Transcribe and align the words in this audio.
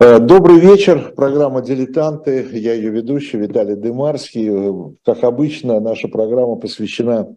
Э, 0.00 0.20
добрый 0.20 0.60
вечер, 0.60 1.12
программа 1.16 1.60
«Дилетанты», 1.60 2.46
я 2.52 2.72
ее 2.72 2.90
ведущий 2.90 3.36
Виталий 3.36 3.74
Дымарский. 3.74 4.94
Как 5.04 5.24
обычно, 5.24 5.80
наша 5.80 6.06
программа 6.06 6.54
посвящена, 6.54 7.34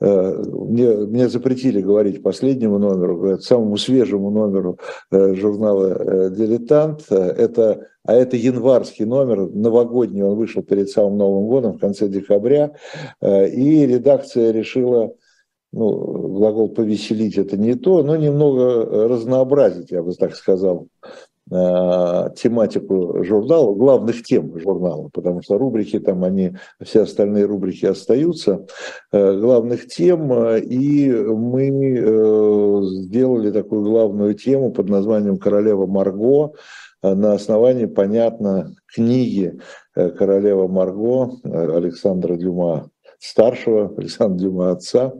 э, 0.00 0.42
мне, 0.42 0.88
мне 0.88 1.28
запретили 1.28 1.82
говорить 1.82 2.22
последнему 2.22 2.78
номеру, 2.78 3.38
самому 3.40 3.76
свежему 3.76 4.30
номеру 4.30 4.78
э, 5.10 5.34
журнала 5.34 6.30
«Дилетант». 6.30 7.12
Это, 7.12 7.88
а 8.06 8.14
это 8.14 8.38
январский 8.38 9.04
номер, 9.04 9.50
новогодний, 9.50 10.22
он 10.22 10.34
вышел 10.36 10.62
перед 10.62 10.88
самым 10.88 11.18
Новым 11.18 11.46
годом 11.46 11.74
в 11.74 11.78
конце 11.78 12.08
декабря, 12.08 12.72
и 13.20 13.86
редакция 13.86 14.50
решила 14.52 15.12
ну, 15.72 15.90
глагол 15.90 16.70
«повеселить» 16.70 17.36
это 17.36 17.58
не 17.58 17.74
то, 17.74 18.02
но 18.02 18.16
немного 18.16 19.08
разнообразить, 19.08 19.90
я 19.90 20.02
бы 20.02 20.14
так 20.14 20.34
сказал, 20.34 20.86
Э, 21.02 21.27
тематику 21.50 23.24
журнала, 23.24 23.74
главных 23.74 24.22
тем 24.22 24.58
журнала, 24.58 25.08
потому 25.12 25.42
что 25.42 25.58
рубрики 25.58 25.98
там, 25.98 26.24
они, 26.24 26.56
все 26.82 27.02
остальные 27.02 27.46
рубрики 27.46 27.86
остаются, 27.86 28.66
э, 29.12 29.38
главных 29.38 29.86
тем, 29.86 30.32
э, 30.32 30.60
и 30.60 31.10
мы 31.10 31.68
сделали 33.06 33.50
такую 33.50 33.82
главную 33.82 34.34
тему 34.34 34.72
под 34.72 34.88
названием 34.88 35.38
«Королева 35.38 35.86
Марго», 35.86 36.52
на 37.00 37.34
основании, 37.34 37.86
понятно, 37.86 38.74
книги 38.92 39.60
«Королева 39.94 40.66
Марго» 40.66 41.30
Александра 41.44 42.34
Дюма 42.34 42.90
старшего, 43.18 43.92
Александра 43.96 44.38
Дюма 44.38 44.70
отца. 44.72 45.12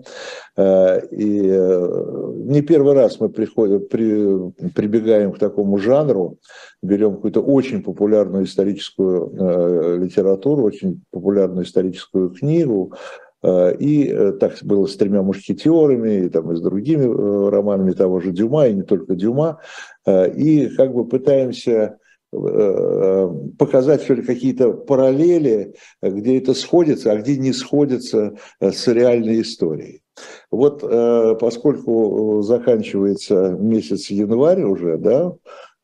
Э, 0.56 1.00
и 1.10 1.48
э, 1.50 2.32
не 2.44 2.62
первый 2.62 2.94
раз 2.94 3.18
мы 3.20 3.28
приходим, 3.28 3.86
при, 3.88 4.70
прибегаем 4.70 5.32
к 5.32 5.38
такому 5.38 5.78
жанру, 5.78 6.38
берем 6.82 7.16
какую-то 7.16 7.40
очень 7.40 7.82
популярную 7.82 8.44
историческую 8.44 9.32
э, 9.36 9.98
литературу, 9.98 10.62
очень 10.62 11.02
популярную 11.10 11.64
историческую 11.64 12.30
книгу, 12.30 12.94
и 13.40 14.32
так 14.40 14.54
было 14.64 14.86
с 14.86 14.96
тремя 14.96 15.22
мушкетерами, 15.22 16.24
и, 16.24 16.28
там, 16.28 16.50
и 16.50 16.56
с 16.56 16.60
другими 16.60 17.04
романами 17.48 17.92
того 17.92 18.18
же 18.18 18.32
Дюма, 18.32 18.66
и 18.66 18.74
не 18.74 18.82
только 18.82 19.14
Дюма. 19.14 19.60
И 20.08 20.68
как 20.76 20.92
бы 20.92 21.06
пытаемся 21.06 21.98
показать 22.30 24.02
что 24.02 24.14
ли, 24.14 24.22
какие-то 24.22 24.72
параллели, 24.72 25.74
где 26.02 26.38
это 26.38 26.54
сходится, 26.54 27.12
а 27.12 27.16
где 27.16 27.38
не 27.38 27.52
сходится 27.52 28.34
э, 28.60 28.70
с 28.70 28.86
реальной 28.86 29.40
историей. 29.40 30.02
Вот 30.50 30.82
э, 30.82 31.36
поскольку 31.40 32.42
заканчивается 32.42 33.56
месяц 33.58 34.10
январь 34.10 34.62
уже, 34.62 34.98
да, 34.98 35.34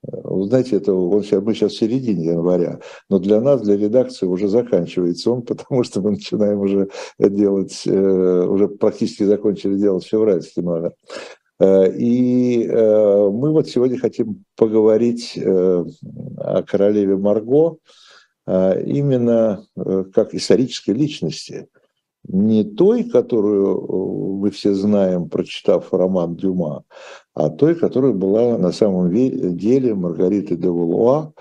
знаете, 0.03 0.77
это 0.77 0.93
он 0.93 1.23
сейчас, 1.23 1.43
мы 1.43 1.55
сейчас 1.55 1.73
в 1.73 1.79
середине 1.79 2.27
января, 2.27 2.79
но 3.09 3.19
для 3.19 3.41
нас, 3.41 3.63
для 3.63 3.79
редакции 3.79 4.27
уже 4.27 4.49
заканчивается 4.49 5.31
он, 5.31 5.43
потому 5.47 5.83
что 5.83 6.03
мы 6.03 6.11
начинаем 6.11 6.61
уже 6.61 6.91
делать, 7.19 7.87
уже 7.87 8.69
практически 8.69 9.23
закончили 9.23 9.77
делать 9.77 10.05
февральский 10.05 10.63
номер. 10.63 10.93
Э, 11.61 11.91
и 11.91 12.67
э, 12.67 13.31
мы 13.31 13.53
вот 13.53 13.69
сегодня 13.69 13.99
хотим 13.99 14.45
поговорить 14.57 15.37
э, 15.37 15.85
о 16.39 16.63
королеве 16.63 17.17
Марго 17.17 17.77
именно 18.47 19.65
как 20.13 20.35
исторической 20.35 20.91
личности. 20.91 21.67
Не 22.29 22.63
той, 22.63 23.05
которую 23.05 24.37
мы 24.39 24.51
все 24.51 24.75
знаем, 24.75 25.31
прочитав 25.31 25.91
роман 25.95 26.37
Дюма, 26.37 26.85
а 27.33 27.49
той, 27.49 27.75
которая 27.75 28.13
была 28.13 28.59
на 28.59 28.71
самом 28.71 29.11
деле 29.11 29.95
Маргаритой 29.95 30.59
де 30.59 30.69
Валуа, 30.69 31.33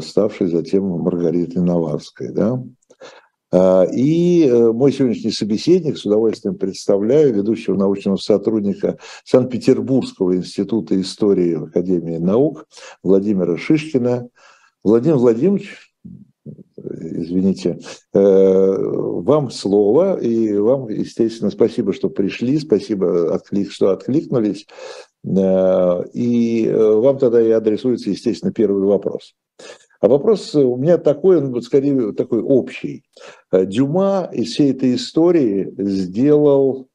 ставшей 0.00 0.46
затем 0.46 0.84
Маргаритой 0.84 1.60
Наварской. 1.60 2.30
Да? 2.30 2.62
А, 3.52 3.84
и 3.84 4.46
э, 4.46 4.72
мой 4.72 4.92
сегодняшний 4.92 5.30
собеседник, 5.30 5.98
с 5.98 6.06
удовольствием 6.06 6.56
представляю, 6.56 7.34
ведущего 7.34 7.76
научного 7.76 8.16
сотрудника 8.16 8.98
Санкт-Петербургского 9.24 10.36
института 10.36 10.98
истории 10.98 11.62
Академии 11.62 12.16
наук 12.16 12.66
Владимира 13.02 13.58
Шишкина. 13.58 14.28
Владимир 14.82 15.16
Владимирович, 15.16 15.92
извините, 16.82 17.78
э, 18.14 18.74
вам 18.78 19.50
слово, 19.50 20.18
и 20.18 20.56
вам, 20.56 20.88
естественно, 20.88 21.50
спасибо, 21.50 21.92
что 21.92 22.08
пришли, 22.08 22.58
спасибо, 22.58 23.38
что 23.68 23.90
откликнулись. 23.90 24.66
Э, 25.26 26.04
и 26.14 26.72
вам 26.74 27.18
тогда 27.18 27.42
и 27.42 27.50
адресуется, 27.50 28.08
естественно, 28.08 28.50
первый 28.50 28.82
вопрос. 28.82 29.34
А 30.02 30.08
вопрос 30.08 30.52
у 30.56 30.76
меня 30.76 30.98
такой, 30.98 31.38
он 31.38 31.62
скорее 31.62 32.12
такой 32.12 32.42
общий. 32.42 33.04
Э, 33.52 33.64
Дюма 33.64 34.28
из 34.32 34.50
всей 34.50 34.72
этой 34.72 34.96
истории 34.96 35.72
сделал, 35.78 36.88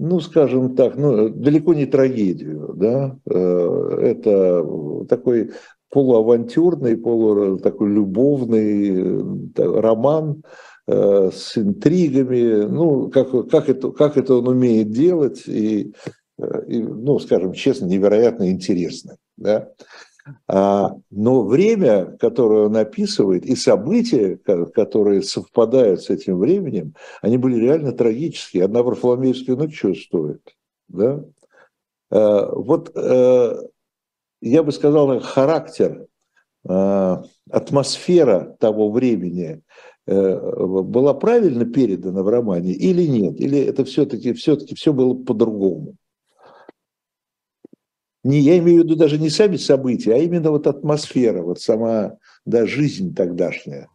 ну, 0.00 0.18
скажем 0.18 0.74
так, 0.74 0.96
ну, 0.96 1.28
далеко 1.28 1.72
не 1.72 1.86
трагедию, 1.86 2.74
да, 2.74 3.16
э, 3.30 3.98
это 4.02 4.66
такой 5.08 5.52
полуавантюрный, 5.90 6.96
полу 6.96 7.58
такой 7.58 7.90
любовный 7.90 9.22
роман 9.56 10.42
э, 10.88 11.30
с 11.32 11.56
интригами, 11.56 12.64
ну, 12.66 13.08
как, 13.08 13.48
как, 13.50 13.68
это, 13.68 13.92
как 13.92 14.16
это 14.16 14.34
он 14.34 14.48
умеет 14.48 14.90
делать, 14.90 15.46
и, 15.46 15.94
и 16.66 16.82
ну, 16.82 17.20
скажем 17.20 17.52
честно, 17.52 17.86
невероятно 17.86 18.50
интересно, 18.50 19.14
да. 19.36 19.68
А, 20.46 20.90
но 21.10 21.44
время, 21.44 22.16
которое 22.18 22.66
он 22.66 22.76
описывает, 22.76 23.44
и 23.44 23.56
события, 23.56 24.36
которые 24.36 25.22
совпадают 25.22 26.02
с 26.02 26.10
этим 26.10 26.38
временем, 26.38 26.94
они 27.20 27.38
были 27.38 27.56
реально 27.56 27.92
трагические. 27.92 28.64
Одна 28.64 28.82
Варфоломеевская 28.82 29.56
ночь 29.56 29.82
стоит? 30.06 30.42
Да? 30.88 31.24
А, 32.10 32.54
вот 32.54 32.92
э, 32.94 33.62
я 34.42 34.62
бы 34.62 34.72
сказал, 34.72 35.20
характер, 35.20 36.06
а, 36.68 37.24
атмосфера 37.50 38.56
того 38.60 38.90
времени 38.90 39.62
э, 40.06 40.64
была 40.64 41.14
правильно 41.14 41.64
передана 41.64 42.22
в 42.22 42.28
романе 42.28 42.72
или 42.72 43.06
нет? 43.06 43.40
Или 43.40 43.58
это 43.60 43.84
все-таки 43.84 44.32
все, 44.34 44.54
-таки, 44.54 44.74
все 44.74 44.92
было 44.92 45.14
по-другому? 45.14 45.96
Не, 48.24 48.40
я 48.40 48.58
имею 48.58 48.82
в 48.82 48.84
виду 48.84 48.96
даже 48.96 49.18
не 49.18 49.30
сами 49.30 49.56
события, 49.56 50.14
а 50.14 50.18
именно 50.18 50.50
вот 50.50 50.66
атмосфера, 50.66 51.42
вот 51.42 51.60
сама 51.60 52.18
да, 52.44 52.66
жизнь 52.66 53.14
тогдашняя. 53.14 53.88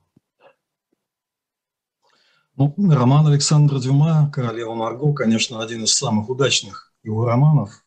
Ну, 2.57 2.73
роман 2.77 3.27
Александра 3.27 3.79
Дюма 3.79 4.31
«Королева 4.33 4.73
Марго», 4.73 5.13
конечно, 5.13 5.61
один 5.61 5.83
из 5.83 5.93
самых 5.93 6.29
удачных 6.29 6.91
его 7.03 7.23
романов. 7.23 7.85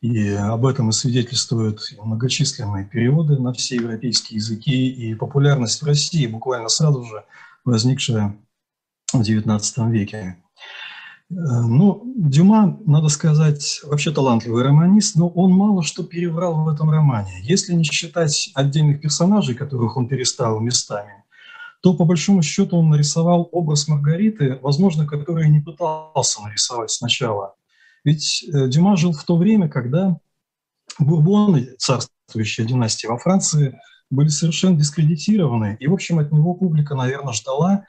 И 0.00 0.30
об 0.30 0.64
этом 0.66 0.88
и 0.88 0.92
свидетельствуют 0.92 1.80
многочисленные 2.00 2.84
переводы 2.84 3.38
на 3.38 3.52
все 3.52 3.76
европейские 3.76 4.38
языки 4.38 4.88
и 4.88 5.14
популярность 5.14 5.82
в 5.82 5.86
России 5.86 6.26
буквально 6.26 6.68
сразу 6.68 7.04
же 7.04 7.24
возникшая 7.64 8.38
в 9.12 9.20
XIX 9.20 9.90
веке. 9.90 10.42
Э, 11.30 11.34
ну, 11.34 12.02
Дюма, 12.16 12.78
надо 12.86 13.08
сказать, 13.08 13.80
вообще 13.84 14.12
талантливый 14.12 14.62
романист, 14.64 15.16
но 15.16 15.28
он 15.28 15.52
мало 15.52 15.82
что 15.82 16.02
переврал 16.02 16.64
в 16.64 16.68
этом 16.68 16.90
романе. 16.90 17.40
Если 17.42 17.74
не 17.74 17.84
считать 17.84 18.50
отдельных 18.54 19.00
персонажей, 19.00 19.54
которых 19.54 19.96
он 19.96 20.08
переставил 20.08 20.60
местами, 20.60 21.24
то 21.80 21.94
по 21.94 22.04
большому 22.04 22.42
счету 22.42 22.78
он 22.78 22.90
нарисовал 22.90 23.48
образ 23.52 23.88
Маргариты, 23.88 24.58
возможно, 24.62 25.06
который 25.06 25.48
не 25.48 25.60
пытался 25.60 26.42
нарисовать 26.42 26.90
сначала. 26.90 27.54
Ведь 28.04 28.44
э, 28.52 28.68
Дюма 28.68 28.96
жил 28.96 29.12
в 29.12 29.22
то 29.24 29.36
время, 29.36 29.68
когда 29.68 30.18
бурбоны, 30.98 31.74
царствующая 31.78 32.64
династия 32.64 33.08
во 33.08 33.18
Франции, 33.18 33.78
были 34.10 34.28
совершенно 34.28 34.76
дискредитированы, 34.76 35.76
и, 35.78 35.86
в 35.86 35.92
общем, 35.92 36.18
от 36.18 36.32
него 36.32 36.54
публика, 36.54 36.94
наверное, 36.94 37.34
ждала 37.34 37.84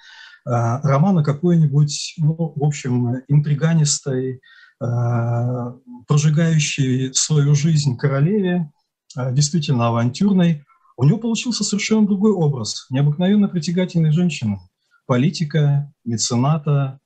романа 0.45 1.23
какой-нибудь, 1.23 2.15
ну, 2.17 2.53
в 2.55 2.63
общем, 2.63 3.17
интриганистой, 3.27 4.41
э, 4.81 5.71
прожигающей 6.07 7.13
свою 7.13 7.55
жизнь 7.55 7.97
королеве, 7.97 8.71
э, 9.17 9.33
действительно 9.33 9.87
авантюрной, 9.87 10.63
у 10.97 11.03
него 11.03 11.17
получился 11.17 11.63
совершенно 11.63 12.05
другой 12.05 12.31
образ, 12.31 12.85
необыкновенно 12.89 13.47
притягательной 13.47 14.11
женщины, 14.11 14.59
политика, 15.05 15.91
мецената, 16.03 16.99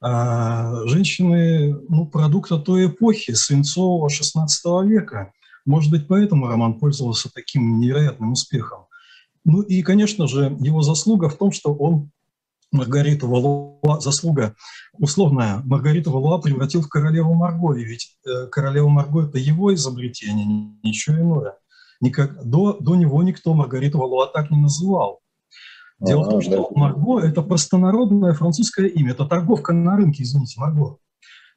женщины, 0.00 1.78
ну, 1.90 2.06
продукта 2.06 2.58
той 2.58 2.86
эпохи, 2.86 3.34
свинцового 3.34 4.08
XVI 4.08 4.86
века. 4.86 5.32
Может 5.66 5.90
быть, 5.90 6.08
поэтому 6.08 6.46
роман 6.46 6.78
пользовался 6.78 7.30
таким 7.30 7.78
невероятным 7.78 8.32
успехом. 8.32 8.86
Ну 9.44 9.60
и, 9.62 9.82
конечно 9.82 10.26
же, 10.26 10.56
его 10.60 10.82
заслуга 10.82 11.28
в 11.28 11.36
том, 11.36 11.52
что 11.52 11.74
он 11.74 12.10
Маргариту 12.72 13.28
Валуа, 13.28 14.00
заслуга 14.00 14.54
условная, 14.98 15.62
Маргариту 15.64 16.10
Валуа 16.10 16.38
превратил 16.38 16.82
в 16.82 16.88
королеву 16.88 17.34
Марго, 17.34 17.74
и 17.74 17.84
ведь 17.84 18.16
э, 18.26 18.46
королева 18.48 18.88
Марго– 18.88 19.22
это 19.26 19.38
его 19.38 19.74
изобретение, 19.74 20.46
ничего 20.82 21.16
иное. 21.16 21.54
Никак, 22.00 22.44
до, 22.44 22.74
до 22.74 22.94
него 22.94 23.22
никто 23.22 23.54
Маргариту 23.54 23.98
Валуа 23.98 24.26
так 24.26 24.50
не 24.50 24.58
называл. 24.58 25.20
Дело 25.98 26.22
а, 26.22 26.26
в 26.26 26.30
том, 26.30 26.42
что 26.42 26.68
да. 26.68 26.80
Марго– 26.80 27.20
это 27.22 27.42
простонародное 27.42 28.34
французское 28.34 28.86
имя, 28.86 29.12
это 29.12 29.24
торговка 29.26 29.72
на 29.72 29.96
рынке, 29.96 30.22
извините, 30.22 30.60
Марго. 30.60 30.98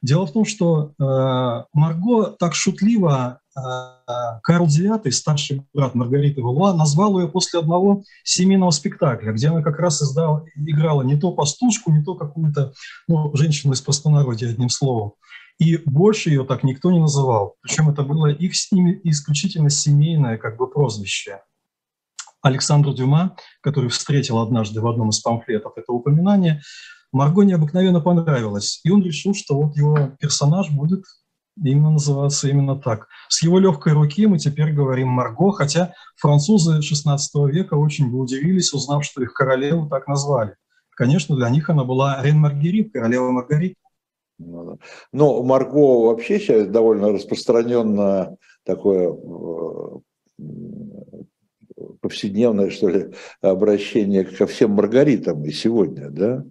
Дело 0.01 0.25
в 0.25 0.31
том, 0.31 0.45
что 0.45 0.93
э, 0.97 1.63
Марго 1.73 2.27
так 2.39 2.55
шутливо 2.55 3.41
э, 3.55 3.59
Карл 4.43 4.67
IX, 4.67 5.11
старший 5.11 5.63
брат 5.73 5.93
Маргариты 5.93 6.41
Валуа, 6.41 6.73
назвал 6.73 7.19
ее 7.19 7.27
после 7.27 7.59
одного 7.59 8.03
семейного 8.23 8.71
спектакля, 8.71 9.33
где 9.33 9.49
она 9.49 9.61
как 9.61 9.77
раз 9.79 10.01
издала, 10.01 10.45
играла 10.55 11.01
не 11.01 11.19
то 11.19 11.33
пастушку, 11.33 11.91
не 11.91 12.01
то 12.01 12.15
какую-то 12.15 12.73
ну, 13.09 13.35
женщину 13.35 13.73
из 13.73 13.81
простонародья, 13.81 14.49
одним 14.49 14.69
словом. 14.69 15.13
И 15.57 15.75
больше 15.75 16.29
ее 16.29 16.45
так 16.45 16.63
никто 16.63 16.89
не 16.91 16.99
называл. 16.99 17.55
Причем 17.61 17.89
это 17.89 18.03
было 18.03 18.27
их 18.27 18.55
с 18.55 18.71
ними 18.71 19.01
исключительно 19.03 19.69
семейное 19.69 20.37
как 20.37 20.55
бы 20.55 20.69
прозвище. 20.69 21.41
Александру 22.41 22.93
Дюма, 22.93 23.35
который 23.61 23.89
встретил 23.89 24.39
однажды 24.39 24.79
в 24.79 24.87
одном 24.87 25.09
из 25.09 25.19
памфлетов 25.19 25.73
это 25.75 25.91
упоминание, 25.91 26.61
Марго 27.11 27.43
необыкновенно 27.43 28.01
понравилось. 28.01 28.81
И 28.83 28.91
он 28.91 29.03
решил, 29.03 29.33
что 29.33 29.55
вот 29.59 29.75
его 29.75 30.11
персонаж 30.19 30.69
будет 30.69 31.03
именно 31.63 31.91
называться 31.91 32.47
именно 32.47 32.75
так. 32.75 33.07
С 33.27 33.41
его 33.43 33.59
легкой 33.59 33.93
руки 33.93 34.25
мы 34.27 34.37
теперь 34.37 34.71
говорим 34.73 35.09
Марго, 35.09 35.51
хотя 35.51 35.93
французы 36.15 36.79
XVI 36.79 37.17
века 37.49 37.75
очень 37.75 38.09
бы 38.11 38.19
удивились, 38.19 38.73
узнав, 38.73 39.03
что 39.03 39.21
их 39.21 39.33
королеву 39.33 39.89
так 39.89 40.07
назвали. 40.07 40.55
Конечно, 40.95 41.35
для 41.35 41.49
них 41.49 41.69
она 41.69 41.83
была 41.83 42.21
Рен 42.21 42.37
Маргерит, 42.37 42.93
королева 42.93 43.31
Маргарита. 43.31 43.79
Ну, 44.37 44.79
Но 45.11 45.43
Марго 45.43 46.07
вообще 46.07 46.39
сейчас 46.39 46.67
довольно 46.67 47.11
распространенное 47.11 48.37
такое 48.63 49.13
э, 49.13 49.99
повседневное, 52.01 52.69
что 52.69 52.87
ли, 52.89 53.13
обращение 53.41 54.23
ко 54.23 54.47
всем 54.47 54.71
Маргаритам 54.71 55.43
и 55.43 55.51
сегодня, 55.51 56.09
да? 56.09 56.45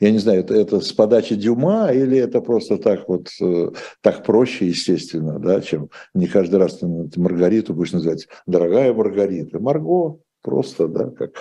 Я 0.00 0.10
не 0.10 0.18
знаю, 0.18 0.40
это, 0.40 0.54
это 0.54 0.80
с 0.80 0.92
подачи 0.92 1.34
Дюма 1.34 1.90
или 1.92 2.18
это 2.18 2.40
просто 2.40 2.78
так 2.78 3.08
вот, 3.08 3.28
э, 3.40 3.70
так 4.00 4.24
проще, 4.24 4.68
естественно, 4.68 5.38
да, 5.38 5.60
чем 5.60 5.90
не 6.14 6.26
каждый 6.26 6.56
раз 6.56 6.78
ты 6.78 6.86
Маргариту 7.16 7.74
будешь 7.74 7.92
называть 7.92 8.28
«дорогая 8.46 8.92
Маргарита». 8.92 9.58
Марго 9.58 10.18
просто, 10.42 10.88
да, 10.88 11.10
как, 11.10 11.32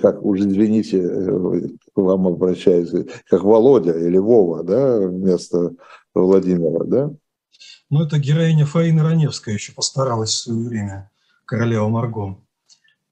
как 0.00 0.24
уж 0.24 0.40
извините, 0.40 0.98
э, 1.02 1.60
к 1.94 1.96
вам 1.96 2.28
обращается, 2.28 3.06
как 3.28 3.44
Володя 3.44 3.98
или 3.98 4.18
Вова, 4.18 4.62
да, 4.62 4.98
вместо 4.98 5.72
Владимира, 6.14 6.84
да? 6.84 7.10
Ну, 7.90 8.02
это 8.02 8.18
героиня 8.18 8.66
Фаины 8.66 9.02
Раневская 9.02 9.54
еще 9.54 9.72
постаралась 9.72 10.30
в 10.30 10.38
свое 10.38 10.68
время, 10.68 11.10
королева 11.44 11.88
Марго. 11.88 12.38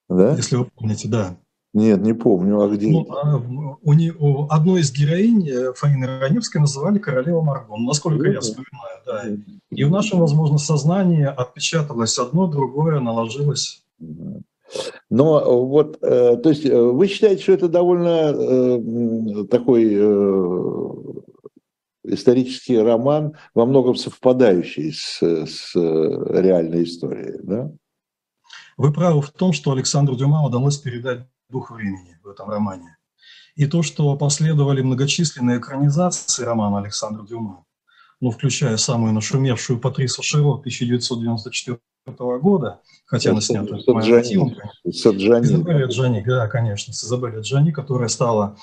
Да? 0.09 0.35
Если 0.35 0.57
вы 0.57 0.65
помните, 0.65 1.09
да. 1.09 1.39
Нет, 1.75 2.03
не 2.03 2.13
помню, 2.13 2.61
а 2.61 2.69
где? 2.69 2.91
Ну, 2.91 3.07
а, 3.11 3.43
у, 3.83 3.93
не, 3.95 4.11
у 4.11 4.47
одной 4.51 4.83
из 4.83 4.93
героинь 4.93 5.49
э, 5.49 5.73
Фаины 5.73 6.07
Раневской 6.07 6.61
называли 6.61 6.99
королева 6.99 7.41
Марго, 7.41 7.69
ну, 7.71 7.87
насколько 7.87 8.29
я 8.29 8.41
вспоминаю, 8.41 9.01
да. 9.07 9.25
И 9.71 9.85
в 9.85 9.91
нашем, 9.91 10.21
возможно, 10.21 10.59
сознании 10.59 11.25
отпечаталось 11.25 12.19
одно, 12.19 12.47
другое 12.47 13.01
наложилось. 13.01 13.85
Но 15.09 15.67
вот, 15.67 15.97
э, 16.03 16.37
то 16.37 16.51
есть 16.51 16.67
э, 16.67 16.79
вы 16.79 17.07
считаете, 17.07 17.43
что 17.43 17.53
это 17.53 17.69
довольно 17.69 19.47
такой 19.47 19.95
исторический 22.05 22.79
роман, 22.79 23.33
во 23.55 23.65
многом 23.65 23.97
совпадающий 23.97 24.93
с, 24.93 25.23
с 25.23 25.75
реальной 25.75 26.85
историей, 26.85 27.39
да? 27.43 27.73
Вы 28.77 28.93
правы 28.93 29.23
в 29.23 29.31
том, 29.31 29.53
что 29.53 29.73
Александру 29.73 30.17
Дюма 30.17 30.45
удалось 30.45 30.77
передать 30.79 31.27
дух 31.53 31.71
времени 31.71 32.19
в 32.25 32.29
этом 32.29 32.51
романе. 32.51 32.97
И 33.55 33.67
то, 33.67 33.83
что 33.83 34.17
последовали 34.17 34.83
многочисленные 34.83 35.59
экранизации 35.59 36.43
романа 36.43 36.79
Александра 36.79 37.23
Дюма, 37.23 37.65
ну, 38.21 38.31
включая 38.31 38.77
самую 38.79 39.13
нашумевшую 39.13 39.79
Патрису 39.79 40.23
Широ 40.23 40.55
1994 40.55 41.79
года, 42.41 42.81
хотя 43.05 43.31
она 43.31 43.41
снята. 43.41 43.79
Саджани. 43.79 45.45
Изабелля 45.45 45.87
Джани, 45.87 46.25
да, 46.25 46.49
конечно, 46.49 46.93
с 46.95 47.05
Изабеллой 47.05 47.43
Джани, 47.43 47.71
которая 47.71 48.09
стала, 48.09 48.57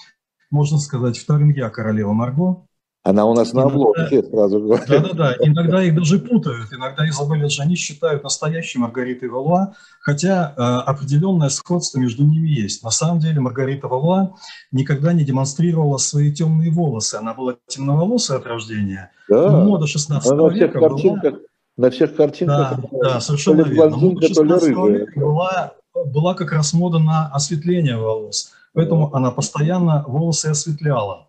можно 0.49 0.79
сказать, 0.79 1.17
вторым 1.17 1.51
я 1.51 1.69
королева 1.69 2.13
Марго, 2.13 2.65
она 3.03 3.25
у 3.25 3.33
нас 3.33 3.53
на 3.53 3.63
обложке, 3.63 4.23
сразу 4.23 4.59
говорю. 4.59 4.83
Да-да-да, 4.87 5.35
иногда 5.39 5.81
их 5.83 5.95
даже 5.95 6.19
путают. 6.19 6.71
Иногда 6.73 7.07
Изабелля 7.07 7.47
Джани 7.47 7.75
считают 7.75 8.23
настоящей 8.23 8.77
Маргаритой 8.77 9.29
Валуа, 9.29 9.73
хотя 10.01 10.53
э, 10.55 10.61
определенное 10.61 11.47
сходство 11.49 11.97
между 11.97 12.25
ними 12.25 12.49
есть. 12.49 12.83
На 12.83 12.91
самом 12.91 13.19
деле 13.19 13.39
Маргарита 13.39 13.87
Валуа 13.87 14.35
никогда 14.71 15.13
не 15.13 15.23
демонстрировала 15.23 15.97
свои 15.97 16.33
темные 16.33 16.71
волосы. 16.71 17.15
Она 17.15 17.33
была 17.33 17.55
темноволосая 17.67 18.39
от 18.39 18.45
рождения. 18.45 19.11
Да. 19.29 19.49
Но 19.49 19.63
мода 19.63 19.87
16 19.87 20.29
Она 20.31 20.49
века 20.49 20.79
была... 20.79 21.21
На 21.77 21.89
всех 21.91 22.17
картинках. 22.17 22.81
Да, 22.91 22.99
да 23.01 23.21
совершенно 23.21 23.61
верно. 23.61 23.95
Мода 23.95 24.27
16 24.27 24.67
века 24.67 25.19
была, 25.19 25.73
была 25.93 26.33
как 26.33 26.51
раз 26.51 26.73
мода 26.73 26.99
на 26.99 27.27
осветление 27.27 27.95
волос. 27.95 28.51
Поэтому 28.73 29.09
да. 29.09 29.17
она 29.17 29.31
постоянно 29.31 30.03
волосы 30.05 30.47
осветляла. 30.47 31.28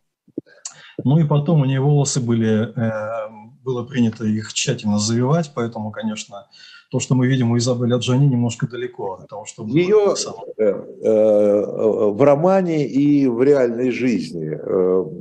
Ну 1.05 1.19
и 1.19 1.25
потом 1.25 1.61
у 1.61 1.65
нее 1.65 1.81
волосы 1.81 2.21
были, 2.21 2.73
э, 2.77 3.29
было 3.63 3.85
принято 3.85 4.25
их 4.25 4.53
тщательно 4.53 4.99
завивать, 4.99 5.53
поэтому, 5.55 5.91
конечно, 5.91 6.47
то, 6.91 6.99
что 6.99 7.15
мы 7.15 7.29
видим 7.29 7.53
у 7.53 7.59
Изабелли 7.59 7.95
Аджани, 7.95 8.27
немножко 8.27 8.67
далеко 8.67 9.15
от 9.15 9.29
того, 9.29 9.45
что 9.45 9.65
Ее 9.65 10.15
э, 10.59 10.65
э, 10.65 12.11
в 12.11 12.23
романе 12.23 12.87
и 12.87 13.29
в 13.29 13.43
реальной 13.43 13.91
жизни 13.91 14.51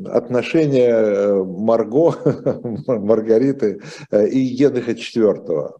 отношения 0.09 1.43
Марго, 1.43 2.15
Маргариты 2.87 3.81
и 4.11 4.55
Генриха 4.55 4.91
IV 4.91 5.75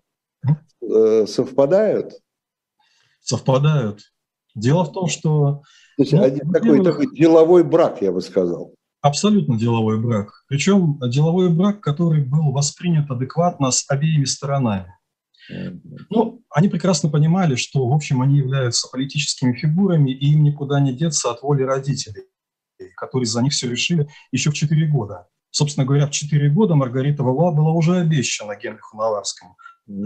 совпадают? 1.28 2.14
Совпадают. 3.22 4.02
Дело 4.56 4.84
в 4.84 4.92
том, 4.92 5.08
что... 5.08 5.62
То 5.98 6.04
есть 6.04 6.14
ну, 6.14 6.52
такой, 6.54 6.84
такой 6.84 7.16
деловой 7.16 7.64
брак, 7.64 8.02
я 8.02 8.12
бы 8.12 8.22
сказал. 8.22 8.74
Абсолютно 9.02 9.58
деловой 9.58 10.00
брак. 10.00 10.44
Причем 10.48 11.00
деловой 11.10 11.50
брак, 11.50 11.80
который 11.80 12.22
был 12.22 12.52
воспринят 12.52 13.10
адекватно 13.10 13.72
с 13.72 13.86
обеими 13.90 14.26
сторонами. 14.26 14.94
Ну, 16.10 16.44
они 16.50 16.68
прекрасно 16.68 17.10
понимали, 17.10 17.56
что, 17.56 17.88
в 17.88 17.94
общем, 17.94 18.22
они 18.22 18.38
являются 18.38 18.88
политическими 18.90 19.54
фигурами, 19.54 20.12
и 20.12 20.34
им 20.34 20.44
никуда 20.44 20.80
не 20.80 20.94
деться 20.94 21.32
от 21.32 21.42
воли 21.42 21.64
родителей, 21.64 22.26
которые 22.96 23.26
за 23.26 23.42
них 23.42 23.54
все 23.54 23.70
решили 23.70 24.08
еще 24.32 24.52
в 24.52 24.54
4 24.54 24.88
года. 24.88 25.28
Собственно 25.52 25.86
говоря, 25.86 26.06
в 26.06 26.12
4 26.12 26.50
года 26.50 26.76
Маргарита 26.76 27.24
Валуа 27.24 27.52
была 27.52 27.72
уже 27.72 27.98
обещана 27.98 28.56
Генриху 28.56 28.98
Наварскому. 28.98 29.56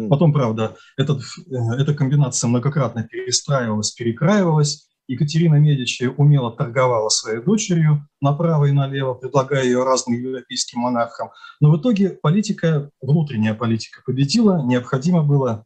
Потом, 0.09 0.31
правда, 0.31 0.77
этот, 0.95 1.21
э, 1.51 1.55
эта 1.77 1.93
комбинация 1.93 2.47
многократно 2.47 3.03
перестраивалась, 3.03 3.91
перекраивалась, 3.91 4.87
Екатерина 5.07 5.55
Медичи 5.55 6.05
умело 6.05 6.51
торговала 6.51 7.09
своей 7.09 7.41
дочерью 7.41 8.07
направо 8.21 8.65
и 8.65 8.71
налево, 8.71 9.13
предлагая 9.13 9.63
ее 9.63 9.83
разным 9.83 10.17
европейским 10.17 10.79
монархам. 10.79 11.31
Но 11.59 11.71
в 11.71 11.77
итоге 11.79 12.09
политика, 12.09 12.89
внутренняя 13.01 13.53
политика 13.53 14.01
победила, 14.05 14.63
необходимо 14.63 15.23
было 15.23 15.65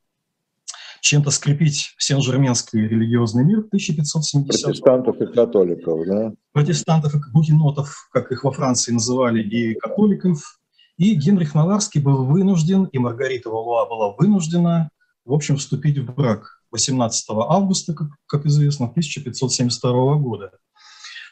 чем-то 1.01 1.29
скрепить 1.29 1.93
сен-жерменский 1.99 2.87
религиозный 2.87 3.45
мир 3.45 3.61
в 3.61 3.67
1570 3.67 4.63
Протестантов 4.63 5.21
и 5.21 5.27
католиков, 5.27 6.07
да? 6.07 6.33
Протестантов 6.53 7.15
и 7.15 7.19
гугенотов, 7.31 8.09
как 8.11 8.31
их 8.31 8.43
во 8.43 8.51
Франции 8.51 8.91
называли, 8.91 9.43
и 9.43 9.75
католиков. 9.75 10.59
И 10.97 11.13
Генрих 11.13 11.53
Наварский 11.53 12.01
был 12.01 12.25
вынужден, 12.25 12.85
и 12.85 12.97
Маргарита 12.97 13.51
Валуа 13.51 13.85
была 13.85 14.15
вынуждена, 14.17 14.89
в 15.25 15.33
общем, 15.33 15.57
вступить 15.57 15.99
в 15.99 16.11
брак 16.13 16.56
18 16.77 17.25
августа, 17.29 17.93
как, 17.93 18.09
как 18.27 18.45
известно, 18.45 18.85
1572 18.85 20.15
года. 20.15 20.51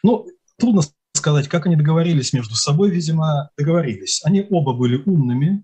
Ну, 0.03 0.27
трудно 0.57 0.81
сказать, 1.13 1.47
как 1.47 1.67
они 1.67 1.75
договорились 1.75 2.33
между 2.33 2.55
собой, 2.55 2.89
видимо, 2.89 3.51
договорились. 3.57 4.21
Они 4.23 4.45
оба 4.49 4.73
были 4.73 5.01
умными, 5.05 5.63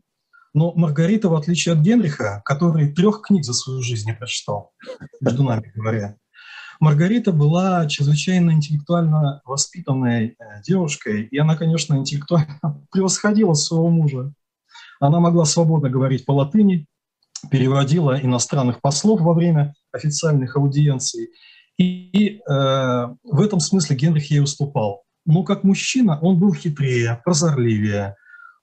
но 0.54 0.74
Маргарита, 0.74 1.30
в 1.30 1.36
отличие 1.36 1.74
от 1.74 1.80
Генриха, 1.80 2.42
который 2.46 2.94
трех 2.94 3.22
книг 3.22 3.44
за 3.44 3.54
свою 3.54 3.82
жизнь 3.82 4.08
не 4.08 4.14
прочитал, 4.14 4.72
между 5.20 5.44
нами 5.44 5.72
говоря, 5.76 6.18
Маргарита 6.80 7.32
была 7.32 7.86
чрезвычайно 7.88 8.52
интеллектуально 8.52 9.42
воспитанной 9.46 10.30
э, 10.30 10.62
девушкой, 10.66 11.26
и 11.26 11.38
она, 11.38 11.56
конечно, 11.56 11.94
интеллектуально 11.96 12.60
превосходила 12.92 13.54
своего 13.54 13.90
мужа. 13.90 14.34
Она 15.00 15.20
могла 15.20 15.46
свободно 15.46 15.90
говорить 15.90 16.26
по 16.26 16.32
латыни, 16.32 16.88
переводила 17.50 18.20
иностранных 18.20 18.82
послов 18.82 19.22
во 19.22 19.34
время 19.34 19.74
официальных 19.92 20.56
аудиенций. 20.58 21.30
И, 21.78 21.84
и 22.12 22.38
э, 22.38 23.08
в 23.24 23.42
этом 23.42 23.60
смысле 23.60 23.96
Генрих 23.96 24.30
ей 24.30 24.42
уступал. 24.42 25.04
Но 25.26 25.44
как 25.44 25.64
мужчина 25.64 26.20
он 26.22 26.40
был 26.40 26.54
хитрее, 26.54 27.22
прозорливее. 27.24 28.16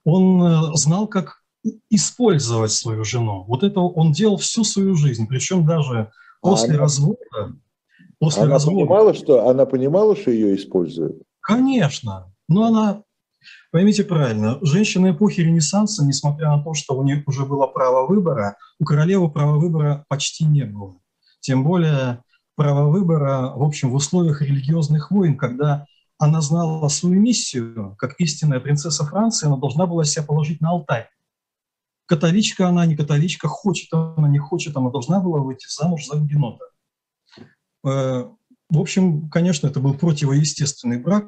Он 0.04 0.42
э, 0.42 0.61
знал, 0.75 1.08
как 1.08 1.42
использовать 1.90 2.73
свою 2.73 3.04
жену. 3.04 3.44
Вот 3.47 3.62
это 3.62 3.80
он 3.80 4.12
делал 4.12 4.37
всю 4.37 4.64
свою 4.64 4.94
жизнь, 4.94 5.26
причем 5.26 5.66
даже 5.66 6.11
после 6.40 6.70
она, 6.70 6.78
развода. 6.78 7.56
После 8.18 8.42
она 8.42 8.52
развода. 8.52 8.76
понимала, 8.76 9.14
что 9.14 9.49
она 9.49 9.66
понимала, 9.66 10.16
что 10.16 10.30
ее 10.30 10.56
используют. 10.56 11.23
Конечно, 11.40 12.32
но 12.49 12.66
она 12.66 13.02
Поймите 13.71 14.04
правильно, 14.04 14.59
женщины 14.62 15.11
эпохи 15.11 15.40
Ренессанса, 15.40 16.04
несмотря 16.04 16.49
на 16.57 16.62
то, 16.62 16.75
что 16.75 16.97
у 16.97 17.04
них 17.04 17.26
уже 17.26 17.45
было 17.45 17.66
право 17.66 18.07
выбора, 18.07 18.57
у 18.78 18.85
королевы 18.85 19.30
права 19.30 19.59
выбора 19.59 20.04
почти 20.09 20.45
не 20.45 20.64
было. 20.64 20.97
Тем 21.40 21.64
более 21.64 22.23
право 22.57 22.90
выбора, 22.90 23.52
в 23.54 23.62
общем, 23.62 23.90
в 23.90 23.95
условиях 23.95 24.42
религиозных 24.42 25.11
войн, 25.11 25.37
когда 25.37 25.87
она 26.18 26.40
знала 26.40 26.88
свою 26.88 27.21
миссию, 27.21 27.95
как 27.99 28.18
истинная 28.18 28.59
принцесса 28.59 29.04
Франции, 29.04 29.47
она 29.47 29.57
должна 29.57 29.87
была 29.87 30.04
себя 30.04 30.25
положить 30.25 30.61
на 30.61 30.71
алтарь. 30.71 31.09
Католичка 32.07 32.68
она, 32.68 32.87
не 32.87 32.97
католичка, 32.97 33.49
хочет 33.49 33.92
она, 33.92 34.28
не 34.28 34.38
хочет, 34.38 34.76
она 34.76 34.90
должна 34.90 35.21
была 35.21 35.40
выйти 35.40 35.66
замуж 35.68 36.07
за 36.07 36.16
гугенота. 36.16 36.64
Э, 37.85 38.25
в 38.71 38.78
общем, 38.78 39.28
конечно, 39.28 39.68
это 39.68 39.78
был 39.78 39.95
противоестественный 39.95 40.99
брак, 40.99 41.26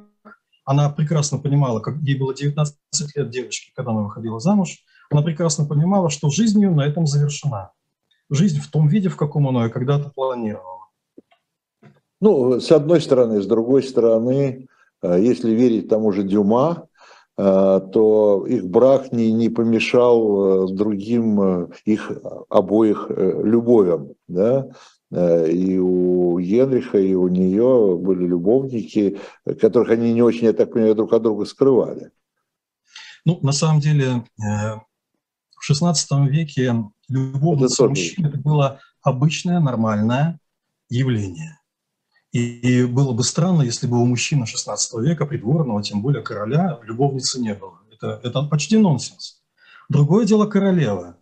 она 0.71 0.89
прекрасно 0.89 1.39
понимала, 1.39 1.81
как 1.81 1.97
ей 1.97 2.17
было 2.17 2.33
19 2.33 2.77
лет 3.17 3.31
девочки, 3.31 3.73
когда 3.75 3.91
она 3.91 4.03
выходила 4.03 4.39
замуж, 4.39 4.85
она 5.11 5.21
прекрасно 5.21 5.65
понимала, 5.65 6.11
что 6.11 6.31
жизнь 6.31 6.63
ее 6.63 6.71
на 6.71 6.83
этом 6.83 7.09
завершена. 7.09 7.73
Жизнь 8.31 8.61
в 8.61 8.71
том 8.71 8.87
виде, 8.87 9.09
в 9.09 9.17
каком 9.17 9.49
она 9.49 9.65
ее 9.65 9.71
когда-то 9.71 10.13
планировала. 10.15 10.87
Ну, 12.21 12.61
с 12.61 12.71
одной 12.71 13.01
стороны, 13.01 13.43
с 13.43 13.47
другой 13.47 13.83
стороны, 13.83 14.69
э, 15.03 15.21
если 15.21 15.51
верить 15.51 15.89
тому 15.89 16.13
же 16.13 16.23
Дюма, 16.23 16.87
э, 17.37 17.81
то 17.93 18.47
их 18.47 18.65
брак 18.69 19.11
не, 19.11 19.33
не 19.33 19.49
помешал 19.49 20.69
э, 20.69 20.73
другим 20.73 21.73
их 21.85 22.13
обоих 22.49 23.11
любовям. 23.11 24.13
Да? 24.29 24.69
Э, 25.11 25.51
и 25.51 25.79
у 25.79 26.39
Генриха, 26.39 26.99
и 26.99 27.15
у 27.15 27.29
нее 27.29 27.99
были 27.99 28.27
любовники, 28.27 29.19
которых 29.61 29.91
они 29.91 30.13
не 30.13 30.23
очень, 30.23 30.45
я 30.45 30.53
так 30.53 30.73
понимаю, 30.73 30.95
друг 30.95 31.13
от 31.13 31.23
друга 31.23 31.45
скрывали. 31.45 32.11
Ну, 33.25 33.39
на 33.43 33.53
самом 33.53 33.81
деле, 33.81 34.25
э, 34.39 34.77
в 35.57 35.71
XVI 35.71 36.29
веке 36.29 36.75
любовница 37.09 37.89
мужчин 37.89 38.27
это 38.27 38.39
было 38.39 38.81
обычное, 39.03 39.61
нормальное 39.61 40.39
явление. 40.89 41.59
И 42.33 42.85
было 42.85 43.13
бы 43.13 43.25
странно, 43.25 43.63
если 43.63 43.89
бы 43.89 44.01
у 44.01 44.07
мужчины 44.07 44.45
XVI 44.45 44.77
века, 45.03 45.27
придворного, 45.27 45.83
тем 45.83 46.01
более 46.01 46.23
короля, 46.23 46.79
любовницы 46.85 47.41
не 47.41 47.55
было. 47.55 47.81
Это, 47.91 48.21
это 48.23 48.43
почти 48.45 48.79
нонсенс. 48.79 49.43
Другое 49.89 50.25
дело 50.25 50.47
королева. 50.47 51.17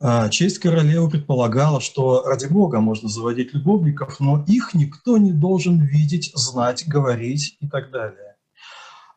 А, 0.00 0.28
честь 0.28 0.58
королевы 0.58 1.10
предполагала, 1.10 1.80
что 1.80 2.22
ради 2.24 2.46
бога 2.46 2.80
можно 2.80 3.08
заводить 3.08 3.52
любовников, 3.52 4.20
но 4.20 4.44
их 4.46 4.74
никто 4.74 5.18
не 5.18 5.32
должен 5.32 5.80
видеть, 5.80 6.30
знать, 6.34 6.86
говорить 6.86 7.56
и 7.60 7.68
так 7.68 7.90
далее. 7.90 8.36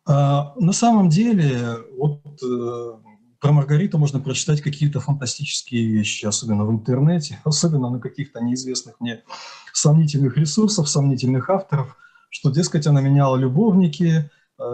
А, 0.07 0.53
на 0.57 0.73
самом 0.73 1.09
деле, 1.09 1.77
вот 1.97 2.21
э, 2.43 2.93
про 3.39 3.51
Маргариту 3.51 3.99
можно 3.99 4.19
прочитать 4.19 4.61
какие-то 4.61 4.99
фантастические 4.99 5.85
вещи, 5.85 6.25
особенно 6.25 6.65
в 6.65 6.71
интернете, 6.71 7.39
особенно 7.43 7.91
на 7.91 7.99
каких-то 7.99 8.39
неизвестных 8.39 8.99
мне 8.99 9.23
сомнительных 9.73 10.35
ресурсах, 10.35 10.87
сомнительных 10.87 11.49
авторов, 11.51 11.95
что, 12.29 12.49
дескать, 12.49 12.87
она 12.87 13.01
меняла 13.01 13.37
любовники, 13.37 14.31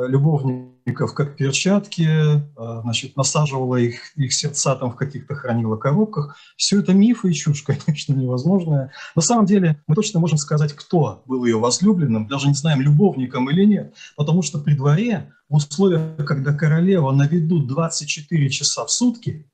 любовников 0.08 1.14
как 1.14 1.36
перчатки, 1.36 2.08
э, 2.08 2.42
значит, 2.82 3.16
насаживала 3.16 3.76
их, 3.78 4.16
их 4.16 4.34
сердца 4.34 4.76
там 4.76 4.92
в 4.92 4.96
каких-то 4.96 5.36
хранила 5.36 5.78
коробках. 5.78 6.36
Все 6.56 6.80
это 6.80 6.94
мифы 6.94 7.30
и 7.32 7.34
чушь, 7.34 7.64
конечно, 7.86 8.14
невозможная. 8.14 8.92
На 9.16 9.22
самом 9.22 9.46
деле 9.46 9.82
мы 9.88 9.96
точно 9.96 10.20
можем 10.20 10.38
сказать, 10.38 10.74
кто 10.74 11.24
был 11.26 11.46
ее 11.46 11.58
возлюбленным, 11.58 12.28
даже 12.28 12.48
не 12.48 12.54
знаем, 12.54 12.82
любовником 12.82 13.50
или 13.50 13.66
нет, 13.66 13.94
потому 14.16 14.42
что 14.42 14.60
при 14.60 14.76
дворе, 14.76 15.32
в 15.50 15.56
условиях, 15.56 16.18
когда 16.26 16.54
королева 16.54 17.12
на 17.12 17.28
виду 17.28 17.60
24 17.60 18.50
часа 18.50 18.86
в 18.86 18.92
сутки, 18.92 19.50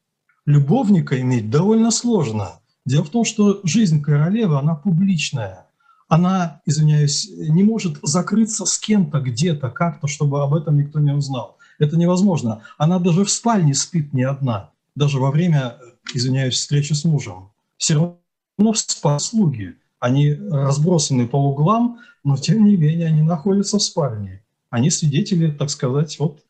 любовника 0.46 1.20
иметь 1.22 1.50
довольно 1.50 1.92
сложно. 1.92 2.60
Дело 2.86 3.04
в 3.04 3.10
том, 3.10 3.24
что 3.24 3.62
жизнь 3.63 4.02
королевы, 4.02 4.58
она 4.58 4.75
публичная 4.75 5.68
она, 6.13 6.62
извиняюсь, 6.65 7.27
не 7.29 7.63
может 7.63 7.98
закрыться 8.03 8.65
с 8.65 8.77
кем-то 8.77 9.20
где-то 9.20 9.70
как-то, 9.70 10.08
чтобы 10.08 10.43
об 10.43 10.53
этом 10.53 10.77
никто 10.77 11.00
не 11.00 11.12
узнал. 11.12 11.58
Это 11.79 11.98
невозможно. 11.98 12.62
Она 12.77 13.00
даже 13.00 13.25
в 13.25 13.32
спальне 13.32 13.74
спит 13.74 14.13
не 14.13 14.24
одна, 14.24 14.70
даже 14.96 15.20
во 15.20 15.32
время, 15.32 15.77
извиняюсь, 16.13 16.53
встречи 16.53 16.93
с 16.93 17.03
мужем. 17.03 17.50
Все 17.77 17.96
равно 17.96 18.74
в 18.74 19.20
слуги. 19.20 19.75
Они 20.00 20.34
разбросаны 20.34 21.27
по 21.27 21.38
углам, 21.38 22.00
но 22.24 22.38
тем 22.38 22.63
не 22.65 22.77
менее 22.77 23.08
они 23.08 23.24
находятся 23.24 23.79
в 23.79 23.84
спальне. 23.84 24.43
Они 24.70 24.91
свидетели, 24.91 25.51
так 25.51 25.70
сказать, 25.70 26.20
вот 26.20 26.43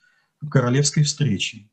королевской 0.49 1.03
встречи. 1.03 1.69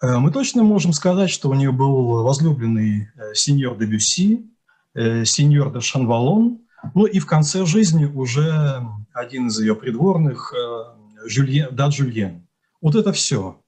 Э, 0.00 0.18
мы 0.18 0.30
точно 0.30 0.62
можем 0.62 0.94
сказать, 0.94 1.30
что 1.30 1.50
у 1.50 1.54
нее 1.54 1.72
был 1.72 2.22
возлюбленный 2.22 3.08
э, 3.14 3.34
сеньор 3.34 3.76
де 3.76 3.84
Бюсси, 3.84 4.46
э, 4.94 5.24
сеньор 5.24 5.72
де 5.72 5.80
Шанвалон, 5.80 6.63
ну 6.94 7.06
и 7.06 7.18
в 7.18 7.26
конце 7.26 7.64
жизни 7.66 8.04
уже 8.04 8.82
один 9.12 9.48
из 9.48 9.60
ее 9.60 9.74
придворных, 9.74 10.52
э, 10.52 11.28
Жюльен, 11.28 11.68
да, 11.72 11.90
Жюльен. 11.90 12.46
Вот 12.80 12.94
это 12.94 13.12
все. 13.12 13.58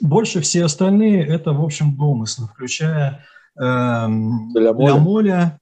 Больше 0.00 0.40
все 0.40 0.64
остальные– 0.64 1.26
это, 1.28 1.52
в 1.52 1.62
общем, 1.62 1.96
домыслы, 1.96 2.46
включая 2.48 3.24
э, 3.58 3.62
Ля 3.62 5.58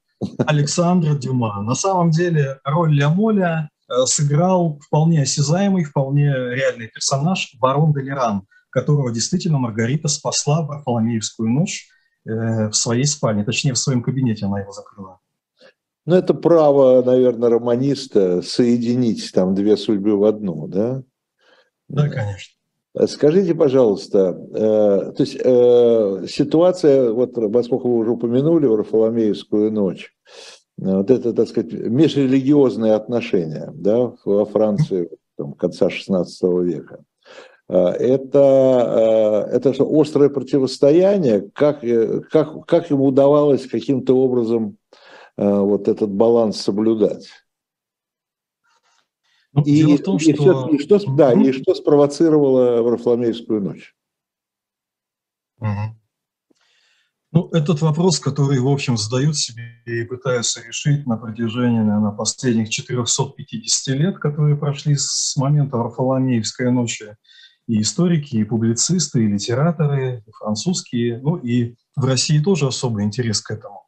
Александра 0.46 1.14
Дюма. 1.14 1.62
На 1.62 1.74
самом 1.74 2.10
деле 2.10 2.58
роль 2.64 2.94
Ля 2.94 3.68
э, 3.88 4.06
сыграл 4.06 4.78
вполне 4.80 5.22
осязаемый, 5.22 5.84
вполне 5.84 6.28
реальный 6.30 6.88
персонаж 6.88 7.54
барон 7.60 7.92
Делеран, 7.92 8.46
которого 8.70 9.12
действительно 9.12 9.58
Маргарита 9.58 10.08
спасла 10.08 10.62
в 10.62 10.66
Варфоломеевскую 10.66 11.48
ночь 11.48 11.88
э, 12.26 12.68
в 12.68 12.74
своей 12.74 13.04
спальне, 13.04 13.44
точнее, 13.44 13.72
в 13.74 13.78
своем 13.78 14.02
кабинете 14.02 14.46
она 14.46 14.60
его 14.60 14.72
закрыла. 14.72 15.13
Ну, 16.06 16.16
это 16.16 16.34
право, 16.34 17.02
наверное, 17.02 17.48
романиста 17.48 18.42
соединить 18.42 19.32
там 19.32 19.54
две 19.54 19.76
судьбы 19.76 20.16
в 20.16 20.24
одну, 20.24 20.66
да? 20.68 21.02
Да, 21.88 22.08
конечно. 22.08 22.54
Скажите, 23.06 23.54
пожалуйста, 23.54 24.38
э, 24.54 25.12
то 25.16 25.22
есть 25.22 25.36
э, 25.42 26.26
ситуация, 26.28 27.10
вот 27.10 27.34
поскольку 27.52 27.88
вы 27.88 27.98
уже 27.98 28.10
упомянули 28.12 28.66
Варфоломеевскую 28.66 29.72
ночь, 29.72 30.14
вот 30.76 31.10
это, 31.10 31.32
так 31.32 31.48
сказать, 31.48 31.72
межрелигиозные 31.72 32.92
отношения 32.92 33.72
да, 33.74 34.12
во 34.24 34.44
Франции 34.44 35.08
там, 35.36 35.54
конца 35.54 35.88
XVI 35.88 36.24
века. 36.62 37.02
Э, 37.68 37.88
это, 37.88 39.48
э, 39.50 39.56
это 39.56 39.74
что, 39.74 39.90
острое 40.00 40.28
противостояние, 40.28 41.50
как, 41.52 41.82
э, 41.82 42.20
как, 42.30 42.64
как 42.66 42.90
ему 42.90 43.06
удавалось 43.06 43.66
каким-то 43.66 44.16
образом 44.16 44.76
Э, 44.84 45.03
вот 45.36 45.88
этот 45.88 46.10
баланс 46.10 46.60
соблюдать. 46.60 47.28
Ну, 49.52 49.62
и, 49.62 49.76
дело 49.76 49.96
в 49.96 50.02
том, 50.02 50.16
и, 50.16 50.34
что... 50.34 50.68
И 50.68 50.78
что, 50.78 50.98
да, 51.14 51.32
и 51.32 51.52
что 51.52 51.74
спровоцировало 51.74 52.82
Варфоломеевскую 52.82 53.62
ночь? 53.62 53.94
Ну, 57.30 57.48
этот 57.50 57.80
вопрос, 57.80 58.20
который, 58.20 58.60
в 58.60 58.68
общем, 58.68 58.96
задают 58.96 59.36
себе 59.36 59.82
и 59.86 60.04
пытаются 60.04 60.62
решить 60.62 61.04
на 61.04 61.16
протяжении, 61.16 61.80
наверное, 61.80 62.12
последних 62.12 62.70
450 62.70 63.96
лет, 63.96 64.18
которые 64.18 64.56
прошли 64.56 64.94
с 64.96 65.36
момента 65.36 65.76
Варфоломеевской 65.76 66.70
ночи, 66.70 67.16
и 67.66 67.80
историки, 67.80 68.36
и 68.36 68.44
публицисты, 68.44 69.24
и 69.24 69.26
литераторы, 69.26 70.22
и 70.26 70.30
французские, 70.32 71.18
ну 71.22 71.36
и 71.36 71.76
в 71.96 72.04
России 72.04 72.38
тоже 72.38 72.66
особый 72.66 73.04
интерес 73.04 73.40
к 73.40 73.50
этому. 73.50 73.83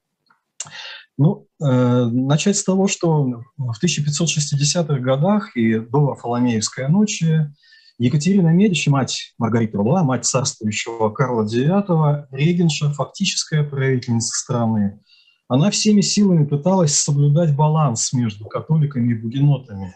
Ну, 1.19 1.47
э, 1.63 2.05
начать 2.05 2.57
с 2.57 2.65
того, 2.65 2.89
что 2.89 3.43
в 3.57 3.83
1560-х 3.83 4.99
годах 4.99 5.57
и 5.57 5.79
до 5.79 6.01
Варфоломеевской 6.01 6.89
ночи 6.89 7.51
Екатерина 7.99 8.49
Медичи, 8.49 8.91
мать 8.91 9.33
Маргариты 9.39 9.79
Рула, 9.79 10.03
мать 10.03 10.27
царствующего 10.27 11.09
Карла 11.11 11.47
IX, 11.47 12.27
регенша, 12.31 12.93
фактическая 12.93 13.65
правительница 13.65 14.37
страны, 14.37 15.01
она 15.49 15.71
всеми 15.71 16.03
силами 16.03 16.45
пыталась 16.45 16.95
соблюдать 16.95 17.57
баланс 17.57 18.13
между 18.13 18.45
католиками 18.47 19.13
и 19.13 19.15
бугенотами, 19.15 19.95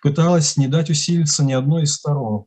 пыталась 0.00 0.56
не 0.56 0.68
дать 0.68 0.90
усилиться 0.90 1.44
ни 1.44 1.52
одной 1.52 1.84
из 1.84 1.94
сторон, 1.94 2.44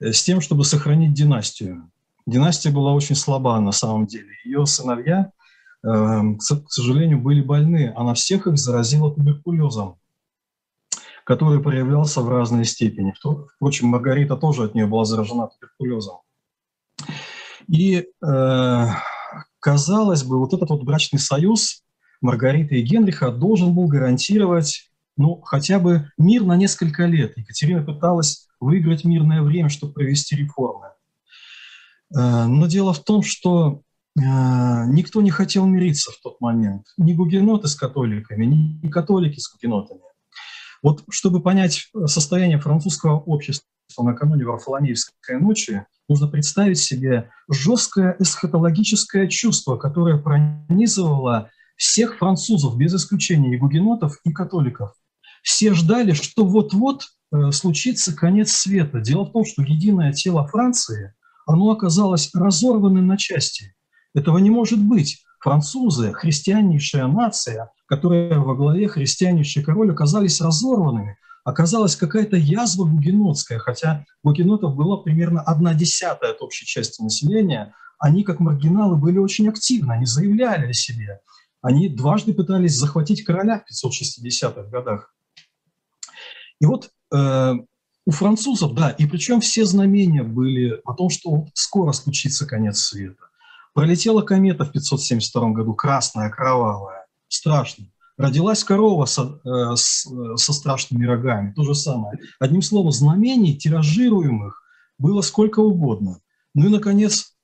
э, 0.00 0.12
с 0.12 0.24
тем, 0.24 0.40
чтобы 0.40 0.64
сохранить 0.64 1.12
династию. 1.12 1.92
Династия 2.26 2.70
была 2.70 2.92
очень 2.92 3.14
слаба 3.14 3.60
на 3.60 3.72
самом 3.72 4.06
деле. 4.06 4.30
Ее 4.44 4.66
сыновья 4.66 5.30
к 5.82 6.70
сожалению, 6.70 7.20
были 7.20 7.42
больны. 7.42 7.92
Она 7.96 8.14
всех 8.14 8.46
их 8.46 8.56
заразила 8.56 9.12
туберкулезом, 9.12 9.98
который 11.24 11.60
проявлялся 11.60 12.20
в 12.20 12.28
разной 12.28 12.64
степени. 12.64 13.14
Впрочем, 13.56 13.88
Маргарита 13.88 14.36
тоже 14.36 14.64
от 14.64 14.74
нее 14.74 14.86
была 14.86 15.04
заражена 15.04 15.48
туберкулезом. 15.48 16.18
И, 17.68 18.06
э, 18.24 18.86
казалось 19.60 20.24
бы, 20.24 20.38
вот 20.38 20.52
этот 20.54 20.70
вот 20.70 20.82
брачный 20.82 21.18
союз 21.18 21.82
Маргариты 22.20 22.76
и 22.76 22.82
Генриха 22.82 23.32
должен 23.32 23.74
был 23.74 23.88
гарантировать 23.88 24.92
ну, 25.16 25.40
хотя 25.42 25.78
бы 25.78 26.10
мир 26.16 26.44
на 26.44 26.56
несколько 26.56 27.04
лет. 27.04 27.36
Екатерина 27.36 27.82
пыталась 27.82 28.48
выиграть 28.60 29.04
мирное 29.04 29.42
время, 29.42 29.68
чтобы 29.68 29.92
провести 29.92 30.36
реформы. 30.36 30.88
Э, 32.14 32.46
но 32.46 32.66
дело 32.66 32.92
в 32.92 33.02
том, 33.04 33.22
что 33.22 33.82
никто 34.14 35.22
не 35.22 35.30
хотел 35.30 35.66
мириться 35.66 36.10
в 36.12 36.20
тот 36.22 36.40
момент. 36.40 36.86
Ни 36.96 37.14
гугеноты 37.14 37.68
с 37.68 37.74
католиками, 37.74 38.44
ни 38.44 38.88
католики 38.88 39.38
с 39.38 39.50
гугенотами. 39.52 40.00
Вот 40.82 41.04
чтобы 41.10 41.40
понять 41.40 41.90
состояние 42.06 42.58
французского 42.58 43.18
общества 43.20 43.64
накануне 43.98 44.44
Варфоломеевской 44.44 45.38
ночи, 45.38 45.86
нужно 46.08 46.28
представить 46.28 46.78
себе 46.78 47.30
жесткое 47.50 48.16
эсхатологическое 48.18 49.28
чувство, 49.28 49.76
которое 49.76 50.18
пронизывало 50.18 51.50
всех 51.76 52.18
французов, 52.18 52.76
без 52.76 52.94
исключения 52.94 53.54
и 53.54 53.58
гугенотов, 53.58 54.18
и 54.24 54.32
католиков. 54.32 54.92
Все 55.42 55.74
ждали, 55.74 56.12
что 56.12 56.44
вот-вот 56.44 57.04
э, 57.32 57.50
случится 57.50 58.14
конец 58.14 58.52
света. 58.52 59.00
Дело 59.00 59.24
в 59.24 59.32
том, 59.32 59.44
что 59.44 59.62
единое 59.62 60.12
тело 60.12 60.46
Франции, 60.46 61.14
оно 61.46 61.70
оказалось 61.70 62.30
разорванным 62.34 63.06
на 63.06 63.16
части. 63.16 63.74
Этого 64.14 64.38
не 64.38 64.50
может 64.50 64.80
быть. 64.80 65.24
Французы, 65.40 66.12
христианнейшая 66.12 67.06
нация, 67.08 67.70
которая 67.86 68.38
во 68.38 68.54
главе 68.54 68.88
христианнейший 68.88 69.64
король, 69.64 69.90
оказались 69.90 70.40
разорванными. 70.40 71.16
Оказалась 71.44 71.96
какая-то 71.96 72.36
язва 72.36 72.84
гугенотская, 72.84 73.58
хотя 73.58 74.04
гугенотов 74.22 74.76
была 74.76 74.98
примерно 74.98 75.40
одна 75.40 75.74
десятая 75.74 76.30
от 76.30 76.42
общей 76.42 76.64
части 76.66 77.02
населения. 77.02 77.74
Они, 77.98 78.22
как 78.22 78.38
маргиналы, 78.38 78.96
были 78.96 79.18
очень 79.18 79.48
активны, 79.48 79.92
они 79.92 80.06
заявляли 80.06 80.70
о 80.70 80.72
себе. 80.72 81.20
Они 81.60 81.88
дважды 81.88 82.34
пытались 82.34 82.76
захватить 82.76 83.24
короля 83.24 83.60
в 83.60 83.86
560-х 83.86 84.62
годах. 84.70 85.12
И 86.60 86.66
вот 86.66 86.90
э, 87.12 87.54
у 88.06 88.10
французов, 88.10 88.74
да, 88.74 88.90
и 88.90 89.06
причем 89.06 89.40
все 89.40 89.64
знамения 89.64 90.22
были 90.22 90.80
о 90.84 90.94
том, 90.94 91.10
что 91.10 91.46
скоро 91.54 91.92
случится 91.92 92.46
конец 92.46 92.78
света. 92.78 93.24
Пролетела 93.74 94.22
комета 94.22 94.64
в 94.64 94.72
572 94.72 95.50
году, 95.50 95.74
красная, 95.74 96.30
кровавая, 96.30 97.06
страшно. 97.28 97.86
Родилась 98.18 98.62
корова 98.62 99.06
со, 99.06 99.40
э, 99.44 99.76
с, 99.76 100.06
со 100.36 100.52
страшными 100.52 101.06
рогами, 101.06 101.52
то 101.54 101.64
же 101.64 101.74
самое. 101.74 102.18
Одним 102.38 102.60
словом, 102.60 102.92
знамений 102.92 103.56
тиражируемых 103.56 104.62
было 104.98 105.22
сколько 105.22 105.60
угодно. 105.60 106.20
Ну 106.54 106.66
и, 106.66 106.68
наконец, 106.68 107.34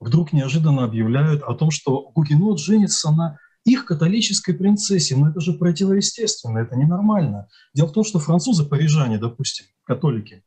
вдруг 0.00 0.32
неожиданно 0.32 0.84
объявляют 0.84 1.42
о 1.42 1.54
том, 1.54 1.70
что 1.70 2.10
Гугенот 2.14 2.58
женится 2.60 3.12
на 3.12 3.38
их 3.64 3.84
католической 3.84 4.52
принцессе. 4.52 5.16
Но 5.16 5.30
это 5.30 5.40
же 5.40 5.52
противоестественно, 5.52 6.58
это 6.58 6.76
ненормально. 6.76 7.48
Дело 7.74 7.88
в 7.88 7.92
том, 7.92 8.04
что 8.04 8.18
французы, 8.18 8.64
парижане, 8.64 9.18
допустим, 9.18 9.66
католики, 9.84 10.42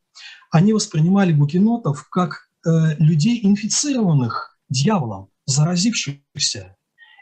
они 0.52 0.74
воспринимали 0.74 1.32
гукенотов 1.32 2.08
как 2.10 2.50
э, 2.66 2.96
людей, 2.98 3.40
инфицированных 3.44 4.59
дьяволом, 4.70 5.30
заразившихся. 5.46 6.76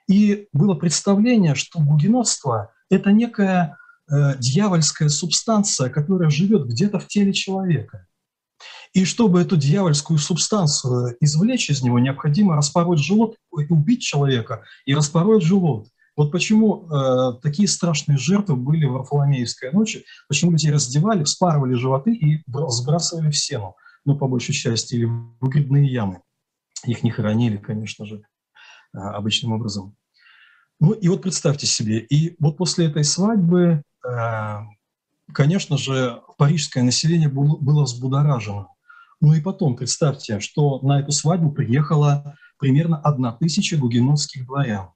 И 0.07 0.47
было 0.53 0.75
представление, 0.75 1.55
что 1.55 1.79
гугенотство– 1.79 2.71
это 2.89 3.11
некая 3.11 3.77
э, 4.09 4.37
дьявольская 4.37 5.09
субстанция, 5.09 5.89
которая 5.89 6.29
живет 6.29 6.67
где-то 6.67 6.99
в 6.99 7.07
теле 7.07 7.33
человека. 7.33 8.07
И 8.93 9.05
чтобы 9.05 9.41
эту 9.41 9.57
дьявольскую 9.57 10.17
субстанцию 10.17 11.17
извлечь 11.19 11.69
из 11.69 11.81
него, 11.81 11.99
необходимо 11.99 12.55
распороть 12.55 12.99
желудок, 12.99 13.37
убить 13.51 14.01
человека 14.01 14.63
и 14.85 14.95
распороть 14.95 15.43
желудок. 15.43 15.91
Вот 16.15 16.31
почему 16.31 16.89
э, 16.89 17.33
такие 17.43 17.67
страшные 17.67 18.17
жертвы 18.17 18.55
были 18.55 18.85
в 18.85 18.93
Варфоломеевской 18.93 19.71
ночи, 19.71 20.03
почему 20.27 20.51
людей 20.51 20.71
раздевали, 20.71 21.23
вспарывали 21.23 21.75
животы 21.75 22.13
и 22.13 22.43
сбрасывали 22.47 23.29
в 23.29 23.38
сену, 23.38 23.75
ну, 24.03 24.17
по 24.17 24.27
большей 24.27 24.55
части, 24.55 24.95
или 24.95 25.05
в 25.05 25.36
выгребные 25.39 25.86
ямы. 25.86 26.21
Их 26.85 27.03
не 27.03 27.11
хоронили, 27.11 27.57
конечно 27.57 28.05
же, 28.05 28.23
э, 28.93 28.97
обычным 28.97 29.53
образом. 29.53 29.95
Ну 30.79 30.91
и 30.91 31.07
вот 31.07 31.23
представьте 31.23 31.65
себе, 31.65 31.99
и 31.99 32.35
вот 32.39 32.57
после 32.57 32.85
этой 32.85 33.03
свадьбы, 33.03 33.81
э, 34.07 34.57
конечно 35.33 35.77
же, 35.77 36.21
парижское 36.37 36.83
население 36.83 37.29
было, 37.29 37.83
взбудоражено. 37.83 38.67
Ну 39.19 39.33
и 39.33 39.41
потом 39.41 39.75
представьте, 39.75 40.39
что 40.39 40.79
на 40.81 40.99
эту 40.99 41.11
свадьбу 41.11 41.51
приехало 41.51 42.35
примерно 42.59 42.99
одна 42.99 43.31
тысяча 43.31 43.77
гугенотских 43.77 44.45
дворян. 44.45 44.91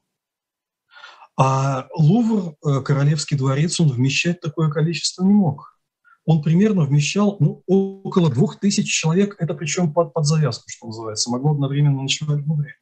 А 1.35 1.87
Лувр, 1.95 2.55
э, 2.63 2.81
Королевский 2.81 3.37
дворец, 3.37 3.79
он 3.79 3.89
вмещать 3.89 4.41
такое 4.41 4.69
количество 4.69 5.23
не 5.23 5.33
мог. 5.33 5.79
Он 6.25 6.41
примерно 6.41 6.83
вмещал 6.83 7.37
ну, 7.39 7.63
около 7.65 8.29
двух 8.29 8.59
тысяч 8.59 8.91
человек, 8.91 9.35
это 9.39 9.53
причем 9.53 9.91
под, 9.91 10.13
под 10.13 10.25
завязку, 10.25 10.65
что 10.67 10.87
называется, 10.87 11.31
могло 11.31 11.51
одновременно 11.51 12.01
ночевать 12.01 12.43
в 12.43 12.49
Лувре. 12.49 12.75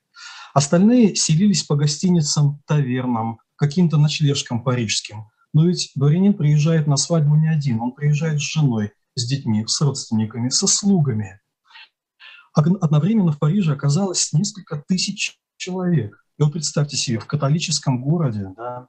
Остальные 0.54 1.16
селились 1.16 1.64
по 1.64 1.76
гостиницам, 1.76 2.62
тавернам, 2.66 3.40
каким-то 3.56 3.98
ночлежкам 3.98 4.64
парижским. 4.64 5.26
Но 5.54 5.66
ведь 5.66 5.92
дворянин 5.96 6.34
приезжает 6.34 6.88
на 6.88 6.98
свадьбу 6.98 7.36
не 7.36 7.48
один, 7.48 7.82
он 7.82 7.94
приезжает 7.94 8.40
с 8.40 8.44
женой, 8.44 8.92
с 9.16 9.26
детьми, 9.26 9.66
с 9.68 9.80
родственниками, 9.82 10.50
со 10.50 10.68
слугами. 10.68 11.40
Одновременно 12.54 13.32
в 13.32 13.40
Париже 13.40 13.74
оказалось 13.74 14.34
несколько 14.34 14.84
тысяч 14.88 15.40
человек. 15.58 16.26
И 16.38 16.44
вот 16.44 16.54
представьте 16.54 16.98
себе, 16.98 17.20
в 17.20 17.26
католическом 17.26 18.02
городе 18.02 18.48
да, 18.56 18.88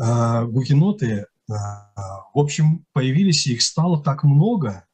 э, 0.00 0.46
гугеноты, 0.46 1.26
в 1.48 2.38
общем, 2.38 2.86
появились, 2.92 3.46
и 3.46 3.54
их 3.54 3.62
стало 3.62 4.02
так 4.02 4.24
много, 4.24 4.86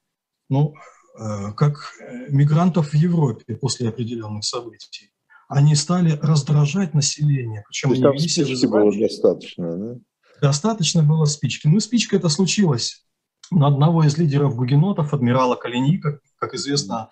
ну, 0.49 0.75
э, 1.19 1.53
как 1.53 1.93
мигрантов 2.29 2.91
в 2.91 2.95
Европе 2.95 3.57
после 3.57 3.89
определенных 3.89 4.45
событий. 4.45 5.13
Они 5.49 5.75
стали 5.75 6.19
раздражать 6.23 6.95
население. 6.95 7.65
Причем 7.69 7.89
То 7.89 7.95
есть 7.95 8.03
там 8.03 8.19
спички 8.19 8.67
было 8.67 8.93
достаточно, 8.97 9.77
да? 9.77 10.01
Достаточно 10.41 11.03
было 11.03 11.25
спички. 11.27 11.67
Ну, 11.67 11.81
спичка 11.81 12.17
это 12.17 12.29
случилось 12.29 13.05
на 13.51 13.67
одного 13.67 14.05
из 14.05 14.17
лидеров 14.17 14.57
гугенотов, 14.57 15.13
адмирала 15.13 15.57
Калини, 15.57 15.99
как, 15.99 16.21
как 16.37 16.55
известно, 16.55 17.11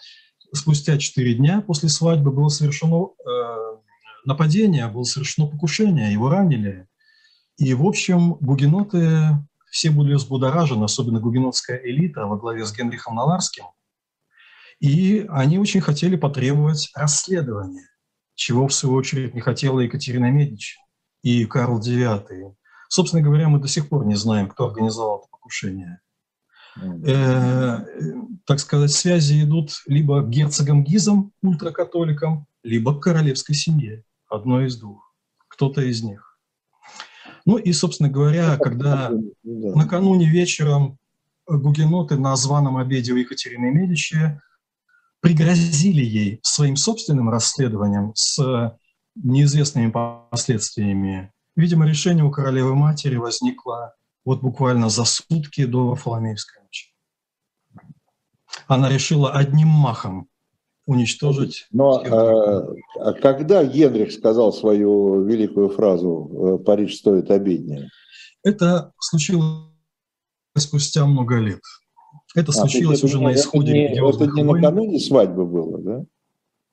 спустя 0.52 0.98
четыре 0.98 1.34
дня 1.34 1.60
после 1.60 1.88
свадьбы 1.88 2.30
было 2.30 2.48
совершено 2.48 3.08
э, 3.18 3.76
нападение, 4.24 4.88
было 4.88 5.04
совершено 5.04 5.48
покушение, 5.48 6.12
его 6.12 6.28
ранили. 6.28 6.86
И, 7.58 7.74
в 7.74 7.84
общем, 7.84 8.34
гугеноты 8.34 9.36
все 9.70 9.90
были 9.90 10.14
взбудоражены, 10.14 10.84
особенно 10.84 11.20
гугенотская 11.20 11.76
элита 11.84 12.26
во 12.26 12.36
главе 12.36 12.64
с 12.64 12.72
Генрихом 12.72 13.16
Наварским. 13.16 13.64
И 14.80 15.26
они 15.28 15.58
очень 15.58 15.80
хотели 15.80 16.16
потребовать 16.16 16.90
расследования, 16.94 17.88
чего, 18.34 18.68
в 18.68 18.72
свою 18.72 18.94
очередь, 18.94 19.34
не 19.34 19.40
хотела 19.40 19.80
Екатерина 19.80 20.30
Медичи 20.30 20.78
и 21.22 21.44
Карл 21.46 21.80
IX. 21.80 22.54
Собственно 22.88 23.22
говоря, 23.22 23.48
мы 23.48 23.58
до 23.58 23.66
сих 23.66 23.88
пор 23.88 24.06
не 24.06 24.14
знаем, 24.14 24.48
кто 24.48 24.66
организовал 24.66 25.18
это 25.18 25.28
покушение. 25.30 26.00
Э, 27.04 27.78
так 28.46 28.60
сказать, 28.60 28.92
связи 28.92 29.42
идут 29.42 29.72
либо 29.86 30.22
к 30.22 30.30
герцогам 30.30 30.84
Гизам, 30.84 31.32
ультракатоликам, 31.42 32.46
либо 32.62 32.98
к 32.98 33.02
королевской 33.02 33.56
семье. 33.56 34.04
Одно 34.28 34.64
из 34.64 34.78
двух. 34.78 35.12
Кто-то 35.48 35.82
из 35.82 36.04
них. 36.04 36.27
Ну 37.48 37.56
и, 37.56 37.72
собственно 37.72 38.10
говоря, 38.10 38.58
когда 38.58 39.10
накануне 39.42 40.28
вечером 40.28 40.98
гугеноты 41.46 42.18
на 42.18 42.36
званом 42.36 42.76
обеде 42.76 43.14
у 43.14 43.16
Екатерины 43.16 43.70
Медичи 43.70 44.38
пригрозили 45.20 46.04
ей 46.04 46.40
своим 46.42 46.76
собственным 46.76 47.30
расследованием 47.30 48.12
с 48.14 48.76
неизвестными 49.14 49.90
последствиями. 50.30 51.32
Видимо, 51.56 51.86
решение 51.86 52.22
у 52.22 52.30
королевы-матери 52.30 53.16
возникло 53.16 53.94
вот 54.26 54.42
буквально 54.42 54.90
за 54.90 55.06
сутки 55.06 55.64
до 55.64 55.86
Варфоломеевской 55.86 56.62
ночи. 56.62 56.92
Она 58.66 58.90
решила 58.90 59.32
одним 59.32 59.68
махом 59.68 60.28
уничтожить. 60.88 61.66
Но 61.70 62.02
э, 62.02 63.12
когда 63.20 63.62
Генрих 63.62 64.10
сказал 64.10 64.54
свою 64.54 65.22
великую 65.22 65.68
фразу 65.68 66.30
э, 66.60 66.64
«Париж 66.64 66.96
стоит 66.96 67.30
обиднее»? 67.30 67.90
Это 68.42 68.92
случилось 68.98 69.66
спустя 70.56 71.04
много 71.04 71.38
лет. 71.40 71.60
Это 72.34 72.52
а, 72.52 72.54
случилось 72.54 73.04
уже 73.04 73.20
на 73.20 73.34
исходе 73.34 73.72
это 73.72 74.00
не, 74.00 74.08
это 74.08 74.26
не 74.26 74.42
войн. 74.42 74.62
накануне 74.62 74.98
свадьбы 74.98 75.44
было, 75.44 75.78
да? 75.78 76.04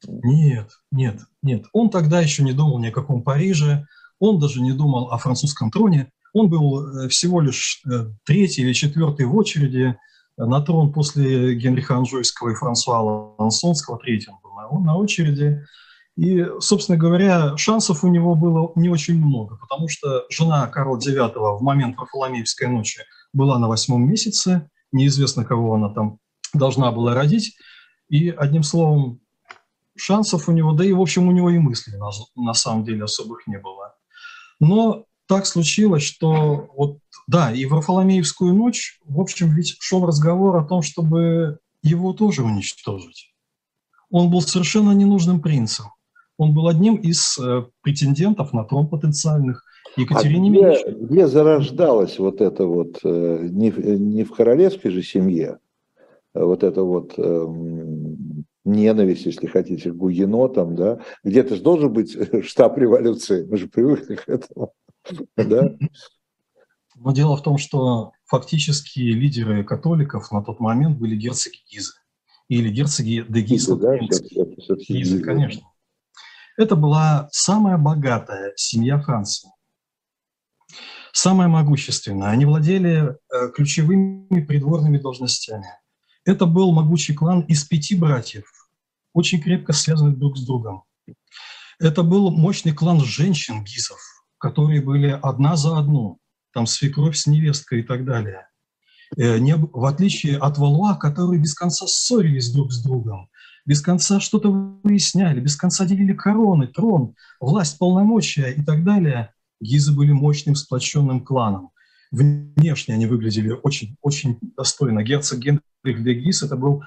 Нет, 0.08 0.70
нет, 0.92 1.20
нет. 1.42 1.66
Он 1.74 1.90
тогда 1.90 2.22
еще 2.22 2.44
не 2.44 2.54
думал 2.54 2.80
ни 2.80 2.88
о 2.88 2.92
каком 2.92 3.22
Париже, 3.22 3.86
он 4.20 4.40
даже 4.40 4.62
не 4.62 4.72
думал 4.72 5.12
о 5.12 5.18
французском 5.18 5.72
троне. 5.72 6.10
Он 6.34 6.50
был 6.50 7.04
э, 7.04 7.10
всего 7.10 7.42
лишь 7.42 7.84
третий 8.26 8.62
или 8.62 8.72
четвертый 8.72 9.26
в 9.26 9.36
очереди 9.36 9.98
на 10.38 10.62
трон 10.62 10.92
после 10.92 11.56
Генриха 11.56 11.96
Анжуйского 11.96 12.50
и 12.50 12.56
Франсуа 12.56 13.36
Лансонского, 13.38 13.98
третьим 13.98 14.34
был 14.44 14.54
на, 14.54 14.80
на 14.80 14.98
очереди. 14.98 15.64
И, 16.18 16.46
собственно 16.60 16.98
говоря, 16.98 17.58
шансов 17.58 18.04
у 18.04 18.08
него 18.08 18.36
было 18.36 18.72
не 18.76 18.90
очень 18.90 19.18
много, 19.18 19.58
потому 19.58 19.90
что 19.90 20.26
жена 20.30 20.68
Карла 20.68 20.98
IX 20.98 21.58
в 21.58 21.62
момент 21.62 21.98
Варфоломеевской 21.98 22.68
ночи 22.68 23.02
была 23.34 23.60
на 23.60 23.68
восьмом 23.68 24.08
месяце, 24.08 24.70
неизвестно, 24.94 25.44
кого 25.44 25.76
она 25.76 25.90
там 25.90 26.20
должна 26.54 26.92
была 26.92 27.14
родить. 27.14 27.58
И, 28.08 28.30
одним 28.30 28.64
словом, 28.64 29.20
шансов 29.98 30.48
у 30.48 30.52
него, 30.54 30.74
да 30.74 30.86
и, 30.86 30.94
в 30.94 31.02
общем, 31.02 31.28
у 31.28 31.32
него 31.32 31.50
и 31.50 31.60
мыслей 31.60 31.98
на, 31.98 32.10
на 32.36 32.54
самом 32.54 32.86
деле 32.86 33.04
особых 33.04 33.46
не 33.48 33.58
было. 33.58 33.96
Но 34.62 35.06
так 35.28 35.46
случилось, 35.46 36.04
что 36.04 36.70
вот, 36.76 37.00
да, 37.28 37.52
и 37.52 37.66
в 37.66 37.72
Варфоломеевскую 37.72 38.54
ночь, 38.54 39.00
в 39.06 39.20
общем, 39.20 39.54
ведь 39.54 39.78
шел 39.80 40.06
разговор 40.06 40.58
о 40.58 40.66
том, 40.66 40.82
чтобы 40.82 41.60
его 41.82 42.14
тоже 42.14 42.44
уничтожить. 42.44 43.34
Он 44.10 44.30
был 44.30 44.42
совершенно 44.42 44.92
ненужным 44.92 45.42
принцем. 45.42 45.86
Он 46.38 46.54
был 46.54 46.68
одним 46.68 46.96
из 46.96 47.38
э, 47.40 47.66
претендентов 47.82 48.54
на 48.54 48.66
трон 48.66 48.88
потенциальных 48.88 49.64
Екатерине 49.96 50.68
а 50.68 50.76
где, 50.76 50.92
где 50.92 51.28
зарождалась 51.28 52.20
вот 52.20 52.42
это 52.42 52.66
вот, 52.66 53.00
э, 53.04 53.48
не, 53.50 53.72
не 53.72 54.24
в 54.24 54.32
королевской 54.32 54.92
же 54.92 55.02
семье, 55.02 55.60
а 56.34 56.46
вот 56.46 56.64
это 56.64 56.84
вот 56.84 57.14
э, 57.18 57.48
ненависть, 58.66 59.26
если 59.26 59.48
хотите, 59.48 59.92
к 59.92 59.96
гугенотам, 59.96 60.76
да, 60.76 61.00
где-то 61.24 61.56
же 61.56 61.62
должен 61.62 61.94
быть 61.94 62.18
штаб 62.46 62.78
революции, 62.78 63.48
мы 63.50 63.58
же 63.58 63.68
привыкли 63.68 64.16
к 64.16 64.28
этому, 64.28 64.74
да? 65.38 65.76
Но 66.96 67.12
дело 67.12 67.36
в 67.36 67.44
том, 67.44 67.58
что 67.58 68.14
фактически 68.26 69.00
лидеры 69.00 69.64
католиков 69.64 70.32
на 70.32 70.42
тот 70.44 70.60
момент 70.60 70.98
были 70.98 71.16
герцоги 71.16 71.60
Гизы 71.70 71.94
или 72.48 72.70
герцоги 72.70 73.26
де 73.28 73.42
Гиза. 73.42 73.76
Да, 73.76 73.98
Гиза, 73.98 75.22
конечно. 75.22 75.64
Это 76.58 76.76
была 76.76 77.28
самая 77.32 77.78
богатая 77.78 78.54
семья 78.56 78.98
Франции, 79.00 79.50
самая 81.12 81.50
могущественная. 81.50 82.30
Они 82.30 82.46
владели 82.46 83.18
э, 83.34 83.50
ключевыми 83.54 84.46
придворными 84.46 84.98
должностями. 84.98 85.68
Это 86.24 86.46
был 86.46 86.72
могучий 86.72 87.14
клан 87.14 87.42
из 87.42 87.66
пяти 87.66 87.96
братьев, 87.96 88.46
очень 89.14 89.42
крепко 89.42 89.74
связанных 89.74 90.18
друг 90.18 90.38
с 90.38 90.46
другом. 90.46 90.86
Это 91.78 92.04
был 92.04 92.32
мощный 92.32 92.72
клан 92.72 93.02
женщин 93.02 93.64
гизов, 93.66 94.00
которые 94.38 94.82
были 94.82 95.20
одна 95.22 95.56
за 95.56 95.78
одну, 95.78 96.20
там 96.54 96.68
свекровь 96.68 97.18
с 97.18 97.28
невесткой 97.28 97.82
и 97.82 97.84
так 97.84 98.06
далее. 98.06 98.48
Э, 99.18 99.38
не, 99.38 99.56
в 99.56 99.86
отличие 99.86 100.38
от 100.38 100.58
Валуа, 100.58 100.96
которые 100.96 101.42
без 101.42 101.54
конца 101.54 101.86
ссорились 101.88 102.52
друг 102.52 102.72
с 102.72 102.82
другом, 102.82 103.30
без 103.66 103.82
конца 103.82 104.20
что-то 104.20 104.50
выясняли, 104.84 105.40
без 105.40 105.56
конца 105.56 105.86
делили 105.86 106.14
короны, 106.14 106.68
трон, 106.68 107.16
власть, 107.40 107.78
полномочия 107.78 108.52
и 108.52 108.64
так 108.64 108.84
далее. 108.84 109.34
Гизы 109.60 109.94
были 109.94 110.12
мощным 110.12 110.56
сплоченным 110.56 111.24
кланом. 111.24 111.72
Внешне 112.12 112.94
они 112.94 113.08
выглядели 113.08 113.58
очень, 113.64 113.98
очень 114.02 114.38
достойно. 114.56 115.04
Герцог 115.04 115.40
Генрих 115.40 116.04
де 116.04 116.14
Гиз– 116.14 116.44
это 116.44 116.56
был 116.56 116.84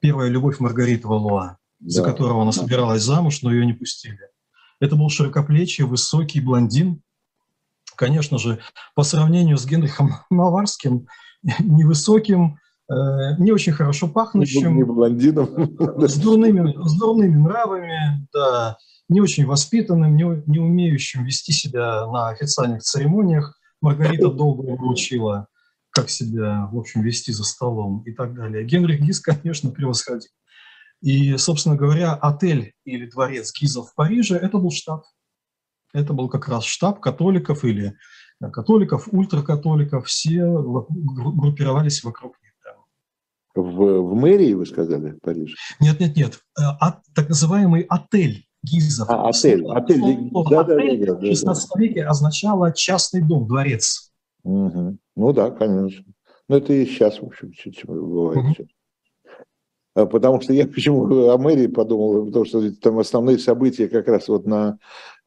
первая 0.00 0.28
любовь 0.28 0.60
Маргариты 0.60 1.08
Валуа, 1.08 1.56
да. 1.78 1.90
за 1.90 2.04
которого 2.04 2.42
она 2.42 2.52
собиралась 2.52 3.02
замуж, 3.02 3.42
но 3.42 3.52
ее 3.52 3.64
не 3.64 3.72
пустили. 3.72 4.18
Это 4.80 4.96
был 4.96 5.08
широкоплечий, 5.10 5.84
высокий 5.84 6.40
блондин. 6.40 7.02
Конечно 7.96 8.38
же, 8.38 8.60
по 8.94 9.02
сравнению 9.02 9.58
с 9.58 9.66
Генрихом 9.66 10.10
Наварским, 10.30 11.06
невысоким, 11.42 12.58
Э, 12.90 13.36
не 13.38 13.52
очень 13.52 13.72
хорошо 13.72 14.08
пахнущим. 14.08 14.76
Не 14.76 14.84
блондином. 14.84 15.48
С 16.08 16.16
дурными, 16.18 16.74
с 16.84 16.98
дурными 16.98 17.36
нравами, 17.36 18.26
да, 18.32 18.78
не 19.08 19.20
очень 19.20 19.46
воспитанным, 19.46 20.16
не, 20.16 20.24
не 20.46 20.58
умеющим 20.58 21.24
вести 21.24 21.52
себя 21.52 22.06
на 22.06 22.30
официальных 22.30 22.82
церемониях. 22.82 23.56
Маргарита 23.80 24.28
долго 24.32 24.72
его 24.72 24.88
учила, 24.88 25.46
как 25.90 26.10
себя, 26.10 26.68
в 26.72 26.76
общем, 26.76 27.02
вести 27.02 27.32
за 27.32 27.44
столом 27.44 28.02
и 28.06 28.12
так 28.12 28.34
далее. 28.34 28.64
Генрих 28.64 29.00
Гиз, 29.00 29.20
конечно, 29.20 29.70
превосходил. 29.70 30.28
И, 31.00 31.36
собственно 31.36 31.76
говоря, 31.76 32.14
отель 32.14 32.74
или 32.84 33.08
дворец 33.08 33.52
Гиза 33.58 33.82
в 33.82 33.94
Париже– 33.94 34.36
это 34.42 34.58
был 34.58 34.70
штаб. 34.70 35.04
Это 35.92 36.12
был 36.12 36.28
как 36.28 36.48
раз 36.48 36.64
штаб 36.64 37.00
католиков 37.00 37.64
или 37.64 37.96
католиков, 38.52 39.08
ультракатоликов. 39.10 40.06
Все 40.06 40.44
группировались 40.46 42.04
вокруг 42.04 42.36
в, 43.54 44.00
в 44.00 44.14
мэрии, 44.14 44.54
вы 44.54 44.66
сказали, 44.66 45.10
в 45.10 45.20
Париже? 45.20 45.54
Нет, 45.80 45.98
нет, 46.00 46.16
нет. 46.16 46.40
А, 46.58 47.00
так 47.14 47.28
называемый 47.28 47.82
отель 47.82 48.46
Гизов. 48.62 49.08
А, 49.10 49.28
отель. 49.28 49.64
Отель. 49.66 50.30
Слово, 50.30 50.50
да, 50.50 50.60
отель 50.60 51.00
да, 51.00 51.14
да, 51.14 51.20
да, 51.20 51.20
в 51.20 51.26
16 51.26 51.76
веке 51.76 52.04
означало 52.04 52.72
частный 52.72 53.22
дом, 53.22 53.46
дворец. 53.46 54.12
Угу. 54.44 54.98
Ну 55.16 55.32
да, 55.32 55.50
конечно. 55.50 56.04
Но 56.48 56.56
это 56.56 56.72
и 56.72 56.86
сейчас, 56.86 57.20
в 57.20 57.24
общем, 57.24 57.52
бывает. 57.86 58.58
Угу. 58.58 58.66
Потому 59.94 60.40
что 60.40 60.52
я 60.52 60.66
почему 60.74 61.28
о 61.28 61.38
мэрии 61.38 61.66
подумал, 61.66 62.26
потому 62.26 62.44
что 62.44 62.72
там 62.76 62.98
основные 62.98 63.38
события 63.38 63.88
как 63.88 64.08
раз 64.08 64.28
вот 64.28 64.46
на, 64.46 64.78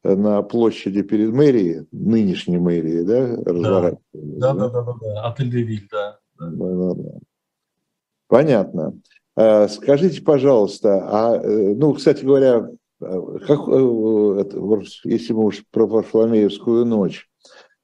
на 0.04 0.42
площади 0.42 1.02
перед 1.02 1.32
мэрией, 1.32 1.86
нынешней 1.92 2.58
мэрией, 2.58 3.04
да, 3.04 3.36
разворачиваются. 3.44 4.00
Да, 4.14 4.54
да, 4.54 4.70
да, 4.70 4.82
да, 4.82 4.94
да, 5.02 5.28
отель 5.28 5.50
Девиль, 5.50 5.88
да. 5.92 6.18
Да, 6.40 6.50
да, 6.50 6.94
да. 6.96 7.20
Понятно. 8.28 9.00
А, 9.36 9.68
скажите, 9.68 10.22
пожалуйста, 10.22 11.02
а, 11.04 11.36
э, 11.38 11.74
ну, 11.76 11.94
кстати 11.94 12.24
говоря, 12.24 12.70
э, 13.02 13.22
как, 13.48 13.60
э, 13.68 14.86
если 15.06 15.34
мы 15.34 15.46
уж 15.46 15.64
про 15.72 15.88
Варфоломеевскую 15.88 16.86
ночь, 16.86 17.28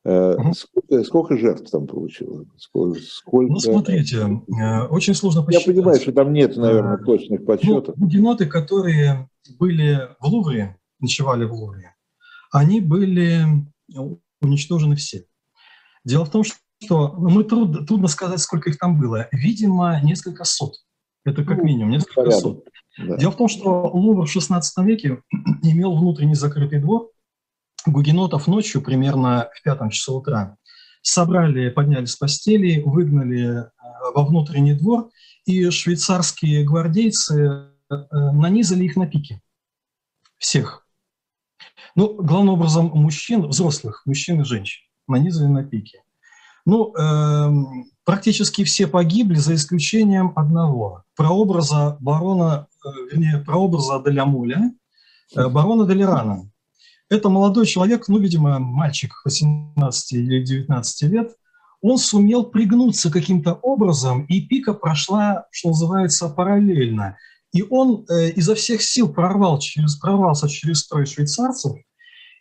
угу. 0.05 0.53
сколько, 0.53 1.03
сколько 1.03 1.37
жертв 1.37 1.69
там 1.69 1.87
получилось? 1.87 2.47
Сколько, 2.57 2.99
сколько... 3.01 3.53
Ну, 3.53 3.59
смотрите, 3.59 4.41
очень 4.89 5.13
сложно 5.13 5.43
посчитать. 5.43 5.67
Я 5.67 5.73
понимаю, 5.73 5.99
что 5.99 6.11
там 6.11 6.33
нет, 6.33 6.55
наверное, 6.55 6.97
точных 6.97 7.45
подсчетов. 7.45 7.95
Ну, 7.97 8.07
геноты, 8.07 8.45
которые 8.45 9.29
были 9.57 10.09
в 10.19 10.27
Лувре, 10.27 10.77
ночевали 10.99 11.45
в 11.45 11.53
Лувре, 11.53 11.95
они 12.51 12.81
были 12.81 13.45
уничтожены 14.41 14.95
все. 14.95 15.25
Дело 16.05 16.25
в 16.25 16.31
том, 16.31 16.43
что 16.43 17.09
ну, 17.17 17.29
мы 17.29 17.43
трудно, 17.43 17.85
трудно 17.85 18.07
сказать, 18.07 18.39
сколько 18.39 18.69
их 18.69 18.77
там 18.77 18.99
было. 18.99 19.27
Видимо, 19.31 19.99
несколько 20.01 20.43
сот. 20.43 20.75
Это 21.25 21.43
как 21.43 21.57
ну, 21.57 21.65
минимум 21.65 21.91
несколько 21.91 22.21
порядок. 22.21 22.39
сот. 22.41 22.63
Да. 22.97 23.17
Дело 23.17 23.31
в 23.31 23.37
том, 23.37 23.47
что 23.47 23.89
Лувр 23.93 24.25
в 24.25 24.35
XVI 24.35 24.61
веке 24.79 25.21
имел 25.63 25.95
внутренний 25.97 26.35
закрытый 26.35 26.79
двор. 26.79 27.09
Гугенотов 27.91 28.47
ночью, 28.47 28.81
примерно 28.81 29.49
в 29.53 29.63
пятом 29.63 29.89
часу 29.89 30.17
утра, 30.17 30.57
собрали, 31.01 31.69
подняли 31.69 32.05
с 32.05 32.15
постели, 32.15 32.81
выгнали 32.85 33.61
э, 33.61 33.69
во 34.13 34.25
внутренний 34.25 34.73
двор, 34.73 35.09
и 35.45 35.69
швейцарские 35.69 36.63
гвардейцы 36.63 37.35
э, 37.35 37.95
нанизали 38.11 38.85
их 38.85 38.95
на 38.95 39.07
пике. 39.07 39.41
Всех. 40.37 40.85
Ну, 41.95 42.15
главным 42.15 42.55
образом 42.55 42.91
мужчин, 42.93 43.47
взрослых, 43.47 44.03
мужчин 44.05 44.41
и 44.41 44.45
женщин, 44.45 44.85
нанизали 45.07 45.47
на 45.47 45.63
пике. 45.63 46.03
Ну, 46.65 46.93
э, 46.95 47.49
практически 48.03 48.63
все 48.63 48.87
погибли, 48.87 49.35
за 49.35 49.55
исключением 49.55 50.33
одного. 50.35 51.03
Прообраза 51.15 51.97
барона, 51.99 52.67
э, 52.85 52.89
вернее, 53.11 53.43
прообраза 53.45 54.01
Делямуля, 54.03 54.71
э, 55.35 55.47
барона 55.47 55.87
Делирана. 55.87 56.49
Это 57.09 57.29
молодой 57.29 57.65
человек, 57.65 58.07
ну, 58.07 58.19
видимо, 58.19 58.59
мальчик 58.59 59.13
18 59.25 60.13
или 60.13 60.43
19 60.43 61.01
лет, 61.11 61.35
он 61.81 61.97
сумел 61.97 62.45
пригнуться 62.45 63.11
каким-то 63.11 63.53
образом, 63.53 64.25
и 64.25 64.41
пика 64.41 64.73
прошла, 64.73 65.45
что 65.51 65.69
называется, 65.69 66.29
параллельно. 66.29 67.17
И 67.51 67.63
он 67.63 68.05
э, 68.09 68.31
изо 68.31 68.53
всех 68.53 68.81
сил 68.81 69.11
прорвал 69.11 69.59
через, 69.59 69.95
прорвался 69.95 70.47
через 70.47 70.81
строй 70.81 71.05
швейцарцев 71.05 71.77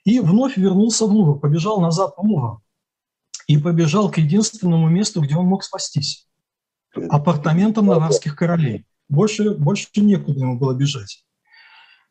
и 0.04 0.20
вновь 0.20 0.56
вернулся 0.56 1.06
в 1.06 1.12
Лувр, 1.12 1.38
побежал 1.38 1.80
назад 1.80 2.14
в 2.16 2.22
Лувр 2.22 2.60
и 3.46 3.56
побежал 3.56 4.10
к 4.10 4.18
единственному 4.18 4.88
месту, 4.88 5.22
где 5.22 5.36
он 5.36 5.46
мог 5.46 5.64
спастись– 5.64 6.26
апартаментам 7.08 7.86
наварских 7.86 8.36
королей. 8.36 8.84
Больше, 9.08 9.54
больше 9.54 9.88
некуда 9.96 10.40
ему 10.40 10.58
было 10.58 10.74
бежать. 10.74 11.24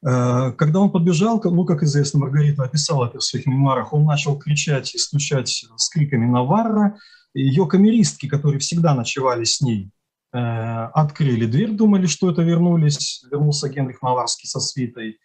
Э, 0.06 0.52
когда 0.52 0.80
он 0.80 0.92
подбежал, 0.92 1.42
ну, 1.44 1.66
как 1.66 1.84
известно, 1.84 2.20
Маргарита 2.20 2.64
описала 2.64 3.08
это 3.08 3.20
в 3.20 3.24
своих 3.24 3.46
мемуарах, 3.46 3.94
он 3.94 4.06
начал 4.06 4.38
кричать 4.38 4.94
и 4.96 4.98
стучать 4.98 5.66
с 5.76 5.90
криками 5.90 6.26
Наварра. 6.26 6.98
Ее 7.34 7.68
камеристки, 7.68 8.28
которые 8.28 8.60
всегда 8.60 8.94
ночевали 8.96 9.44
с 9.44 9.62
ней, 9.62 9.92
э, 10.34 10.38
открыли 10.38 11.46
дверь, 11.46 11.72
думали, 11.72 12.06
что 12.06 12.32
это 12.32 12.42
вернулись, 12.42 13.24
вернулся 13.30 13.70
Генрих 13.70 14.02
Наварский 14.02 14.48
со 14.48 14.60
свитой. 14.60 15.18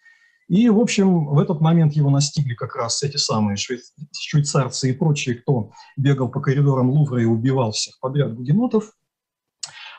И, 0.49 0.69
в 0.69 0.79
общем, 0.79 1.25
в 1.27 1.39
этот 1.39 1.61
момент 1.61 1.93
его 1.93 2.09
настигли 2.09 2.53
как 2.53 2.75
раз 2.75 3.01
эти 3.01 3.17
самые 3.17 3.55
швейцарцы 3.57 4.89
и 4.89 4.93
прочие, 4.93 5.35
кто 5.35 5.71
бегал 5.95 6.29
по 6.29 6.41
коридорам 6.41 6.89
Лувра 6.89 7.21
и 7.21 7.25
убивал 7.25 7.71
всех 7.71 7.99
подряд 7.99 8.35
гугенотов. 8.35 8.91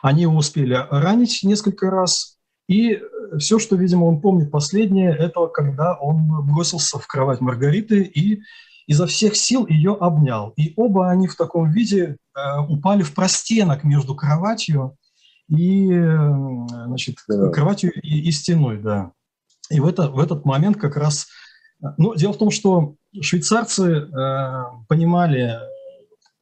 Они 0.03 0.21
его 0.21 0.37
успели 0.37 0.75
ранить 0.91 1.39
несколько 1.41 1.89
раз, 1.89 2.34
и 2.67 3.01
все, 3.37 3.59
что, 3.59 3.75
видимо, 3.75 4.05
он 4.05 4.21
помнит 4.21 4.51
последнее, 4.51 5.15
это 5.15 5.47
когда 5.47 5.95
он 5.95 6.45
бросился 6.45 6.99
в 6.99 7.07
кровать 7.07 7.41
Маргариты 7.41 8.01
и 8.03 8.41
изо 8.87 9.07
всех 9.07 9.35
сил 9.35 9.65
ее 9.67 9.93
обнял. 9.93 10.53
И 10.57 10.73
оба 10.75 11.09
они 11.09 11.27
в 11.27 11.35
таком 11.35 11.71
виде 11.71 12.17
э, 12.35 12.59
упали 12.69 13.03
в 13.03 13.13
простенок 13.13 13.83
между 13.83 14.15
кроватью 14.15 14.95
и, 15.49 15.91
э, 15.91 16.33
значит, 16.85 17.17
да. 17.27 17.49
кроватью 17.49 17.91
и, 17.93 18.27
и 18.27 18.31
стеной, 18.31 18.79
да. 18.79 19.11
И 19.69 19.79
в, 19.79 19.87
это, 19.87 20.09
в 20.09 20.19
этот 20.19 20.45
момент 20.45 20.77
как 20.77 20.97
раз... 20.97 21.27
Ну, 21.97 22.15
дело 22.15 22.33
в 22.33 22.37
том, 22.37 22.51
что 22.51 22.95
швейцарцы 23.19 23.83
э, 23.83 24.63
понимали, 24.87 25.59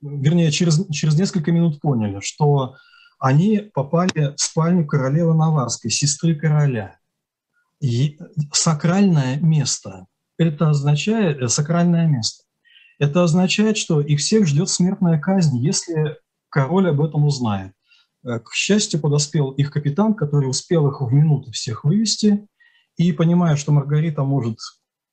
вернее, 0.02 0.52
через, 0.52 0.86
через 0.92 1.18
несколько 1.18 1.52
минут 1.52 1.80
поняли, 1.80 2.20
что 2.22 2.76
они 3.24 3.72
попали 3.74 4.36
в 4.36 4.42
спальню 4.42 4.86
королевы 4.86 5.34
Наварской, 5.34 5.90
сестры 5.90 6.36
короля. 6.36 7.00
И 7.80 8.20
сакральное 8.52 9.38
место. 9.38 10.08
Это 10.38 10.72
означает, 10.72 11.42
э, 11.42 11.48
сакральное 11.48 12.06
место. 12.06 12.44
Это 13.00 13.24
означает, 13.24 13.78
что 13.78 14.02
их 14.02 14.20
всех 14.20 14.46
ждет 14.46 14.68
смертная 14.68 15.22
казнь, 15.22 15.58
если 15.60 16.18
король 16.50 16.90
об 16.90 17.00
этом 17.00 17.24
узнает. 17.24 17.72
Э, 18.26 18.40
к 18.40 18.52
счастью, 18.52 19.00
подоспел 19.00 19.52
их 19.52 19.72
капитан, 19.72 20.16
который 20.16 20.50
успел 20.50 20.90
их 20.90 21.00
в 21.00 21.14
минуту 21.14 21.54
всех 21.54 21.86
вывести, 21.86 22.46
и, 22.98 23.14
понимая, 23.14 23.56
что 23.56 23.72
Маргарита 23.72 24.24
может 24.24 24.58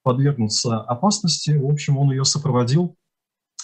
подвергнуться 0.02 0.80
опасности, 0.80 1.52
в 1.52 1.70
общем, 1.70 1.96
он 1.96 2.10
ее 2.10 2.24
сопроводил 2.24 2.96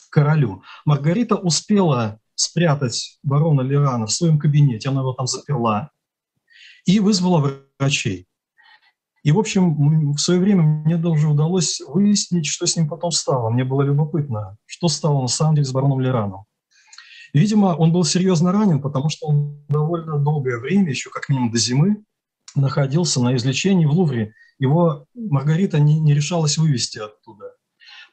королю. 0.09 0.63
Маргарита 0.85 1.35
успела 1.35 2.21
спрятать 2.37 3.19
барона 3.25 3.63
Лерана 3.63 4.07
в 4.07 4.13
своем 4.13 4.39
кабинете, 4.39 4.89
она 4.91 5.01
его 5.01 5.13
там 5.13 5.27
заперла, 5.27 5.91
и 6.85 7.01
вызвала 7.01 7.65
врачей. 7.79 8.29
И, 9.25 9.33
в 9.33 9.39
общем, 9.41 10.13
в 10.13 10.19
свое 10.19 10.39
время 10.39 10.63
мне 10.63 10.97
даже 10.97 11.27
удалось 11.27 11.81
выяснить, 11.81 12.47
что 12.47 12.65
с 12.65 12.77
ним 12.77 12.89
потом 12.89 13.11
стало. 13.11 13.51
Мне 13.51 13.65
было 13.65 13.83
любопытно, 13.83 14.57
что 14.67 14.87
стало 14.87 15.23
на 15.23 15.27
самом 15.27 15.57
деле 15.57 15.65
с 15.65 15.73
бароном 15.73 16.01
Лераном. 16.01 16.45
Видимо, 17.35 17.75
он 17.75 17.93
был 17.93 18.05
серьезно 18.05 18.53
ранен, 18.53 18.81
потому 18.81 19.09
что 19.09 19.27
он 19.27 19.65
довольно 19.69 20.19
долгое 20.19 20.59
время, 20.59 20.91
еще 20.91 21.11
как 21.11 21.29
минимум 21.29 21.51
до 21.51 21.59
зимы, 21.59 22.05
находился 22.55 23.21
на 23.21 23.35
излечении 23.35 23.85
в 23.85 23.91
Лувре. 23.91 24.33
Его 24.59 25.07
Маргарита 25.15 25.81
не, 25.81 25.99
не 25.99 26.15
решалась 26.15 26.57
вывести 26.57 26.99
оттуда. 26.99 27.46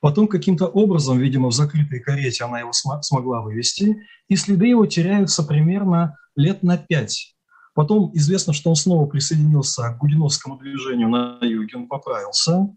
Потом 0.04 0.28
каким-то 0.28 0.68
образом, 0.68 1.18
видимо, 1.18 1.48
в 1.48 1.54
закрытой 1.54 2.02
карете 2.02 2.44
она 2.44 2.60
его 2.60 2.74
см- 2.74 3.02
смогла 3.04 3.39
вывести, 3.39 4.06
и 4.28 4.36
следы 4.36 4.66
его 4.66 4.86
теряются 4.86 5.44
примерно 5.44 6.18
лет 6.36 6.62
на 6.62 6.78
пять. 6.78 7.38
Потом 7.74 8.12
известно, 8.13 8.52
что 8.52 8.70
он 8.70 8.76
снова 8.76 9.06
присоединился 9.06 9.94
к 9.94 10.00
гугеновскому 10.00 10.58
движению 10.58 11.08
на 11.08 11.38
юге, 11.39 11.78
он 11.78 11.88
поправился. 11.88 12.68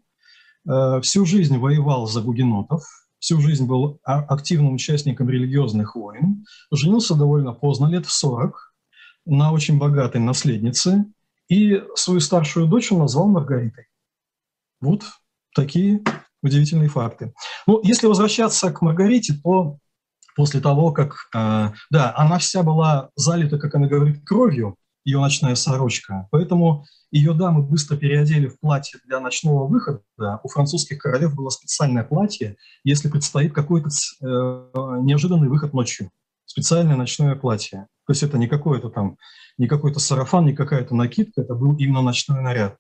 Э, 0.71 1.01
всю 1.01 1.27
жизнь 1.27 1.59
воевал 1.59 2.07
за 2.07 2.21
гугенотов, 2.23 2.85
всю 3.19 3.41
жизнь 3.41 3.67
был 3.67 3.99
а, 4.05 4.21
активным 4.21 4.75
участником 4.75 5.29
религиозных 5.29 5.97
войн, 5.97 6.45
женился 6.71 7.17
довольно 7.17 7.53
поздно, 7.53 7.87
лет 7.87 8.07
в 8.07 8.12
40, 8.12 8.73
на 9.25 9.51
очень 9.51 9.79
богатой 9.79 10.21
наследнице, 10.21 11.07
и 11.49 11.83
свою 11.97 12.21
старшую 12.21 12.69
дочь 12.69 12.93
он 12.93 13.01
назвал 13.01 13.27
Маргаритой. 13.27 13.89
Вот 14.81 15.03
такие 15.57 16.05
удивительные 16.47 16.89
факты. 16.89 17.33
Ну, 17.67 17.81
если 17.83 18.07
возвращаться 18.07 18.71
к 18.73 18.81
Маргарите, 18.83 19.35
то 19.43 19.79
после 20.35 20.61
того, 20.61 20.93
как, 20.93 21.17
э, 21.35 21.71
да, 21.91 22.15
она 22.17 22.39
вся 22.39 22.63
была 22.63 23.11
залита, 23.17 23.59
как 23.59 23.75
она 23.75 23.87
говорит, 23.87 24.23
кровью, 24.25 24.77
ее 25.05 25.21
ночная 25.21 25.55
сорочка, 25.55 26.27
поэтому 26.33 26.85
ее 27.13 27.33
дамы 27.33 27.63
быстро 27.63 27.97
переодели 27.97 28.49
в 28.49 28.59
платье 28.59 28.99
для 29.07 29.21
ночного 29.21 29.67
выхода. 29.67 30.03
У 30.43 30.49
французских 30.49 30.99
королев 30.99 31.35
было 31.35 31.49
специальное 31.51 32.03
платье, 32.03 32.57
если 32.83 33.09
предстоит 33.09 33.55
какой-то 33.55 33.89
э, 33.89 34.25
неожиданный 34.25 35.49
выход 35.49 35.73
ночью. 35.73 36.11
Специальное 36.45 36.97
ночное 36.97 37.37
платье. 37.37 37.87
То 38.07 38.13
есть 38.13 38.25
это 38.25 38.37
не 38.37 38.49
какой-то 38.49 38.91
там, 38.91 39.17
не 39.59 39.69
какой-то 39.69 40.01
сарафан, 40.01 40.47
не 40.47 40.55
какая-то 40.55 40.95
накидка, 40.95 41.43
это 41.43 41.55
был 41.55 41.77
именно 41.77 42.03
ночной 42.03 42.43
наряд. 42.43 42.77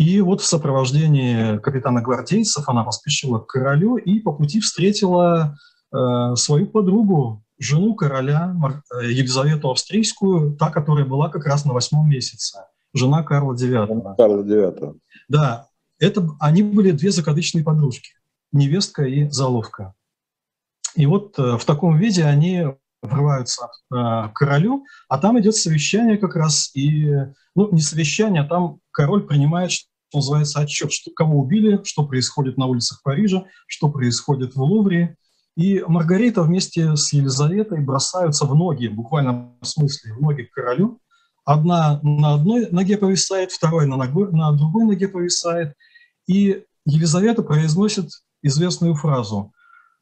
И 0.00 0.22
вот 0.22 0.40
в 0.40 0.46
сопровождении 0.46 1.58
капитана 1.58 2.00
гвардейцев 2.00 2.66
она 2.70 2.84
поспешила 2.84 3.38
к 3.38 3.48
королю 3.48 3.96
и 3.96 4.18
по 4.18 4.32
пути 4.32 4.58
встретила 4.58 5.58
э, 5.92 6.36
свою 6.36 6.68
подругу, 6.68 7.44
жену 7.58 7.94
короля 7.94 8.56
э, 8.98 9.10
Елизавету 9.10 9.70
Австрийскую, 9.70 10.56
та, 10.56 10.70
которая 10.70 11.04
была 11.04 11.28
как 11.28 11.44
раз 11.44 11.66
на 11.66 11.74
восьмом 11.74 12.08
месяце, 12.08 12.64
жена 12.94 13.22
Карла 13.22 13.52
IX. 13.52 14.16
Карла 14.16 14.42
IX. 14.42 14.96
Да, 15.28 15.68
это, 15.98 16.26
они 16.40 16.62
были 16.62 16.92
две 16.92 17.10
закадычные 17.10 17.62
подружки, 17.62 18.12
невестка 18.52 19.02
и 19.02 19.28
заловка. 19.28 19.92
И 20.94 21.04
вот 21.04 21.38
э, 21.38 21.58
в 21.58 21.64
таком 21.66 21.98
виде 21.98 22.24
они 22.24 22.64
врываются 23.02 23.66
э, 23.66 23.68
к 23.94 24.32
королю, 24.32 24.86
а 25.10 25.18
там 25.18 25.38
идет 25.38 25.56
совещание 25.56 26.16
как 26.16 26.36
раз, 26.36 26.74
и, 26.74 27.04
ну, 27.54 27.70
не 27.70 27.82
совещание, 27.82 28.44
а 28.44 28.48
там 28.48 28.80
король 28.92 29.26
принимает, 29.26 29.70
называется, 30.18 30.60
отчет, 30.60 30.92
что, 30.92 31.10
кого 31.10 31.40
убили, 31.40 31.80
что 31.84 32.06
происходит 32.06 32.56
на 32.56 32.66
улицах 32.66 33.02
Парижа, 33.02 33.44
что 33.66 33.88
происходит 33.88 34.54
в 34.54 34.62
Лувре. 34.62 35.16
И 35.56 35.82
Маргарита 35.86 36.42
вместе 36.42 36.96
с 36.96 37.12
Елизаветой 37.12 37.80
бросаются 37.80 38.46
в 38.46 38.54
ноги, 38.54 38.86
в 38.86 38.94
буквальном 38.94 39.58
смысле, 39.62 40.14
в 40.14 40.20
ноги 40.20 40.42
к 40.42 40.52
королю. 40.52 41.00
Одна 41.44 42.00
на 42.02 42.34
одной 42.34 42.70
ноге 42.70 42.96
повисает, 42.96 43.50
вторая 43.50 43.86
на, 43.86 43.96
ногой, 43.96 44.30
на 44.32 44.52
другой 44.52 44.84
ноге 44.84 45.08
повисает. 45.08 45.74
И 46.26 46.64
Елизавета 46.84 47.42
произносит 47.42 48.10
известную 48.42 48.94
фразу 48.94 49.52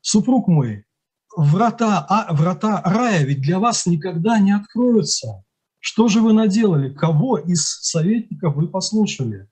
«Супруг 0.00 0.48
мой, 0.48 0.84
врата, 1.36 2.04
а, 2.08 2.32
врата 2.34 2.82
рая 2.84 3.24
ведь 3.24 3.40
для 3.40 3.58
вас 3.58 3.86
никогда 3.86 4.38
не 4.38 4.52
откроются. 4.52 5.44
Что 5.80 6.08
же 6.08 6.20
вы 6.20 6.32
наделали? 6.32 6.92
Кого 6.92 7.38
из 7.38 7.64
советников 7.80 8.56
вы 8.56 8.68
послушали?» 8.68 9.48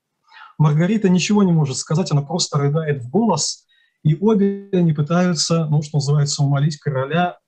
Маргарита 0.57 1.09
ничего 1.09 1.43
не 1.43 1.51
может 1.51 1.77
сказать, 1.77 2.11
она 2.11 2.21
просто 2.21 2.57
рыдает 2.57 3.03
в 3.03 3.09
голос, 3.09 3.65
и 4.03 4.15
обе 4.15 4.69
они 4.73 4.93
пытаются, 4.93 5.65
ну, 5.65 5.81
что 5.81 5.97
называется, 5.97 6.43
умолить 6.43 6.77
короля 6.77 7.39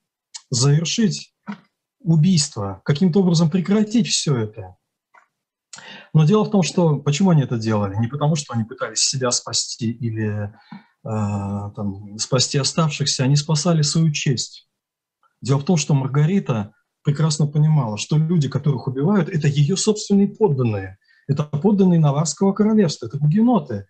завершить 0.49 1.33
убийство, 1.99 2.81
каким-то 2.85 3.19
образом 3.19 3.49
прекратить 3.49 4.07
все 4.07 4.35
это. 4.35 4.75
Но 6.13 6.25
дело 6.25 6.43
в 6.43 6.51
том, 6.51 6.63
что 6.63 6.97
почему 6.97 7.29
они 7.29 7.43
это 7.43 7.57
делали? 7.57 7.95
Не 7.95 8.07
потому, 8.07 8.35
что 8.35 8.53
они 8.53 8.63
пытались 8.63 8.99
себя 8.99 9.31
спасти 9.31 9.91
или 9.91 10.51
э, 10.51 10.51
там, 11.03 12.17
спасти 12.17 12.57
оставшихся, 12.57 13.23
они 13.23 13.35
спасали 13.35 13.81
свою 13.81 14.11
честь. 14.11 14.67
Дело 15.41 15.59
в 15.59 15.65
том, 15.65 15.77
что 15.77 15.93
Маргарита 15.93 16.73
прекрасно 17.03 17.47
понимала, 17.47 17.97
что 17.97 18.17
люди, 18.17 18.49
которых 18.49 18.87
убивают, 18.87 19.29
это 19.29 19.47
ее 19.47 19.77
собственные 19.77 20.29
подданные. 20.29 20.97
Это 21.29 21.43
подданные 21.43 21.99
Наварского 21.99 22.53
королевства, 22.53 23.05
это 23.05 23.19
гугеноты. 23.19 23.85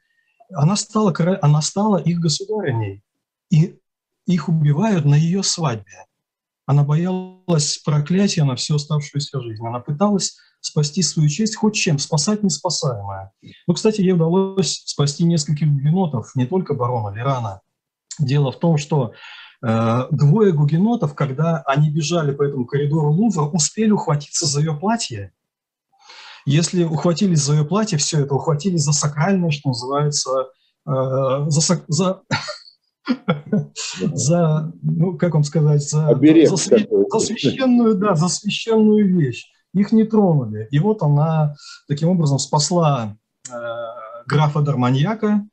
Она 0.53 0.75
стала, 0.75 1.15
она 1.41 1.61
стала 1.61 1.97
их 1.97 2.19
государыней, 2.19 3.01
и 3.49 3.79
их 4.27 4.49
убивают 4.49 5.05
на 5.05 5.15
ее 5.15 5.41
свадьбе. 5.41 6.05
Она 6.65 6.83
боялась 6.83 7.77
проклятия 7.77 8.43
на 8.43 8.57
всю 8.57 8.75
оставшуюся 8.75 9.39
жизнь. 9.39 9.65
Она 9.65 9.79
пыталась 9.79 10.37
спасти 10.59 11.01
свою 11.01 11.29
честь 11.29 11.55
хоть 11.55 11.75
чем, 11.75 11.97
спасать 11.97 12.43
неспасаемое. 12.43 13.31
Ну, 13.67 13.73
кстати, 13.73 14.01
ей 14.01 14.11
удалось 14.11 14.83
спасти 14.85 15.23
нескольких 15.23 15.71
гугенотов, 15.71 16.35
не 16.35 16.45
только 16.45 16.73
барона 16.73 17.15
Лерана. 17.15 17.61
Дело 18.19 18.51
в 18.51 18.59
том, 18.59 18.77
что 18.77 19.13
э, 19.65 20.07
двое 20.11 20.51
гугенотов, 20.51 21.15
когда 21.15 21.63
они 21.65 21.89
бежали 21.89 22.33
по 22.33 22.43
этому 22.43 22.65
коридору 22.65 23.13
Лувра, 23.13 23.43
успели 23.43 23.91
ухватиться 23.91 24.45
за 24.45 24.59
ее 24.59 24.75
платье 24.75 25.31
если 26.49 26.83
ухватились 26.83 27.43
за 27.43 27.53
ее 27.53 27.65
платье, 27.65 27.97
все 27.97 28.21
это 28.21 28.33
ухватились 28.33 28.81
за 28.81 28.91
сакральное, 28.91 29.51
что 29.51 29.69
называется, 29.69 30.47
э, 30.87 31.45
за, 31.47 31.83
за, 31.87 32.21
за, 34.13 34.73
ну, 34.81 35.17
как 35.17 35.35
вам 35.35 35.43
сказать, 35.43 35.87
за, 35.87 36.07
Оберег, 36.07 36.49
за, 36.49 36.55
за 36.57 37.19
священную, 37.19 37.95
да, 37.95 38.15
за 38.15 38.27
священную 38.29 39.15
вещь. 39.15 39.51
Их 39.75 39.91
не 39.91 40.03
тронули. 40.03 40.67
И 40.71 40.79
вот 40.79 41.03
она 41.03 41.55
таким 41.87 42.09
образом 42.09 42.39
спасла 42.39 43.15
э, 43.47 43.53
графа 44.25 44.61
Дарманьяка, 44.61 45.45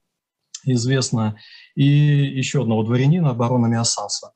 известно, 0.65 1.37
и 1.75 1.85
еще 1.85 2.63
одного 2.63 2.83
дворянина, 2.83 3.35
барона 3.35 3.67
Миасаса. 3.67 4.33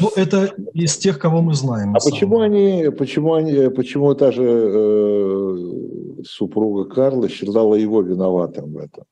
Ну, 0.00 0.10
это 0.16 0.54
из 0.72 0.96
тех, 0.96 1.18
кого 1.18 1.40
мы 1.40 1.54
знаем. 1.54 1.94
А 1.94 2.00
почему 2.00 2.40
они, 2.40 2.90
почему 2.96 3.34
они, 3.34 3.70
почему 3.70 4.14
та 4.14 4.32
же 4.32 4.42
э, 4.42 6.22
супруга 6.24 6.84
Карла 6.92 7.28
считала 7.28 7.74
его 7.74 8.02
виноватым 8.02 8.72
в 8.72 8.78
этом? 8.78 9.04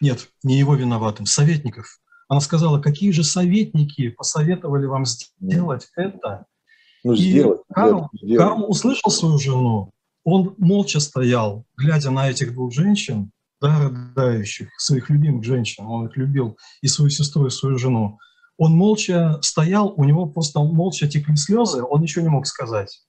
Нет, 0.00 0.28
не 0.42 0.58
его 0.58 0.74
виноватым, 0.74 1.26
советников. 1.26 2.00
Она 2.28 2.40
сказала, 2.40 2.80
какие 2.80 3.10
же 3.12 3.24
советники 3.24 4.08
посоветовали 4.08 4.86
вам 4.86 5.04
сделать 5.04 5.88
это, 5.96 6.46
Ну, 7.04 7.12
и 7.12 7.16
сделать, 7.16 7.60
Карл, 7.72 8.08
сделать. 8.12 8.38
Карл 8.38 8.70
услышал 8.70 9.10
свою 9.10 9.38
жену, 9.38 9.92
он 10.24 10.54
молча 10.58 10.98
стоял, 10.98 11.64
глядя 11.76 12.10
на 12.10 12.28
этих 12.28 12.52
двух 12.52 12.72
женщин, 12.72 13.30
да, 13.60 13.78
рыдающих, 13.78 14.68
своих 14.76 15.08
любимых 15.08 15.44
женщин, 15.44 15.86
он 15.86 16.06
их 16.06 16.16
любил, 16.16 16.58
и 16.82 16.88
свою 16.88 17.10
сестру, 17.10 17.46
и 17.46 17.50
свою 17.50 17.78
жену. 17.78 18.18
Он 18.58 18.72
молча 18.72 19.38
стоял, 19.42 19.92
у 19.96 20.04
него 20.04 20.26
просто 20.26 20.60
молча 20.60 21.08
текли 21.08 21.36
слезы, 21.36 21.82
он 21.82 22.00
ничего 22.00 22.22
не 22.22 22.30
мог 22.30 22.46
сказать. 22.46 23.02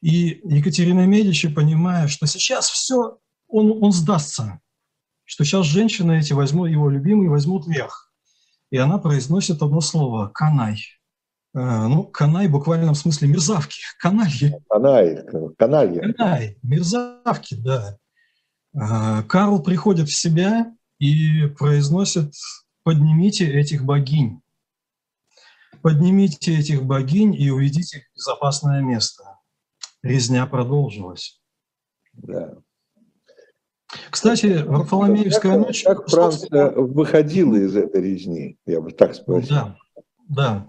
И 0.00 0.40
Екатерина 0.44 1.06
Медичи, 1.06 1.48
понимая, 1.48 2.08
что 2.08 2.26
сейчас 2.26 2.68
все, 2.68 3.18
он, 3.48 3.78
он 3.82 3.92
сдастся, 3.92 4.60
что 5.24 5.44
сейчас 5.44 5.66
женщины 5.66 6.18
эти 6.18 6.32
возьмут, 6.32 6.68
его 6.68 6.90
любимые 6.90 7.30
возьмут 7.30 7.66
вверх. 7.66 8.12
И 8.70 8.76
она 8.76 8.98
произносит 8.98 9.62
одно 9.62 9.80
слово– 9.80 10.28
«канай». 10.34 10.78
Э, 11.54 11.86
ну, 11.86 12.04
канай 12.04 12.48
в 12.48 12.52
буквальном 12.52 12.94
смысле 12.94 13.28
мерзавки, 13.28 13.78
канальи. 13.98 14.54
Канай, 14.68 15.18
каналья. 15.58 16.12
Канай, 16.12 16.58
мерзавки, 16.62 17.54
да. 17.54 17.96
Э, 18.74 19.22
Карл 19.22 19.62
приходит 19.62 20.08
в 20.08 20.16
себя 20.16 20.74
и 20.98 21.46
произносит 21.58 22.34
«поднимите 22.82 23.46
этих 23.46 23.84
богинь». 23.84 24.41
Поднимите 25.82 26.58
этих 26.58 26.84
богинь 26.84 27.34
и 27.34 27.50
уведите 27.50 27.98
их 27.98 28.04
в 28.12 28.16
безопасное 28.16 28.80
место. 28.82 29.38
Резня 30.02 30.46
продолжилась. 30.46 31.40
Да. 32.12 32.54
Кстати, 34.10 34.62
Варфоломеевская 34.62 35.58
ночь... 35.58 35.84
Как 35.84 36.08
Франция 36.08 36.70
выходила 36.70 37.56
из 37.56 37.76
этой 37.76 38.00
резни, 38.00 38.58
я 38.66 38.80
бы 38.80 38.90
так 38.92 39.14
спросил. 39.14 39.56
Да, 39.56 39.76
да. 40.28 40.66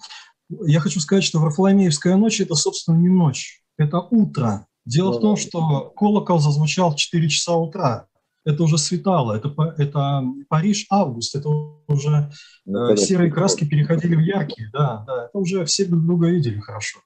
Я 0.50 0.80
хочу 0.80 1.00
сказать, 1.00 1.24
что 1.24 1.40
Варфоломеевская 1.40 2.16
ночь– 2.16 2.40
это, 2.42 2.56
собственно, 2.56 2.98
не 2.98 3.10
ночь, 3.10 3.64
это 3.78 4.00
утро. 4.00 4.68
Дело 4.86 5.12
ну, 5.14 5.18
в 5.18 5.22
том, 5.22 5.38
что 5.38 5.92
колокол 5.92 6.40
зазвучал 6.40 6.92
в 6.92 6.98
4 6.98 7.30
часа 7.30 7.56
утра. 7.56 8.08
Это 8.46 8.64
уже 8.64 8.78
светало, 8.78 9.34
это, 9.34 9.54
это 9.78 10.24
Париж, 10.50 10.86
август, 10.90 11.36
это 11.36 11.50
уже 11.50 12.30
ну, 12.66 12.90
э, 12.90 12.98
серые 12.98 13.32
краски 13.32 13.66
переходили 13.66 14.16
в 14.16 14.20
яркие, 14.20 14.70
да, 14.74 15.04
да, 15.08 15.26
это 15.26 15.38
уже 15.38 15.64
все 15.66 15.86
друг 15.86 16.06
друга 16.06 16.28
видели 16.28 16.60
хорошо. 16.60 17.00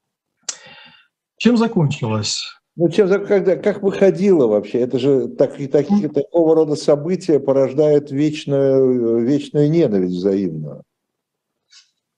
Чем 1.37 1.57
закончилось? 1.57 2.41
Ну, 2.75 2.89
чем, 2.89 3.07
когда, 3.25 3.55
как 3.55 3.83
выходило 3.83 4.47
вообще? 4.47 4.79
Это 4.79 4.97
же 4.97 5.27
так, 5.27 5.57
так, 5.71 5.87
такого 6.13 6.55
рода 6.55 6.75
события 6.75 7.39
порождают 7.39 8.11
вечную, 8.11 9.23
вечную 9.23 9.69
ненависть 9.69 10.15
взаимную 10.15 10.83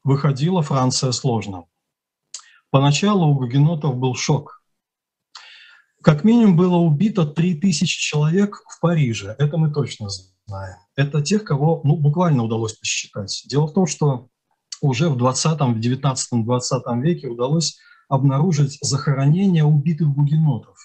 выходила 0.04 0.62
Франция 0.62 1.12
сложно. 1.12 1.66
Поначалу 2.72 3.28
у 3.28 3.36
гугенотов 3.36 3.96
был 3.96 4.16
шок. 4.16 4.59
Как 6.02 6.24
минимум 6.24 6.56
было 6.56 6.78
убито 6.78 7.26
3000 7.26 7.86
человек 7.86 8.64
в 8.68 8.80
Париже, 8.80 9.36
это 9.38 9.58
мы 9.58 9.72
точно 9.72 10.08
знаем. 10.48 10.78
Это 10.96 11.22
тех, 11.22 11.44
кого 11.44 11.82
ну, 11.84 11.98
буквально 11.98 12.44
удалось 12.44 12.74
посчитать. 12.74 13.44
Дело 13.48 13.68
в 13.68 13.74
том, 13.74 13.86
что 13.86 14.30
уже 14.82 15.10
в 15.10 15.18
20 15.18 15.60
в 15.60 15.80
19 15.80 16.46
20 16.46 16.84
веке 17.04 17.28
удалось 17.28 17.78
обнаружить 18.08 18.78
захоронения 18.82 19.64
убитых 19.64 20.08
гугенотов. 20.10 20.78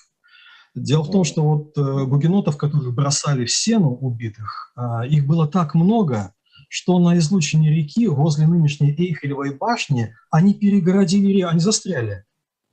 Дело 0.74 1.04
в 1.04 1.10
том, 1.10 1.22
что 1.22 1.42
вот 1.42 1.78
э, 1.78 2.04
гугенотов, 2.04 2.56
которых 2.56 2.92
бросали 2.94 3.44
в 3.44 3.52
сену 3.52 3.90
убитых, 3.90 4.72
э, 4.76 5.06
их 5.08 5.26
было 5.26 5.46
так 5.46 5.74
много, 5.74 6.34
что 6.68 6.98
на 6.98 7.16
излучине 7.18 7.70
реки 7.70 8.08
возле 8.08 8.48
нынешней 8.48 8.90
Эйфелевой 8.90 9.54
башни 9.54 10.16
они 10.32 10.54
перегородили 10.54 11.42
они 11.42 11.60
застряли, 11.60 12.24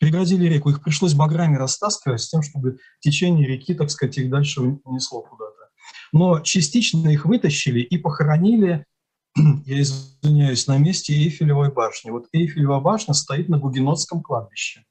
перегородили 0.01 0.47
реку. 0.47 0.71
Их 0.71 0.81
пришлось 0.83 1.13
баграми 1.13 1.57
растаскивать 1.57 2.21
с 2.21 2.29
тем, 2.29 2.41
чтобы 2.41 2.79
течение 3.01 3.47
реки, 3.47 3.75
так 3.75 3.91
сказать, 3.91 4.17
их 4.17 4.31
дальше 4.31 4.61
унесло 4.61 5.21
куда-то. 5.21 5.69
Но 6.11 6.39
частично 6.39 7.07
их 7.09 7.25
вытащили 7.25 7.81
и 7.81 7.99
похоронили, 7.99 8.85
я 9.65 9.81
извиняюсь, 9.81 10.65
на 10.65 10.79
месте 10.79 11.13
Эйфелевой 11.13 11.71
башни. 11.71 12.09
Вот 12.09 12.25
Эйфелева 12.33 12.79
башня 12.79 13.13
стоит 13.13 13.47
на 13.47 13.59
Гугенотском 13.59 14.23
кладбище. 14.23 14.83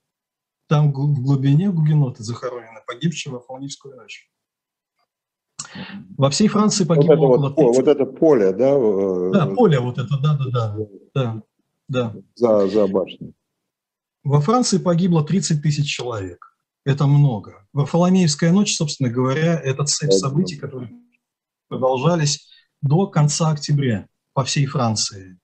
Там 0.69 0.93
в 0.93 1.21
глубине 1.21 1.71
гугеноты 1.71 2.23
захоронены, 2.23 2.79
погибшие 2.87 3.33
во 3.33 3.41
Фланивскую 3.41 3.97
ночь. 3.97 4.31
Во 6.17 6.31
всей 6.31 6.47
Франции 6.47 6.85
погибло 6.85 7.27
вот 7.27 7.51
около 7.51 7.67
вот, 7.67 7.77
вот 7.79 7.89
это 7.89 8.07
поле, 8.07 8.53
да? 8.53 8.71
Э, 8.77 9.31
да, 9.33 9.47
поле 9.47 9.81
вот 9.81 9.99
это, 9.99 10.17
да, 10.23 10.39
да, 10.39 10.51
да. 10.53 10.77
да, 11.15 11.43
да. 11.89 12.15
За, 12.37 12.69
за 12.69 12.87
башней. 12.87 13.35
Во 14.23 14.41
Франции 14.41 14.79
погибло 14.79 15.25
30 15.25 15.63
тысяч 15.63 15.91
человек. 15.91 16.55
Это 16.85 17.07
много. 17.07 17.67
Варфоломеевская 17.73 18.53
ночь, 18.53 18.75
собственно 18.75 19.11
говоря, 19.11 19.59
это 19.59 19.85
цепь 19.85 20.13
событий, 20.13 20.57
которые 20.57 20.91
продолжались 21.69 22.49
до 22.83 23.07
конца 23.07 23.51
октября 23.51 24.07
по 24.33 24.45
всей 24.45 24.67
Франции. 24.67 25.39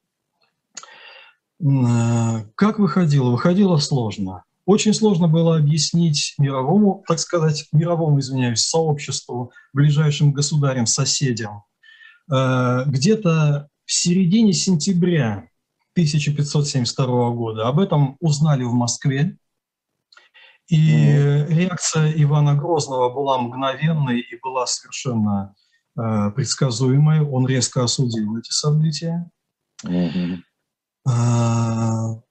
Э, 1.60 2.44
как 2.54 2.78
выходило? 2.78 3.30
Выходило 3.30 3.78
сложно. 3.78 4.44
Очень 4.64 4.94
сложно 4.94 5.28
было 5.28 5.56
объяснить 5.56 6.34
мировому, 6.38 7.04
так 7.06 7.18
сказать, 7.18 7.68
мировому, 7.72 8.18
извиняюсь, 8.18 8.62
сообществу, 8.62 9.52
ближайшим 9.72 10.32
государям, 10.32 10.86
соседям. 10.86 11.62
Э, 12.30 12.84
где-то 12.86 13.68
в 13.84 13.92
середине 13.92 14.52
сентября 14.52 15.48
1572 15.96 17.30
года 17.30 17.68
об 17.68 17.80
этом 17.80 18.16
узнали 18.20 18.64
в 18.64 18.72
Москве, 18.72 19.38
и 20.68 20.76
реакция 21.48 22.12
Ивана 22.16 22.54
Грозного 22.54 23.08
была 23.08 23.38
мгновенной 23.38 24.20
и 24.20 24.38
была 24.42 24.66
совершенно 24.66 25.54
э, 25.96 26.30
предсказуемой. 26.34 27.20
Он 27.20 27.46
резко 27.46 27.84
осудил 27.84 28.36
эти 28.36 28.50
события. 28.50 29.30
Mm-hmm. 29.84 30.42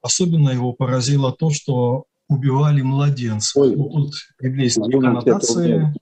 Особенно 0.02 0.50
его 0.50 0.74
поразило 0.74 1.32
то, 1.32 1.50
что 1.50 2.06
убивали 2.28 2.82
младенцев. 2.82 3.56
Ой, 3.56 3.76
ну, 3.76 3.90
тут 3.90 4.14
библейские 4.42 4.84
извините, 4.84 5.08
коннотации. 5.08 5.94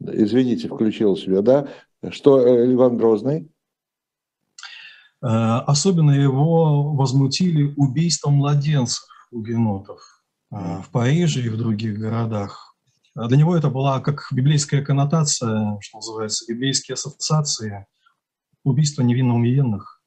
Извините, 0.00 0.68
включил 0.68 1.16
себя, 1.16 1.42
да? 1.42 1.68
Что 2.10 2.46
э, 2.46 2.72
Иван 2.72 2.96
Грозный? 2.96 3.50
Э, 5.22 5.26
особенно 5.66 6.12
его 6.12 6.94
возмутили 6.94 7.74
убийством 7.76 8.34
младенцев 8.34 9.04
у 9.30 9.42
генотов 9.42 10.00
э, 10.50 10.82
в 10.82 10.88
Париже 10.90 11.42
и 11.42 11.48
в 11.48 11.56
других 11.56 11.98
городах. 11.98 12.74
Для 13.14 13.36
него 13.36 13.56
это 13.56 13.70
была 13.70 14.00
как 14.00 14.28
библейская 14.32 14.82
коннотация, 14.82 15.78
что 15.80 15.98
называется, 15.98 16.50
библейские 16.50 16.94
ассоциации, 16.94 17.86
убийство 18.64 19.02
невинно 19.02 19.34
умиенных. 19.34 20.00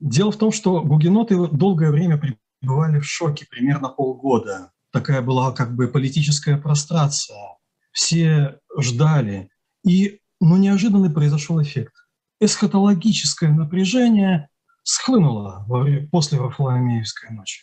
Дело 0.00 0.32
в 0.32 0.36
том, 0.36 0.52
что 0.52 0.82
гугеноты 0.82 1.48
долгое 1.48 1.90
время 1.90 2.18
пребывали 2.18 3.00
в 3.00 3.04
шоке, 3.04 3.46
примерно 3.48 3.88
полгода. 3.88 4.72
Такая 4.92 5.22
была 5.22 5.52
как 5.52 5.74
бы 5.74 5.88
политическая 5.88 6.56
прострация. 6.56 7.56
Все 7.92 8.58
ждали. 8.78 9.50
И, 9.84 10.20
ну, 10.40 10.56
неожиданный 10.56 11.10
произошел 11.10 11.60
эффект. 11.62 11.94
Эсхатологическое 12.40 13.50
напряжение 13.50 14.48
схлынуло 14.82 15.66
после 16.10 16.38
Варфоломеевской 16.38 17.30
ночи. 17.30 17.62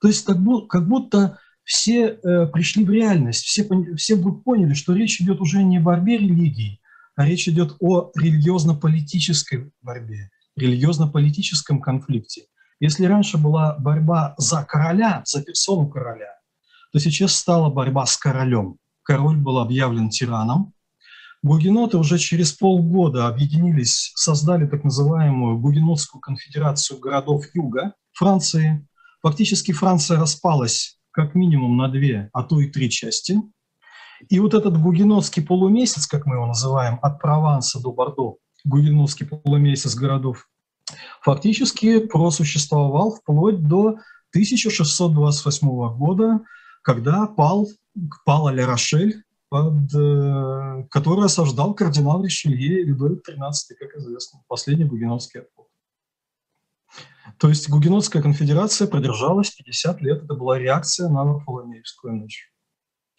То 0.00 0.08
есть 0.08 0.24
как, 0.24 0.38
как 0.68 0.88
будто 0.88 1.38
все 1.62 2.08
э, 2.08 2.46
пришли 2.46 2.84
в 2.84 2.90
реальность, 2.90 3.44
все, 3.44 3.66
все 3.96 4.16
вдруг 4.16 4.44
поняли, 4.44 4.74
что 4.74 4.94
речь 4.94 5.20
идет 5.20 5.40
уже 5.40 5.62
не 5.62 5.78
о 5.78 5.80
борьбе 5.80 6.18
религий, 6.18 6.80
а 7.14 7.26
речь 7.26 7.48
идет 7.48 7.76
о 7.80 8.10
религиозно-политической 8.14 9.72
борьбе 9.82 10.30
религиозно-политическом 10.56 11.80
конфликте. 11.80 12.46
Если 12.80 13.04
раньше 13.04 13.38
была 13.38 13.76
борьба 13.78 14.34
за 14.38 14.64
короля, 14.64 15.22
за 15.24 15.42
персону 15.42 15.88
короля, 15.88 16.34
то 16.92 16.98
сейчас 16.98 17.34
стала 17.34 17.70
борьба 17.70 18.06
с 18.06 18.16
королем. 18.16 18.78
Король 19.02 19.36
был 19.36 19.58
объявлен 19.58 20.10
тираном. 20.10 20.72
Гугеноты 21.46 21.96
уже 21.96 22.18
через 22.18 22.52
полгода 22.52 23.28
объединились, 23.28 24.10
создали 24.16 24.66
так 24.66 24.82
называемую 24.82 25.60
Гугенотскую 25.60 26.20
конфедерацию 26.20 26.98
городов 26.98 27.44
Юга 27.54 27.94
Франции. 28.14 28.84
Фактически 29.22 29.70
Франция 29.70 30.18
распалась 30.18 30.98
как 31.12 31.36
минимум 31.36 31.76
на 31.76 31.86
две, 31.86 32.30
а 32.32 32.42
то 32.42 32.60
и 32.60 32.68
три 32.68 32.90
части. 32.90 33.40
И 34.28 34.40
вот 34.40 34.54
этот 34.54 34.76
гугенотский 34.76 35.40
полумесяц, 35.40 36.08
как 36.08 36.26
мы 36.26 36.34
его 36.34 36.46
называем, 36.46 36.98
от 37.00 37.20
Прованса 37.20 37.80
до 37.80 37.92
Бордо, 37.92 38.38
гугеновский 38.64 39.24
полумесяц 39.24 39.94
городов, 39.94 40.48
фактически 41.22 42.00
просуществовал 42.00 43.14
вплоть 43.14 43.62
до 43.62 44.00
1628 44.30 45.96
года, 45.96 46.40
когда 46.82 47.28
пал, 47.28 47.68
пал 48.24 48.48
Ля-Рошель, 48.48 49.22
под, 49.48 49.94
э, 49.94 50.84
который 50.90 51.26
осаждал 51.26 51.74
кардинал 51.74 52.24
Ришелье 52.24 52.82
и 52.82 52.84
Людовик 52.84 53.28
XIII, 53.28 53.74
как 53.78 53.96
известно, 53.96 54.42
последний 54.48 54.84
гугеновский 54.84 55.40
отход. 55.40 55.68
То 57.38 57.48
есть 57.48 57.68
Гугенотская 57.68 58.22
конфедерация 58.22 58.88
продержалась 58.88 59.50
50 59.50 60.00
лет. 60.00 60.24
Это 60.24 60.34
была 60.34 60.58
реакция 60.58 61.08
на 61.08 61.24
Варфоломеевскую 61.24 62.14
ночь. 62.14 62.50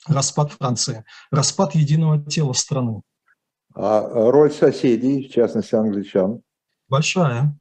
Распад 0.07 0.51
Франции, 0.53 1.03
распад 1.31 1.75
единого 1.75 2.23
тела 2.23 2.53
страны. 2.53 3.01
А 3.75 4.01
роль 4.31 4.51
соседей, 4.51 5.27
в 5.27 5.31
частности 5.31 5.75
англичан? 5.75 6.41
Большая. 6.87 7.57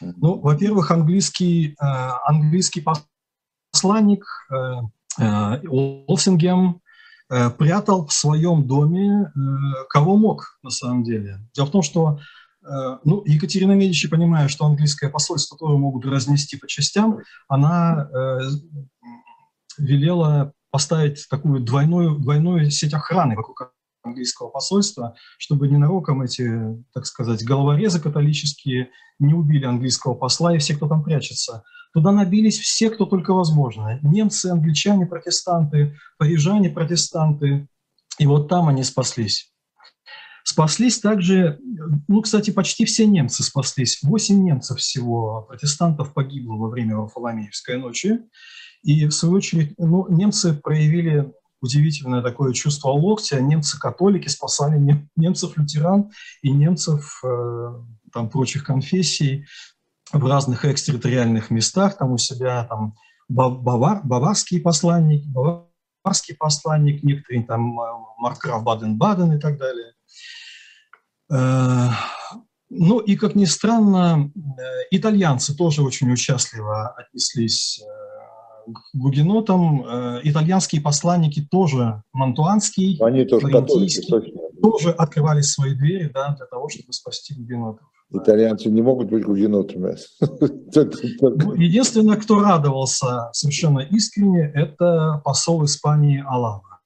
Ну, 0.00 0.40
во-первых, 0.40 0.90
английский, 0.90 1.72
э, 1.72 1.84
английский 2.24 2.84
посланник 3.72 4.24
э, 4.50 4.54
э, 5.20 5.66
Олсингем 5.68 6.80
прятал 7.58 8.06
в 8.06 8.12
своем 8.12 8.66
доме 8.66 9.24
э, 9.24 9.84
кого 9.88 10.16
мог, 10.16 10.58
на 10.62 10.70
самом 10.70 11.04
деле. 11.04 11.38
Дело 11.54 11.66
в 11.66 11.70
том, 11.70 11.82
что 11.82 12.18
э, 12.64 12.98
ну, 13.04 13.22
Екатерина 13.24 13.72
Медичи, 13.72 14.08
понимая, 14.08 14.48
что 14.48 14.66
английское 14.66 15.10
посольство 15.10 15.56
тоже 15.56 15.78
могут 15.78 16.04
разнести 16.06 16.56
по 16.56 16.66
частям, 16.66 17.20
она 17.48 18.08
э, 18.12 18.40
велела 19.78 20.52
поставить 20.70 21.28
такую 21.28 21.60
двойную, 21.60 22.18
двойную 22.18 22.70
сеть 22.70 22.94
охраны 22.94 23.36
вокруг 23.36 23.72
английского 24.02 24.48
посольства, 24.48 25.14
чтобы 25.38 25.68
ненароком 25.68 26.22
эти, 26.22 26.82
так 26.92 27.06
сказать, 27.06 27.44
головорезы 27.44 28.00
католические 28.00 28.90
не 29.18 29.34
убили 29.34 29.66
английского 29.66 30.14
посла 30.14 30.54
и 30.54 30.58
все, 30.58 30.74
кто 30.74 30.88
там 30.88 31.02
прячется. 31.02 31.62
Туда 31.92 32.12
набились 32.12 32.58
все, 32.58 32.90
кто 32.90 33.04
только 33.04 33.32
возможно. 33.32 33.98
Немцы, 34.02 34.46
англичане, 34.46 35.06
протестанты, 35.06 35.96
парижане, 36.18 36.70
протестанты. 36.70 37.66
И 38.18 38.26
вот 38.26 38.48
там 38.48 38.68
они 38.68 38.84
спаслись. 38.84 39.52
Спаслись 40.44 40.98
также, 41.00 41.58
ну, 42.08 42.22
кстати, 42.22 42.50
почти 42.50 42.84
все 42.84 43.06
немцы 43.06 43.42
спаслись. 43.42 44.00
Восемь 44.02 44.42
немцев 44.42 44.78
всего 44.78 45.42
протестантов 45.42 46.14
погибло 46.14 46.54
во 46.54 46.68
время 46.68 46.96
Варфоломеевской 46.96 47.76
ночи. 47.76 48.20
И, 48.82 49.06
в 49.06 49.12
свою 49.12 49.34
очередь, 49.34 49.74
ну, 49.78 50.08
немцы 50.08 50.54
проявили 50.54 51.32
удивительное 51.60 52.22
такое 52.22 52.52
чувство 52.52 52.88
локтя. 52.90 53.40
Немцы-католики 53.40 54.28
спасали 54.28 55.06
немцев-лютеран 55.16 56.10
и 56.42 56.50
немцев 56.50 57.20
э, 57.22 57.74
там, 58.12 58.30
прочих 58.30 58.64
конфессий 58.64 59.46
в 60.12 60.26
разных 60.26 60.64
экстерриториальных 60.64 61.50
местах, 61.50 61.96
там 61.96 62.12
у 62.12 62.18
себя 62.18 62.64
там 62.64 62.94
бавар, 63.28 64.00
баварский 64.04 64.60
посланник, 64.60 65.24
баварский 65.26 66.36
посланник, 66.36 67.02
некоторые 67.02 67.44
там 67.44 67.80
э, 67.80 67.84
маркграф 68.18 68.62
Баден-Баден 68.64 69.32
и 69.32 69.40
так 69.40 69.58
далее. 69.58 69.92
Э, 71.32 71.88
ну 72.70 73.00
и, 73.00 73.16
как 73.16 73.34
ни 73.34 73.44
странно, 73.44 74.30
итальянцы 74.90 75.56
тоже 75.56 75.82
очень 75.82 76.12
участливо 76.12 76.88
отнеслись 76.88 77.82
к 78.66 78.96
гугенотам 78.96 79.84
э, 79.84 80.20
итальянские 80.24 80.80
посланники 80.80 81.46
тоже, 81.50 82.02
Мантуанский, 82.12 82.98
Они 83.00 83.24
тоже, 83.24 83.48
тоже 84.62 84.90
открывали 84.92 85.40
свои 85.40 85.74
двери 85.74 86.10
да, 86.12 86.34
для 86.36 86.46
того, 86.46 86.68
чтобы 86.68 86.92
спасти 86.92 87.34
гугенотов. 87.34 87.88
Итальянцы 88.12 88.68
не 88.68 88.82
могут 88.82 89.08
быть 89.08 89.24
гугенотами. 89.24 89.96
Ну, 91.20 91.54
единственное, 91.54 92.16
кто 92.16 92.40
радовался 92.40 93.30
совершенно 93.32 93.80
искренне, 93.80 94.50
это 94.54 95.20
посол 95.24 95.64
Испании 95.64 96.24
Алава. 96.26 96.80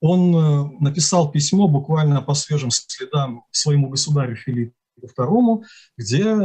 Он 0.00 0.36
э, 0.36 0.64
написал 0.80 1.30
письмо 1.30 1.66
буквально 1.66 2.22
по 2.22 2.34
свежим 2.34 2.70
следам 2.70 3.44
своему 3.50 3.88
государю 3.88 4.36
Филиппу 4.36 4.74
II, 5.02 5.62
где 5.96 6.36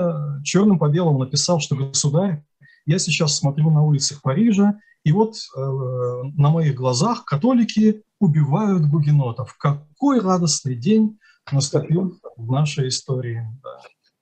черным 0.43 0.79
по 0.79 0.89
белому 0.89 1.19
написал, 1.19 1.59
что 1.59 1.75
государь 1.75 2.43
я 2.85 2.97
сейчас 2.97 3.37
смотрю 3.37 3.69
на 3.69 3.83
улицах 3.83 4.21
Парижа, 4.21 4.79
и 5.03 5.11
вот 5.11 5.35
э, 5.35 5.59
на 5.59 6.49
моих 6.49 6.75
глазах 6.75 7.23
католики 7.23 8.03
убивают 8.19 8.87
гугенотов. 8.87 9.55
Какой 9.57 10.19
радостный 10.19 10.75
день 10.75 11.19
наступил 11.51 12.19
в 12.35 12.51
нашей 12.51 12.87
истории. 12.87 13.45
Да. 13.63 13.79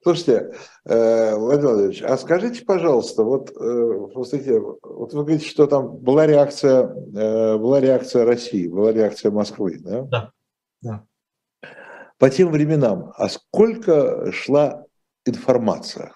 Слушайте, 0.08 0.54
э, 0.86 1.36
Владимир 1.36 1.72
Владимирович, 1.72 2.02
а 2.02 2.18
скажите, 2.18 2.64
пожалуйста, 2.64 3.24
вот, 3.24 3.50
э, 3.50 4.08
смотрите, 4.14 4.58
вот 4.58 5.12
вы 5.12 5.24
говорите, 5.24 5.50
что 5.50 5.68
там 5.68 5.98
была 5.98 6.26
реакция, 6.26 6.84
э, 6.86 7.58
была 7.58 7.82
реакция 7.82 8.24
России, 8.24 8.70
была 8.70 8.94
реакция 8.94 9.32
Москвы, 9.32 9.80
да? 9.80 10.04
Да, 10.04 10.32
да. 10.82 11.04
По 12.20 12.30
тем 12.30 12.52
временам, 12.52 13.12
а 13.18 13.28
сколько 13.28 14.32
шла 14.32 14.86
информация? 15.26 16.14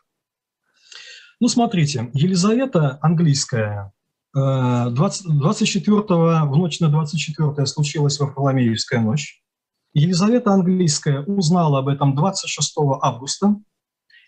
Ну, 1.42 1.50
смотрите, 1.50 2.12
Елизавета 2.14 2.98
английская, 3.02 3.92
20, 4.34 5.38
24 5.38 6.00
в 6.00 6.56
ночь 6.56 6.80
на 6.80 6.88
24 6.88 7.66
случилась 7.66 8.22
Варфоломеевская 8.22 9.02
ночь. 9.02 9.44
Елизавета 9.92 10.52
английская 10.52 11.24
узнала 11.24 11.80
об 11.80 11.89
этом 11.89 12.16
26 12.16 12.74
августа 13.02 13.58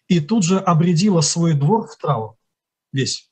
и 0.08 0.20
тут 0.20 0.44
же 0.44 0.60
обредила 0.60 1.22
свой 1.22 1.54
двор 1.54 1.88
в 1.88 1.98
траур 1.98 2.36
весь. 2.92 3.30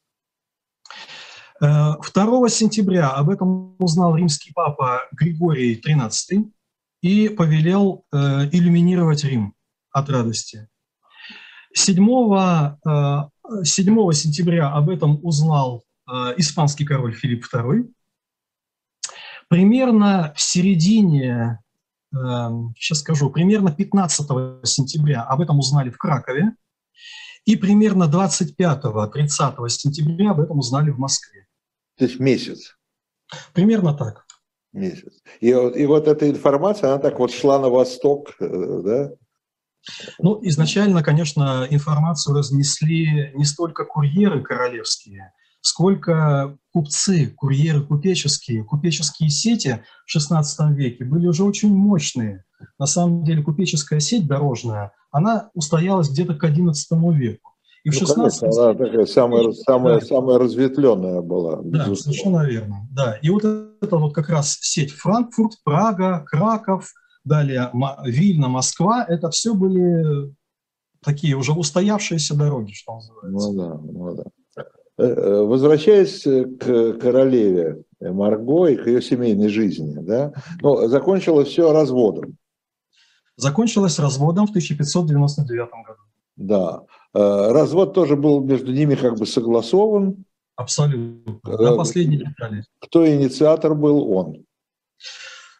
2 1.59 1.97
э, 2.01 2.49
сентября 2.49 3.11
об 3.11 3.29
этом 3.29 3.75
узнал 3.77 4.15
римский 4.15 4.51
папа 4.53 5.03
Григорий 5.11 5.79
XIII 5.79 6.51
и 7.01 7.29
повелел 7.29 8.05
э, 8.11 8.17
иллюминировать 8.51 9.23
Рим 9.23 9.53
от 9.91 10.09
радости. 10.09 10.67
7 11.73 11.95
7 13.63 14.11
сентября 14.13 14.71
об 14.71 14.89
этом 14.89 15.19
узнал 15.23 15.83
э, 16.09 16.33
испанский 16.37 16.85
король 16.85 17.13
Филипп 17.13 17.45
II. 17.53 17.91
Примерно 19.47 20.33
в 20.35 20.41
середине, 20.41 21.59
э, 22.13 22.17
сейчас 22.75 22.99
скажу, 22.99 23.29
примерно 23.29 23.71
15 23.71 24.67
сентября 24.67 25.23
об 25.23 25.41
этом 25.41 25.59
узнали 25.59 25.89
в 25.89 25.97
Кракове, 25.97 26.55
и 27.45 27.55
примерно 27.55 28.03
25-30 28.03 29.69
сентября 29.69 30.31
об 30.31 30.39
этом 30.39 30.59
узнали 30.59 30.91
в 30.91 30.99
Москве. 30.99 31.47
То 31.97 32.05
есть 32.05 32.19
месяц? 32.19 32.77
Примерно 33.53 33.93
так. 33.93 34.25
Месяц. 34.73 35.21
И, 35.41 35.49
и 35.49 35.85
вот 35.85 36.07
эта 36.07 36.29
информация, 36.29 36.93
она 36.93 36.99
так 36.99 37.19
вот 37.19 37.31
шла 37.31 37.59
на 37.59 37.69
восток, 37.69 38.35
э, 38.39 38.81
да? 38.83 39.11
Ну, 40.19 40.39
изначально, 40.43 41.03
конечно, 41.03 41.67
информацию 41.69 42.35
разнесли 42.35 43.31
не 43.33 43.45
столько 43.45 43.83
курьеры 43.83 44.43
королевские, 44.43 45.33
сколько 45.61 46.57
купцы, 46.73 47.27
курьеры 47.35 47.81
купеческие. 47.81 48.63
Купеческие 48.63 49.29
сети 49.29 49.83
в 50.05 50.15
XVI 50.15 50.43
веке 50.73 51.05
были 51.05 51.27
уже 51.27 51.43
очень 51.43 51.73
мощные. 51.73 52.43
На 52.77 52.85
самом 52.85 53.23
деле 53.23 53.43
купеческая 53.43 53.99
сеть 53.99 54.27
дорожная, 54.27 54.91
она 55.11 55.49
устоялась 55.53 56.09
где-то 56.09 56.35
к 56.35 56.43
XI 56.43 56.73
веку. 57.13 57.51
И 57.83 57.89
в 57.89 57.93
16 57.95 58.41
ну, 58.43 58.61
она 58.61 58.73
такая 58.75 59.05
самая, 59.05 59.51
самая, 59.53 59.99
да. 59.99 60.05
самая 60.05 60.37
разветвленная 60.37 61.21
была. 61.21 61.61
Да, 61.63 61.95
совершенно 61.95 62.45
верно. 62.45 62.87
Да. 62.91 63.17
И 63.23 63.29
вот 63.29 63.43
это 63.43 63.97
вот 63.97 64.13
как 64.13 64.29
раз 64.29 64.59
сеть 64.61 64.91
Франкфурт, 64.91 65.53
Прага, 65.63 66.23
Краков, 66.27 66.91
далее 67.23 67.71
Вильна, 68.05 68.49
Москва, 68.49 69.03
это 69.07 69.31
все 69.31 69.55
были 69.55 70.31
такие 71.03 71.35
уже 71.35 71.53
устоявшиеся 71.53 72.35
дороги, 72.37 72.73
что 72.73 72.95
называется. 72.95 73.51
Ну 73.51 73.57
да, 73.57 73.79
ну 73.79 74.15
да. 74.15 74.23
Э, 74.97 75.03
э, 75.03 75.41
возвращаясь 75.43 76.23
к 76.23 76.93
королеве 76.99 77.83
Марго 78.01 78.67
и 78.67 78.75
к 78.75 78.87
ее 78.87 79.01
семейной 79.01 79.47
жизни, 79.47 79.97
да, 79.99 80.33
ну, 80.61 80.87
закончилось 80.87 81.47
все 81.47 81.71
разводом. 81.71 82.37
Закончилось 83.37 83.99
разводом 83.99 84.47
в 84.47 84.49
1599 84.49 85.69
году. 85.87 85.99
Да. 86.35 86.81
Э, 87.13 87.51
развод 87.51 87.93
тоже 87.93 88.15
был 88.15 88.43
между 88.43 88.73
ними 88.73 88.95
как 88.95 89.17
бы 89.17 89.25
согласован. 89.25 90.25
Абсолютно. 90.57 91.39
До 91.43 91.75
последней 91.77 92.17
детали. 92.17 92.65
Кто 92.79 93.07
инициатор 93.07 93.73
был? 93.73 94.11
Он. 94.11 94.45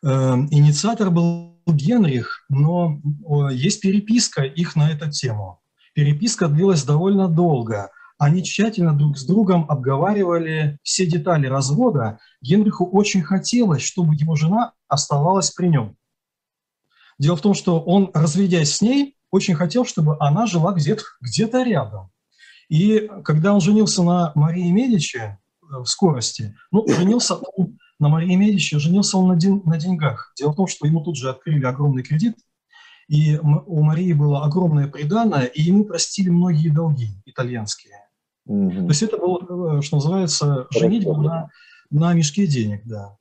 Инициатор 0.04 1.10
был 1.10 1.58
Генрих, 1.68 2.46
но 2.50 3.00
есть 3.52 3.82
переписка 3.82 4.44
их 4.44 4.76
на 4.76 4.92
эту 4.92 5.10
тему. 5.10 5.62
Переписка 5.94 6.48
длилась 6.48 6.84
довольно 6.84 7.28
долго. 7.28 7.92
Они 8.22 8.44
тщательно 8.44 8.96
друг 8.96 9.18
с 9.18 9.26
другом 9.26 9.66
обговаривали 9.68 10.78
все 10.84 11.08
детали 11.08 11.48
развода. 11.48 12.20
Генриху 12.40 12.86
очень 12.86 13.24
хотелось, 13.24 13.82
чтобы 13.82 14.14
его 14.14 14.36
жена 14.36 14.74
оставалась 14.88 15.50
при 15.50 15.70
нем. 15.70 15.98
Дело 17.18 17.36
в 17.36 17.42
том, 17.42 17.56
что 17.56 17.82
он, 17.82 18.12
разведясь 18.14 18.76
с 18.76 18.82
ней, 18.84 19.18
очень 19.32 19.56
хотел, 19.56 19.86
чтобы 19.86 20.18
она 20.20 20.46
жила 20.46 20.72
где-то 20.74 21.02
где 21.20 21.50
рядом. 21.64 22.12
И 22.70 23.10
когда 23.24 23.56
он 23.56 23.60
женился 23.60 24.04
на 24.04 24.32
Марии 24.36 24.70
Медичи 24.70 25.18
э, 25.18 25.38
в 25.64 25.88
скорости, 25.88 26.56
ну, 26.70 26.88
женился 26.88 27.38
он 27.56 27.80
на 27.98 28.10
Марии 28.10 28.36
Медичи 28.36 28.78
женился 28.78 29.18
он 29.18 29.30
на, 29.30 29.36
ден, 29.36 29.64
на 29.66 29.80
деньгах. 29.80 30.32
Дело 30.38 30.52
в 30.52 30.58
том, 30.58 30.68
что 30.68 30.86
ему 30.86 31.04
тут 31.04 31.18
же 31.18 31.28
открыли 31.28 31.66
огромный 31.66 32.04
кредит, 32.04 32.38
и 33.08 33.40
у 33.40 33.82
Марии 33.82 34.14
было 34.14 34.44
огромное 34.44 34.88
преданное, 34.88 35.46
и 35.46 35.64
ему 35.64 35.86
простили 35.86 36.30
многие 36.30 36.70
долги 36.70 37.08
итальянские. 37.26 37.96
Угу. 38.46 38.72
То 38.72 38.88
есть 38.88 39.04
это 39.04 39.18
было, 39.18 39.82
что 39.82 39.98
называется, 39.98 40.68
женитьба 40.72 41.18
на, 41.22 41.50
на 41.90 42.14
мешке 42.14 42.48
денег, 42.48 42.82
да. 42.86 43.18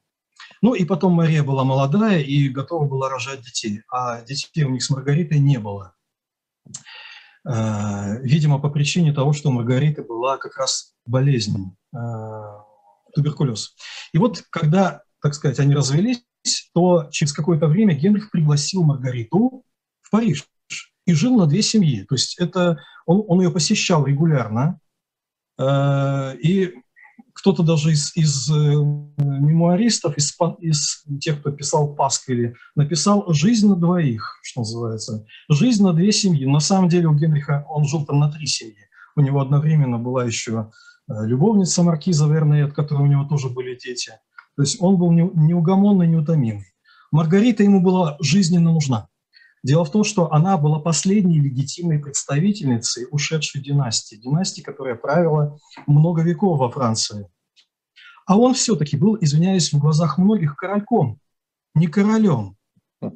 Ну 0.63 0.75
и 0.75 0.85
потом 0.85 1.13
Мария 1.13 1.43
была 1.43 1.65
молодая 1.65 2.21
и 2.21 2.49
готова 2.49 2.87
была 2.87 3.09
рожать 3.09 3.43
детей, 3.43 3.83
а 3.91 4.23
детей 4.23 4.65
у 4.65 4.71
них 4.71 4.83
с 4.83 4.91
Маргаритой 4.91 5.39
не 5.39 5.59
было. 5.59 5.95
Э, 7.49 8.21
видимо, 8.23 8.59
по 8.59 8.69
причине 8.69 9.13
того, 9.13 9.33
что 9.33 9.49
у 9.49 9.53
Маргариты 9.53 10.03
была 10.03 10.37
как 10.37 10.57
раз 10.59 10.95
болезнь, 11.07 11.75
э, 11.95 11.99
туберкулез. 13.15 13.75
И 14.13 14.19
вот 14.19 14.43
когда, 14.51 15.03
так 15.23 15.35
сказать, 15.35 15.59
они 15.59 15.75
развелись, 15.75 16.23
то 16.75 17.09
через 17.11 17.33
какое-то 17.33 17.67
время 17.67 17.95
Генрих 17.95 18.31
пригласил 18.31 18.83
Маргариту 18.83 19.65
в 20.03 20.11
Париж 20.11 20.47
и 21.07 21.15
жил 21.15 21.37
на 21.37 21.47
две 21.47 21.63
семьи. 21.63 22.05
То 22.05 22.15
есть 22.15 22.39
это 22.39 22.79
он, 23.07 23.25
он 23.27 23.41
ее 23.41 23.51
посещал 23.51 24.05
регулярно, 24.05 24.79
э, 24.79 24.90
и 25.61 26.73
кто-то 27.41 27.63
даже 27.63 27.93
из, 27.93 28.15
из 28.17 28.51
э, 28.51 28.75
мемуаристов, 29.19 30.17
из, 30.19 30.37
из 30.61 31.05
тех, 31.21 31.41
кто 31.41 31.51
писал 31.51 31.95
Пасквили, 31.95 32.55
написал 32.75 33.33
«Жизнь 33.33 33.69
на 33.69 33.77
двоих», 33.77 34.39
что 34.43 34.61
называется. 34.61 35.25
«Жизнь 35.49 35.83
на 35.83 35.93
две 35.93 36.13
семьи». 36.13 36.45
На 36.45 36.61
самом 36.61 36.89
деле 36.89 37.09
у 37.09 37.15
Генриха 37.15 37.65
он 37.69 37.85
жил 37.85 38.05
там 38.05 38.21
на 38.21 38.31
три 38.31 38.47
семьи. 38.47 38.77
У 39.17 39.23
него 39.23 39.41
одновременно 39.41 39.99
была 39.99 40.25
еще 40.25 40.71
э, 41.09 41.27
любовница 41.27 41.83
маркиза 41.83 42.27
Верней, 42.27 42.65
от 42.65 42.75
которой 42.75 43.03
у 43.03 43.07
него 43.07 43.25
тоже 43.25 43.49
были 43.49 43.75
дети. 43.75 44.13
То 44.57 44.63
есть 44.63 44.77
он 44.81 44.99
был 44.99 45.11
неугомонный, 45.11 46.09
неутомимый. 46.09 46.67
Маргарита 47.11 47.63
ему 47.63 47.81
была 47.81 48.17
жизненно 48.21 48.73
нужна. 48.73 49.09
Дело 49.63 49.85
в 49.85 49.91
том, 49.91 50.05
что 50.05 50.33
она 50.33 50.57
была 50.57 50.79
последней 50.79 51.39
легитимной 51.39 51.99
представительницей 51.99 53.07
ушедшей 53.11 53.61
династии, 53.61 54.17
династии, 54.17 54.63
которая 54.63 54.95
правила 54.95 55.59
много 55.87 56.23
веков 56.23 56.59
во 56.59 56.71
Франции. 56.71 57.29
А 58.27 58.39
он 58.39 58.55
все-таки 58.55 58.97
был, 58.97 59.19
извиняюсь, 59.21 59.73
в 59.73 59.79
глазах 59.79 60.17
многих 60.17 60.57
корольком, 60.57 61.19
не 61.75 61.89
королем. 61.89 62.57
Ну 63.01 63.11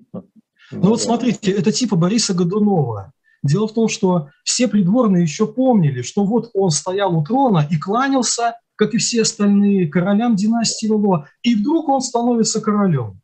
вот 0.71 1.01
смотрите, 1.01 1.51
это 1.51 1.73
типа 1.73 1.97
Бориса 1.97 2.35
Годунова. 2.35 3.13
Дело 3.43 3.69
в 3.69 3.75
том, 3.75 3.89
что 3.89 4.31
все 4.43 4.69
придворные 4.69 5.23
еще 5.23 5.47
помнили, 5.47 6.03
что 6.03 6.25
вот 6.25 6.51
он 6.55 6.71
стоял 6.71 7.17
у 7.17 7.23
трона 7.23 7.67
и 7.71 7.79
кланялся, 7.79 8.59
как 8.75 8.95
и 8.95 8.99
все 8.99 9.23
остальные, 9.23 9.89
королям 9.89 10.35
династии 10.35 10.87
Валуа, 10.87 11.29
и 11.43 11.55
вдруг 11.55 11.89
он 11.89 12.01
становится 12.01 12.61
королем. 12.61 13.21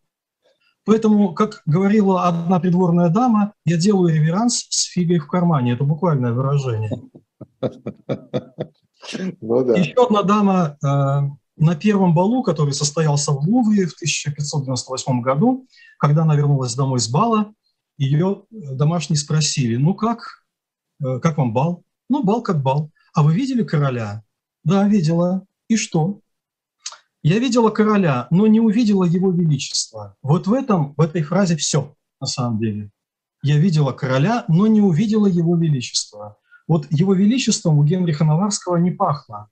Поэтому, 0.90 1.34
как 1.34 1.62
говорила 1.66 2.26
одна 2.26 2.58
придворная 2.58 3.10
дама, 3.10 3.52
я 3.64 3.76
делаю 3.76 4.12
реверанс 4.12 4.66
с 4.70 4.86
фигой 4.86 5.20
в 5.20 5.28
кармане. 5.28 5.74
Это 5.74 5.84
буквальное 5.84 6.32
выражение. 6.32 6.90
Ну, 9.40 9.64
да. 9.64 9.78
Еще 9.78 9.94
одна 10.04 10.24
дама 10.24 10.76
э, 10.82 10.86
на 11.56 11.76
первом 11.76 12.12
балу, 12.12 12.42
который 12.42 12.72
состоялся 12.72 13.30
в 13.30 13.38
Лувре 13.38 13.86
в 13.86 13.94
1598 13.94 15.20
году, 15.20 15.68
когда 15.96 16.22
она 16.22 16.34
вернулась 16.34 16.74
домой 16.74 16.98
с 16.98 17.08
бала, 17.08 17.54
ее 17.96 18.42
домашние 18.50 19.16
спросили, 19.16 19.76
ну 19.76 19.94
как, 19.94 20.44
э, 21.04 21.20
как 21.20 21.38
вам 21.38 21.52
бал? 21.52 21.84
Ну, 22.08 22.24
бал 22.24 22.42
как 22.42 22.62
бал. 22.62 22.90
А 23.14 23.22
вы 23.22 23.32
видели 23.32 23.62
короля? 23.62 24.24
Да, 24.64 24.88
видела. 24.88 25.46
И 25.68 25.76
что? 25.76 26.20
Я 27.22 27.38
видела 27.38 27.68
короля, 27.68 28.26
но 28.30 28.46
не 28.46 28.60
увидела 28.60 29.04
его 29.04 29.30
величества. 29.30 30.16
Вот 30.22 30.46
в 30.46 30.54
этом, 30.54 30.94
в 30.96 31.00
этой 31.02 31.22
фразе 31.22 31.56
все, 31.56 31.94
на 32.18 32.26
самом 32.26 32.58
деле. 32.58 32.90
Я 33.42 33.58
видела 33.58 33.92
короля, 33.92 34.44
но 34.48 34.66
не 34.66 34.80
увидела 34.80 35.26
его 35.26 35.56
величества. 35.56 36.38
Вот 36.66 36.86
его 36.90 37.12
величеством 37.12 37.78
у 37.78 37.84
Генриха 37.84 38.24
Наварского 38.24 38.76
не 38.76 38.90
пахло. 38.90 39.48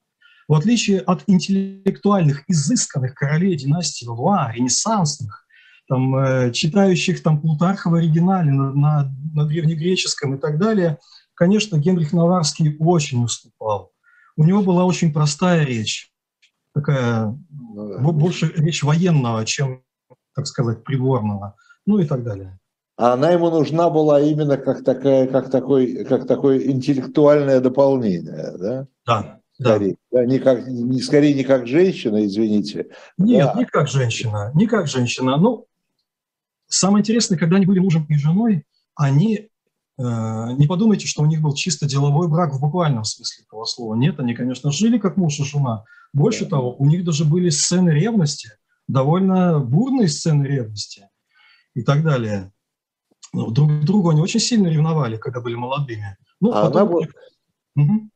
В 0.47 0.55
отличие 0.55 1.01
от 1.01 1.25
интеллектуальных, 1.27 2.45
изысканных 2.49 3.15
королей 3.15 3.55
династии 3.55 4.07
Луа, 4.07 4.51
ренессансных, 4.51 5.45
там, 5.89 6.17
э, 6.17 6.53
читающих 6.53 7.23
там 7.23 7.41
Плутарха 7.41 7.91
в 7.91 7.95
оригинале 7.95 8.51
на, 8.51 8.73
на, 8.73 9.15
на 9.35 9.45
древнегреческом 9.45 10.37
и 10.37 10.39
так 10.39 10.59
далее, 10.59 10.99
конечно, 11.35 11.77
Генрих 11.77 12.15
Наварский 12.15 12.77
очень 12.79 13.23
уступал. 13.25 13.93
У 14.37 14.45
него 14.45 14.63
была 14.63 14.87
очень 14.87 15.13
простая 15.13 15.65
речь 15.65 16.11
такая 16.79 17.37
ну, 17.75 18.13
больше 18.13 18.53
речь 18.57 18.83
военного, 18.83 19.45
чем, 19.45 19.83
так 20.35 20.47
сказать, 20.47 20.85
придворного, 20.85 21.57
ну 21.87 21.99
и 21.99 22.05
так 22.05 22.23
далее. 22.23 22.59
А 22.97 23.13
она 23.13 23.31
ему 23.31 23.51
нужна 23.51 23.91
была 23.91 24.21
именно 24.21 24.57
как 24.57 24.85
такая, 24.85 25.27
как 25.29 25.51
такой, 25.51 26.05
как 26.05 26.27
такое 26.27 26.59
интеллектуальное 26.59 27.61
дополнение, 27.61 28.57
да? 28.59 28.87
Да. 29.07 29.41
Скорее, 29.61 29.97
да. 30.11 30.21
Да, 30.21 30.27
не 30.27 30.39
как, 30.39 30.67
не, 30.67 31.01
скорее 31.01 31.35
не 31.35 31.45
как 31.45 31.67
женщина, 31.67 32.25
извините. 32.25 32.89
Нет, 33.17 33.51
да. 33.53 33.59
не 33.59 33.65
как 33.65 33.89
женщина, 33.89 34.53
не 34.55 34.67
как 34.67 34.87
женщина. 34.87 35.37
Ну, 35.37 35.67
самое 36.69 37.03
интересное, 37.03 37.39
когда 37.39 37.57
они 37.57 37.67
были 37.67 37.81
мужем 37.81 38.07
и 38.09 38.15
женой, 38.15 38.65
они 38.95 39.49
не 39.99 40.67
подумайте, 40.67 41.07
что 41.07 41.23
у 41.23 41.27
них 41.27 41.41
был 41.41 41.55
чисто 41.55 41.87
деловой 41.87 42.29
брак 42.29 42.55
в 42.55 42.61
буквальном 42.61 43.05
смысле 43.05 43.45
этого 43.45 43.65
слова. 43.65 43.95
Нет, 43.97 44.21
они, 44.21 44.35
конечно, 44.35 44.71
жили 44.71 44.99
как 44.99 45.17
муж 45.17 45.41
и 45.41 45.45
жена. 45.45 45.85
Больше 46.13 46.47
того, 46.47 46.77
у 46.77 46.87
них 46.87 47.05
даже 47.05 47.25
были 47.25 47.51
сцены 47.51 47.91
ревности, 47.91 48.51
довольно 48.87 49.59
бурные 49.59 50.09
сцены 50.09 50.45
ревности 50.45 51.09
и 51.75 51.83
так 51.83 52.05
далее. 52.05 52.53
Ну, 53.33 53.51
друг 53.51 53.85
другу 53.85 54.11
они 54.11 54.21
очень 54.21 54.41
сильно 54.41 54.69
ревновали, 54.69 55.17
когда 55.17 55.41
были 55.41 55.55
молодыми. 55.55 56.17
Ну, 56.41 56.53
а 56.53 56.67
потом... 56.67 56.77
она 56.77 56.91
была... 56.91 57.07
Угу. 57.77 58.11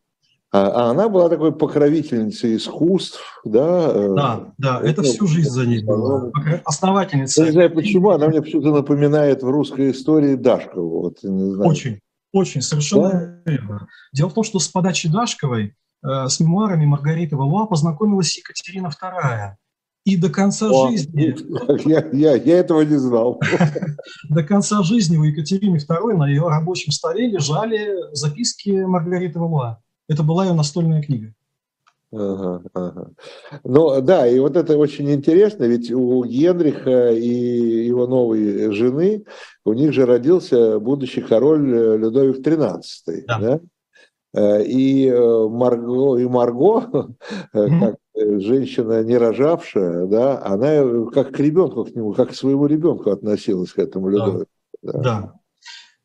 А, 0.55 0.69
а 0.69 0.91
она 0.91 1.09
была 1.09 1.31
такой 1.31 1.51
покровительницей 1.51 2.57
искусств, 2.57 3.41
да? 3.43 3.91
Э, 3.91 4.15
да, 4.15 4.53
да, 4.59 4.81
это, 4.81 5.01
это 5.01 5.03
всю 5.05 5.27
жизнь 5.27 5.49
за 5.49 5.65
ней 5.65 5.83
было. 5.83 6.31
Основательница. 6.67 7.41
Я 7.41 7.47
не 7.47 7.53
знаю 7.53 7.75
почему, 7.75 8.11
она 8.11 8.29
мне 8.29 8.43
почему-то 8.43 8.71
напоминает 8.71 9.43
в 9.43 9.49
русской 9.49 9.93
истории 9.93 10.35
Дашкову. 10.35 11.01
Вот, 11.01 11.23
не 11.23 11.55
знаю. 11.55 11.71
Очень, 11.71 12.01
очень, 12.33 12.61
совершенно 12.61 13.43
да? 13.45 13.51
верно. 13.51 13.89
Дело 14.13 14.29
в 14.29 14.35
том, 14.35 14.45
что 14.45 14.59
с 14.59 14.69
подачи 14.69 15.09
Дашковой 15.09 15.75
э, 16.05 16.29
с 16.29 16.39
мемуарами 16.39 16.85
Маргариты 16.85 17.35
Валуа 17.35 17.65
познакомилась 17.65 18.37
Екатерина 18.37 18.89
II. 18.89 19.55
И 20.05 20.17
до 20.17 20.29
конца 20.29 20.69
О, 20.69 20.91
жизни... 20.91 21.35
Я, 21.89 22.05
я, 22.13 22.35
я 22.35 22.59
этого 22.59 22.83
не 22.83 22.97
знал. 22.97 23.41
До 24.29 24.43
конца 24.43 24.83
жизни 24.83 25.17
у 25.17 25.23
Екатерины 25.23 25.77
II 25.77 26.17
на 26.17 26.29
ее 26.29 26.47
рабочем 26.49 26.91
столе 26.93 27.29
лежали 27.29 28.13
записки 28.13 28.85
Маргариты 28.85 29.39
Валуа. 29.39 29.82
Это 30.09 30.23
была 30.23 30.47
ее 30.47 30.53
настольная 30.53 31.03
книга. 31.03 31.35
Ага, 32.13 32.63
ага. 32.75 33.11
Ну 33.65 34.01
да, 34.03 34.27
и 34.27 34.39
вот 34.39 34.57
это 34.57 34.77
очень 34.77 35.11
интересно, 35.11 35.65
ведь 35.65 35.91
у 35.91 36.23
Генриха 36.25 37.11
и 37.11 37.87
его 37.87 38.07
новой 38.07 38.71
жены, 38.73 39.25
у 39.65 39.73
них 39.73 39.95
же 39.95 40.05
родился 40.05 40.79
будущий 40.79 41.23
король 41.23 41.75
э, 41.75 41.97
Людовик 41.97 42.47
XIII. 42.47 43.25
Да. 43.27 43.39
Да? 43.39 43.61
Э, 44.35 44.63
и 44.63 45.09
э, 45.09 45.49
Марго, 45.49 46.19
и 46.19 46.27
Марго 46.27 47.15
mm-hmm. 47.55 47.81
как 47.81 47.97
женщина 48.15 49.03
не 49.03 49.17
рожавшая, 49.17 50.07
да, 50.07 50.45
она 50.45 51.11
как 51.13 51.33
к 51.33 51.41
ребенку 51.41 51.87
к 51.87 51.95
нему, 51.95 52.13
как 52.13 52.31
к 52.31 52.35
своему 52.35 52.67
ребенку 52.67 53.11
относилась 53.11 53.73
к 53.73 53.79
этому 53.79 54.11
Людовику. 54.11 54.51
Да. 54.83 54.93
Да. 54.93 55.01
да. 55.03 55.35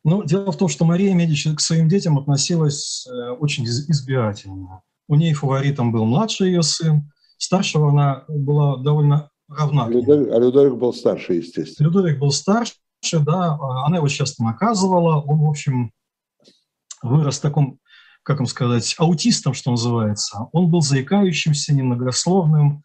Ну, 0.08 0.24
дело 0.24 0.54
в 0.54 0.58
том, 0.58 0.70
что 0.70 0.86
Мария 0.86 1.14
Медичи 1.14 1.54
к 1.54 1.60
своим 1.60 1.90
детям 1.90 2.18
относилась 2.18 3.06
э, 3.08 3.32
очень 3.32 3.66
избирательно. 3.66 4.82
У 5.10 5.16
ней 5.16 5.34
фаворитом 5.34 5.92
был 5.92 6.06
младший 6.06 6.48
ее 6.48 6.64
сын, 6.64 7.12
старшего 7.38 7.90
она 7.90 8.24
была 8.30 8.78
довольно 8.78 9.30
равна. 9.50 9.90
Людовик, 9.90 10.32
а 10.32 10.40
Людовик 10.40 10.76
был 10.76 10.94
старше, 10.94 11.34
естественно. 11.34 11.88
Людовик 11.88 12.20
был 12.20 12.32
старше, 12.32 12.78
да, 13.20 13.60
она 13.86 13.98
его 13.98 14.08
часто 14.08 14.46
наказывала, 14.46 15.20
он, 15.20 15.40
в 15.40 15.50
общем, 15.50 15.92
вырос 17.04 17.40
таком, 17.40 17.78
как 18.24 18.38
вам 18.38 18.48
сказать, 18.48 18.96
аутистом, 19.00 19.54
что 19.54 19.72
называется. 19.72 20.48
Он 20.54 20.70
был 20.70 20.80
заикающимся, 20.80 21.76
немногословным, 21.76 22.82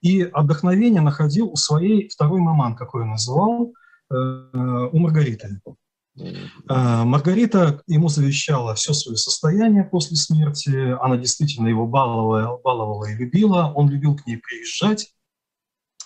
и 0.00 0.22
отдохновение 0.22 1.02
находил 1.02 1.50
у 1.50 1.56
своей 1.56 2.08
второй 2.08 2.40
маман, 2.40 2.74
какой 2.74 3.02
он 3.02 3.10
называл, 3.10 3.74
э, 4.10 4.14
у 4.14 4.98
Маргариты. 4.98 5.60
А, 6.68 7.04
Маргарита 7.04 7.82
ему 7.86 8.08
завещала 8.08 8.74
все 8.74 8.92
свое 8.92 9.16
состояние 9.16 9.84
после 9.84 10.16
смерти. 10.16 10.70
Она 11.02 11.16
действительно 11.16 11.68
его 11.68 11.86
баловала, 11.86 12.58
баловала 12.62 13.06
и 13.06 13.14
любила. 13.14 13.72
Он 13.74 13.88
любил 13.88 14.16
к 14.16 14.26
ней 14.26 14.36
приезжать 14.36 15.12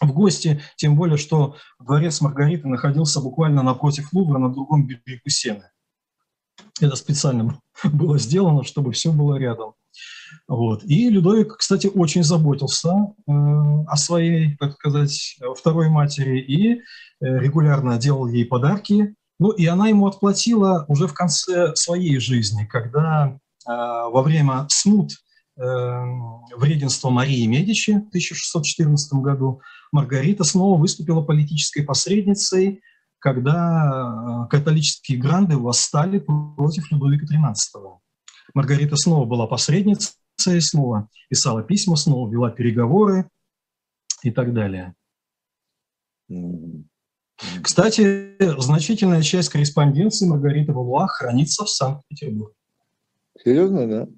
в 0.01 0.13
гости, 0.13 0.61
тем 0.77 0.97
более, 0.97 1.17
что 1.17 1.57
дворец 1.79 2.21
Маргариты 2.21 2.69
находился 2.69 3.21
буквально 3.21 3.63
напротив 3.63 4.13
Лувра 4.13 4.39
на 4.39 4.53
другом 4.53 4.87
берегу 4.87 5.29
Сены. 5.29 5.71
Это 6.81 6.97
специально 6.97 7.61
было 7.85 8.19
сделано, 8.19 8.65
чтобы 8.65 8.93
все 8.93 9.13
было 9.13 9.37
рядом. 9.37 9.75
Вот. 10.49 10.83
И 10.85 11.11
Людовик, 11.11 11.57
кстати, 11.59 11.87
очень 11.87 12.25
заботился 12.25 12.89
э, 12.89 13.33
о 13.33 13.97
своей, 13.97 14.57
так 14.57 14.73
сказать, 14.75 15.39
второй 15.57 15.91
матери 15.91 16.41
и 16.41 16.75
э, 16.75 16.81
регулярно 17.21 17.99
делал 17.99 18.27
ей 18.27 18.47
подарки, 18.47 19.15
ну 19.43 19.51
и 19.51 19.67
она 19.67 19.89
ему 19.89 20.07
отплатила 20.07 20.85
уже 20.89 21.09
в 21.09 21.15
конце 21.15 21.75
своей 21.75 22.19
жизни, 22.19 22.65
когда 22.65 23.27
э, 23.29 23.39
во 23.67 24.23
время 24.23 24.67
смут 24.69 25.13
в 25.55 26.65
регенство 26.65 27.11
Марии 27.11 27.45
Медичи 27.47 27.93
в 27.93 28.09
1614 28.09 29.13
году, 29.21 29.61
Маргарита 29.93 30.45
снова 30.45 30.81
выступила 30.81 31.21
политической 31.23 31.83
посредницей, 31.83 32.81
когда 33.19 34.47
католические 34.51 35.19
гранды 35.19 35.59
восстали 35.59 36.21
против 36.21 36.91
Людовика 36.91 37.27
XIII. 37.27 37.99
Маргарита 38.55 38.97
снова 38.97 39.27
была 39.27 39.47
посредницей, 39.47 40.15
снова 40.37 41.09
писала 41.29 41.63
письма, 41.63 41.97
снова 41.97 42.31
вела 42.33 42.51
переговоры 42.51 43.29
и 44.23 44.31
так 44.31 44.55
далее. 44.55 44.95
Кстати, 47.63 48.37
значительная 48.61 49.23
часть 49.23 49.49
корреспонденции 49.49 50.27
Маргариты 50.27 50.73
Валуа 50.73 51.07
хранится 51.07 51.65
в 51.65 51.71
Санкт-Петербурге. 51.71 52.55
Серьезно, 53.43 53.89
да? 53.89 54.09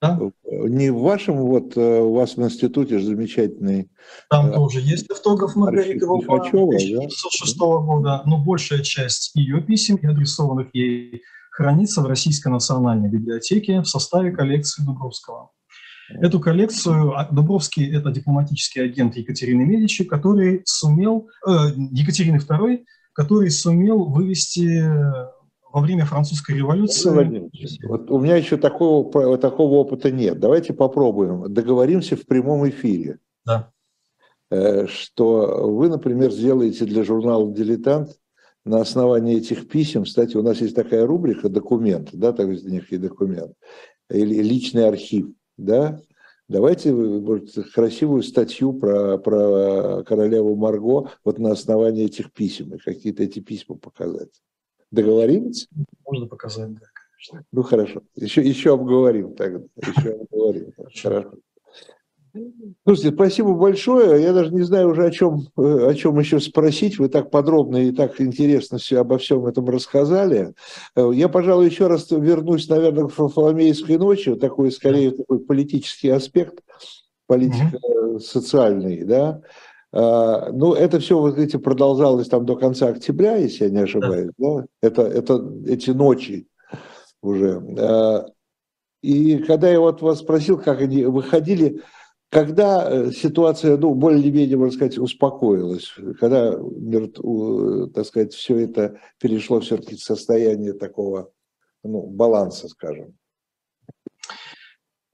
Да. 0.00 0.20
Не 0.44 0.90
в 0.90 1.00
вашем, 1.00 1.38
вот 1.38 1.76
э, 1.76 2.00
у 2.00 2.14
вас 2.14 2.36
в 2.36 2.42
институте 2.42 3.00
же 3.00 3.06
замечательный... 3.06 3.90
Там 4.30 4.50
э, 4.50 4.54
тоже 4.54 4.80
есть 4.80 5.10
автограф 5.10 5.56
Маргариты 5.56 6.06
Валуа 6.06 6.36
1906 6.36 7.58
да? 7.58 7.64
года, 7.64 8.22
но 8.24 8.38
большая 8.38 8.82
часть 8.82 9.34
ее 9.34 9.60
писем 9.60 9.98
адресованных 10.00 10.68
ей 10.72 11.22
хранится 11.50 12.00
в 12.00 12.06
Российской 12.06 12.48
национальной 12.48 13.08
библиотеке 13.08 13.80
в 13.80 13.86
составе 13.86 14.30
коллекции 14.30 14.84
Дубровского. 14.84 15.50
Эту 16.10 16.40
коллекцию 16.40 17.18
а, 17.18 17.28
Дубровский– 17.30 17.90
это 17.94 18.10
дипломатический 18.10 18.80
агент 18.80 19.16
Екатерины 19.16 19.64
Медичи, 19.64 20.04
который 20.04 20.62
сумел, 20.64 21.28
э, 21.46 21.50
Екатерины 21.92 22.36
II, 22.36 22.84
который 23.12 23.50
сумел 23.50 24.06
вывести 24.06 24.82
во 25.72 25.80
время 25.80 26.04
французской 26.06 26.56
революции. 26.56 27.50
Вот 27.86 28.10
у 28.10 28.18
меня 28.18 28.36
еще 28.36 28.56
такого, 28.56 29.36
такого 29.38 29.74
опыта 29.74 30.10
нет. 30.10 30.40
Давайте 30.40 30.72
попробуем. 30.72 31.52
Договоримся 31.52 32.16
в 32.16 32.24
прямом 32.24 32.68
эфире. 32.68 33.18
Да. 33.44 33.70
Э, 34.50 34.86
что 34.86 35.68
вы, 35.70 35.88
например, 35.88 36.32
сделаете 36.32 36.84
для 36.86 37.04
журнала 37.04 37.52
«Дилетант» 37.52 38.10
на 38.64 38.80
основании 38.80 39.36
этих 39.36 39.68
писем, 39.68 40.04
кстати, 40.04 40.36
у 40.36 40.42
нас 40.42 40.60
есть 40.60 40.74
такая 40.74 41.06
рубрика 41.06 41.48
«Документы», 41.48 42.16
да, 42.16 42.32
так 42.32 42.48
из 42.48 42.64
них 42.64 42.92
и 42.92 42.98
документ, 42.98 43.52
или 44.10 44.42
личный 44.42 44.86
архив 44.86 45.28
да, 45.58 46.00
давайте 46.48 46.92
может, 46.92 47.52
красивую 47.74 48.22
статью 48.22 48.72
про, 48.72 49.18
про 49.18 50.02
королеву 50.04 50.56
Марго 50.56 51.10
вот 51.24 51.38
на 51.38 51.50
основании 51.52 52.06
этих 52.06 52.32
писем, 52.32 52.74
и 52.74 52.78
какие-то 52.78 53.22
эти 53.22 53.40
письма 53.40 53.76
показать. 53.76 54.40
Договорились? 54.90 55.68
Можно 56.06 56.26
показать, 56.26 56.72
да, 56.72 56.86
конечно. 56.94 57.44
Ну, 57.52 57.62
хорошо. 57.62 58.02
Еще, 58.14 58.40
еще 58.40 58.72
обговорим 58.72 59.34
тогда. 59.34 59.66
Еще 59.76 60.12
обговорим. 60.12 60.72
Хорошо. 60.76 61.34
Слушайте, 62.84 63.14
спасибо 63.14 63.54
большое. 63.54 64.22
Я 64.22 64.32
даже 64.32 64.52
не 64.54 64.62
знаю 64.62 64.90
уже, 64.90 65.04
о 65.06 65.10
чем, 65.10 65.48
о 65.56 65.94
чем 65.94 66.18
еще 66.18 66.40
спросить. 66.40 66.98
Вы 66.98 67.08
так 67.08 67.30
подробно 67.30 67.76
и 67.76 67.92
так 67.92 68.20
интересно 68.20 68.78
все 68.78 69.00
обо 69.00 69.18
всем 69.18 69.46
этом 69.46 69.68
рассказали. 69.68 70.54
Я, 70.96 71.28
пожалуй, 71.28 71.66
еще 71.66 71.86
раз 71.86 72.10
вернусь, 72.10 72.68
наверное, 72.68 73.06
к 73.08 73.12
Фоломейской 73.12 73.98
ночи. 73.98 74.34
Такой, 74.36 74.72
скорее, 74.72 75.12
такой 75.12 75.40
политический 75.40 76.10
аспект, 76.10 76.60
политико-социальный, 77.26 79.04
да. 79.04 79.42
А, 79.90 80.50
ну, 80.52 80.74
это 80.74 81.00
все, 81.00 81.18
вот 81.18 81.38
эти 81.38 81.56
продолжалось 81.56 82.28
там 82.28 82.44
до 82.44 82.56
конца 82.56 82.88
октября, 82.88 83.36
если 83.36 83.64
я 83.64 83.70
не 83.70 83.78
ошибаюсь, 83.78 84.32
да? 84.36 84.66
Это, 84.82 85.02
это 85.02 85.42
эти 85.66 85.90
ночи 85.90 86.46
уже. 87.22 87.62
А, 87.78 88.26
и 89.02 89.38
когда 89.38 89.70
я 89.70 89.80
вот 89.80 90.02
вас 90.02 90.18
спросил, 90.18 90.58
как 90.58 90.80
они 90.82 91.04
выходили, 91.04 91.80
когда 92.30 92.88
э, 92.90 93.10
ситуация, 93.12 93.78
ну, 93.78 93.94
более-менее, 93.94 94.56
можно 94.58 94.74
сказать, 94.74 94.98
успокоилась, 94.98 95.94
когда, 96.20 96.52
так 97.94 98.06
сказать, 98.06 98.34
все 98.34 98.58
это 98.58 99.00
перешло 99.18 99.60
все-таки 99.60 99.96
в 99.96 100.02
состояние 100.02 100.74
такого, 100.74 101.30
ну, 101.82 102.06
баланса, 102.06 102.68
скажем? 102.68 103.14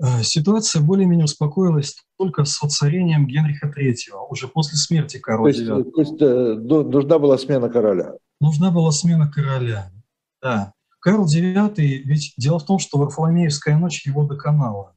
Э, 0.03 0.23
ситуация 0.23 0.83
более-менее 0.83 1.27
успокоилась 1.27 2.05
только 2.19 2.45
с 2.45 2.61
воцарением 2.61 3.29
Генриха 3.29 3.69
III, 3.69 3.95
уже 4.29 4.49
после 4.49 4.77
смерти 4.77 5.19
Карла 5.19 5.53
то 5.53 5.57
есть, 5.57 5.69
IX. 5.71 5.91
То 5.93 6.01
есть 6.01 6.21
э, 6.21 6.55
нужна 6.55 7.19
была 7.21 7.39
смена 7.39 7.69
короля? 7.69 8.15
Нужна 8.41 8.73
была 8.73 8.91
смена 8.91 9.31
короля, 9.31 9.93
да. 10.43 10.73
Карл 10.99 11.27
IX, 11.27 11.75
ведь 11.77 12.35
дело 12.37 12.59
в 12.59 12.65
том, 12.65 12.81
что 12.81 12.99
Варфоломеевская 12.99 13.79
ночь 13.79 14.05
его 14.05 14.25
доконала 14.25 14.94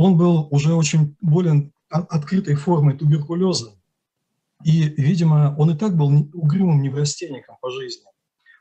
он 0.00 0.16
был 0.16 0.48
уже 0.50 0.72
очень 0.72 1.14
болен 1.20 1.74
открытой 1.90 2.54
формой 2.54 2.96
туберкулеза. 2.96 3.78
И, 4.64 4.84
видимо, 4.96 5.54
он 5.58 5.72
и 5.72 5.76
так 5.76 5.94
был 5.94 6.08
угрюмым 6.32 6.80
неврастенником 6.80 7.58
по 7.60 7.70
жизни. 7.70 8.06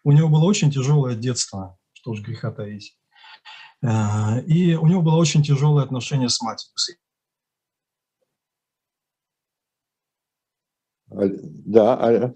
У 0.04 0.12
него 0.12 0.28
было 0.28 0.44
очень 0.44 0.70
тяжелое 0.70 1.16
детство, 1.16 1.78
что 1.94 2.12
уж 2.12 2.22
греха 2.22 2.52
таить. 2.52 2.98
Э, 3.82 4.42
и 4.48 4.76
у 4.76 4.86
него 4.88 5.02
было 5.02 5.16
очень 5.16 5.42
тяжелое 5.42 5.86
отношение 5.86 6.28
с 6.28 6.42
матерью. 6.42 6.74
Да, 11.08 11.96
а... 11.96 12.34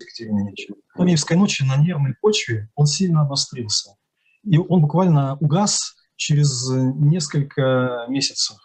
В 0.95 1.06
Киевской 1.06 1.36
ночи 1.36 1.64
на 1.64 1.76
нервной 1.76 2.16
почве 2.22 2.70
он 2.76 2.86
сильно 2.86 3.24
обострился. 3.24 3.97
И 4.43 4.58
он 4.58 4.82
буквально 4.82 5.36
угас 5.41 5.93
через 6.16 6.70
несколько 6.70 8.06
месяцев 8.08 8.58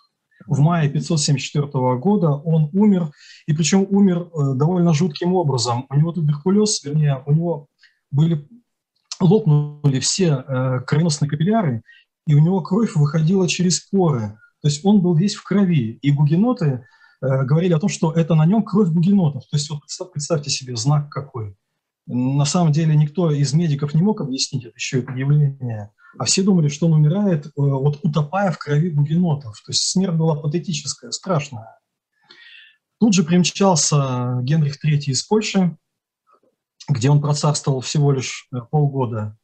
в 0.49 0.61
мае 0.61 0.88
574 0.88 1.66
года 1.99 2.30
он 2.30 2.70
умер, 2.72 3.11
и 3.46 3.53
причем 3.53 3.86
умер 3.88 4.28
э, 4.32 4.55
довольно 4.55 4.94
жутким 4.94 5.34
образом. 5.34 5.86
У 5.90 5.94
него 5.94 6.12
туберкулез, 6.12 6.82
вернее, 6.82 7.22
у 7.26 7.32
него 7.32 7.66
были 8.11 8.49
лопнули 9.20 10.01
все 10.01 10.44
э, 10.46 10.80
кровеносные 10.86 11.28
капилляры, 11.28 11.82
и 12.26 12.34
у 12.34 12.38
него 12.38 12.62
кровь 12.62 12.94
выходила 12.94 13.46
через 13.49 13.80
поры. 13.80 14.38
То 14.62 14.68
есть 14.68 14.84
он 14.84 15.01
был 15.01 15.14
весь 15.14 15.34
в 15.34 15.44
крови. 15.44 15.99
И 16.03 16.11
гугеноты 16.11 16.84
э, 17.20 17.44
говорили 17.44 17.74
о 17.74 17.78
том, 17.78 17.88
что 17.88 18.12
это 18.12 18.34
на 18.34 18.46
нем 18.46 18.62
кровь 18.62 18.88
гугенотов. 18.88 19.42
То 19.51 19.57
есть 19.57 19.70
вот 19.70 20.12
представьте 20.12 20.51
себе 20.51 20.76
знак 20.76 21.11
какой. 21.11 21.57
На 22.07 22.46
самом 22.46 22.72
деле 22.72 22.96
никто 22.96 23.30
из 23.30 23.53
медиков 23.53 23.92
не 23.94 24.03
мог 24.03 24.22
объяснить 24.22 24.64
это 24.64 24.74
еще 24.74 25.01
это 25.01 25.12
явление 25.12 25.90
а 26.16 26.24
все 26.24 26.42
думали, 26.42 26.68
что 26.68 26.86
он 26.86 26.94
умирает, 26.94 27.46
э, 27.46 27.50
вот 27.56 28.00
утопая 28.02 28.50
в 28.50 28.59
крови 28.59 28.90
бугенотов. 28.90 29.61
То 29.64 29.72
есть 29.72 29.90
смерть 29.90 30.14
была 30.14 30.36
патетическая, 30.36 31.11
страшная. 31.11 31.78
Тут 33.00 33.14
же 33.14 33.22
примчался 33.22 34.38
Генрих 34.42 34.84
III 34.84 34.98
из 35.06 35.22
Польши, 35.22 35.76
где 36.88 37.11
он 37.11 37.20
процарствовал 37.20 37.80
всего 37.80 38.12
лишь 38.12 38.48
э, 38.52 38.59
полгода. 38.70 39.36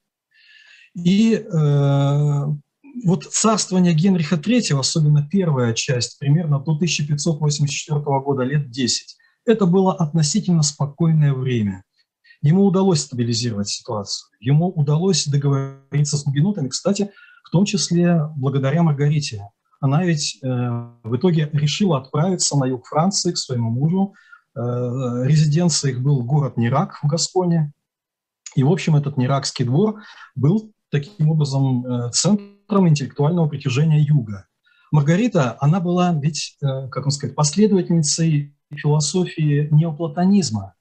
И 0.94 1.34
э, 1.34 2.44
вот 3.04 3.24
царствование 3.24 3.94
Генриха 3.94 4.36
III, 4.36 4.78
особенно 4.78 5.28
первая 5.28 5.74
часть, 5.74 6.18
примерно 6.18 6.58
до 6.60 6.72
1584 6.72 8.00
года, 8.00 8.44
лет 8.44 8.70
10, 8.70 9.16
это 9.44 9.66
было 9.66 9.94
относительно 9.94 10.62
спокойное 10.62 11.34
время. 11.34 11.84
Ему 12.44 12.66
удалось 12.66 13.00
стабилизировать 13.00 13.68
ситуацию, 13.68 14.28
ему 14.38 14.68
удалось 14.68 15.26
договориться 15.26 16.18
с 16.18 16.24
гугенотами, 16.24 16.68
кстати, 16.68 17.10
в 17.42 17.48
том 17.48 17.64
числе 17.64 18.20
благодаря 18.36 18.82
Маргарите. 18.82 19.48
Она 19.80 20.04
ведь 20.04 20.38
э, 20.42 20.46
в 20.46 21.16
итоге 21.16 21.48
решила 21.54 21.96
отправиться 21.96 22.58
на 22.58 22.66
юг 22.66 22.84
Франции 22.86 23.32
к 23.32 23.38
своему 23.38 23.70
мужу. 23.70 24.12
Э, 24.54 24.60
резиденция 25.24 25.92
их 25.92 26.02
был 26.02 26.22
город 26.22 26.58
Нирак 26.58 26.98
в 27.02 27.06
Гасконе. 27.06 27.72
И, 28.54 28.62
в 28.62 28.70
общем, 28.70 28.94
этот 28.94 29.16
Ниракский 29.16 29.64
двор 29.64 30.02
был 30.34 30.70
таким 30.90 31.30
образом 31.30 31.86
э, 31.86 32.10
центром 32.10 32.88
интеллектуального 32.88 33.48
притяжения 33.48 34.00
юга. 34.00 34.48
Маргарита, 34.92 35.56
она 35.60 35.80
была 35.80 36.12
ведь, 36.12 36.58
э, 36.62 36.88
как 36.90 37.04
вам 37.04 37.10
сказать, 37.10 37.34
последовательницей 37.34 38.54
философии 38.70 39.66
неоплатонизма. 39.70 40.74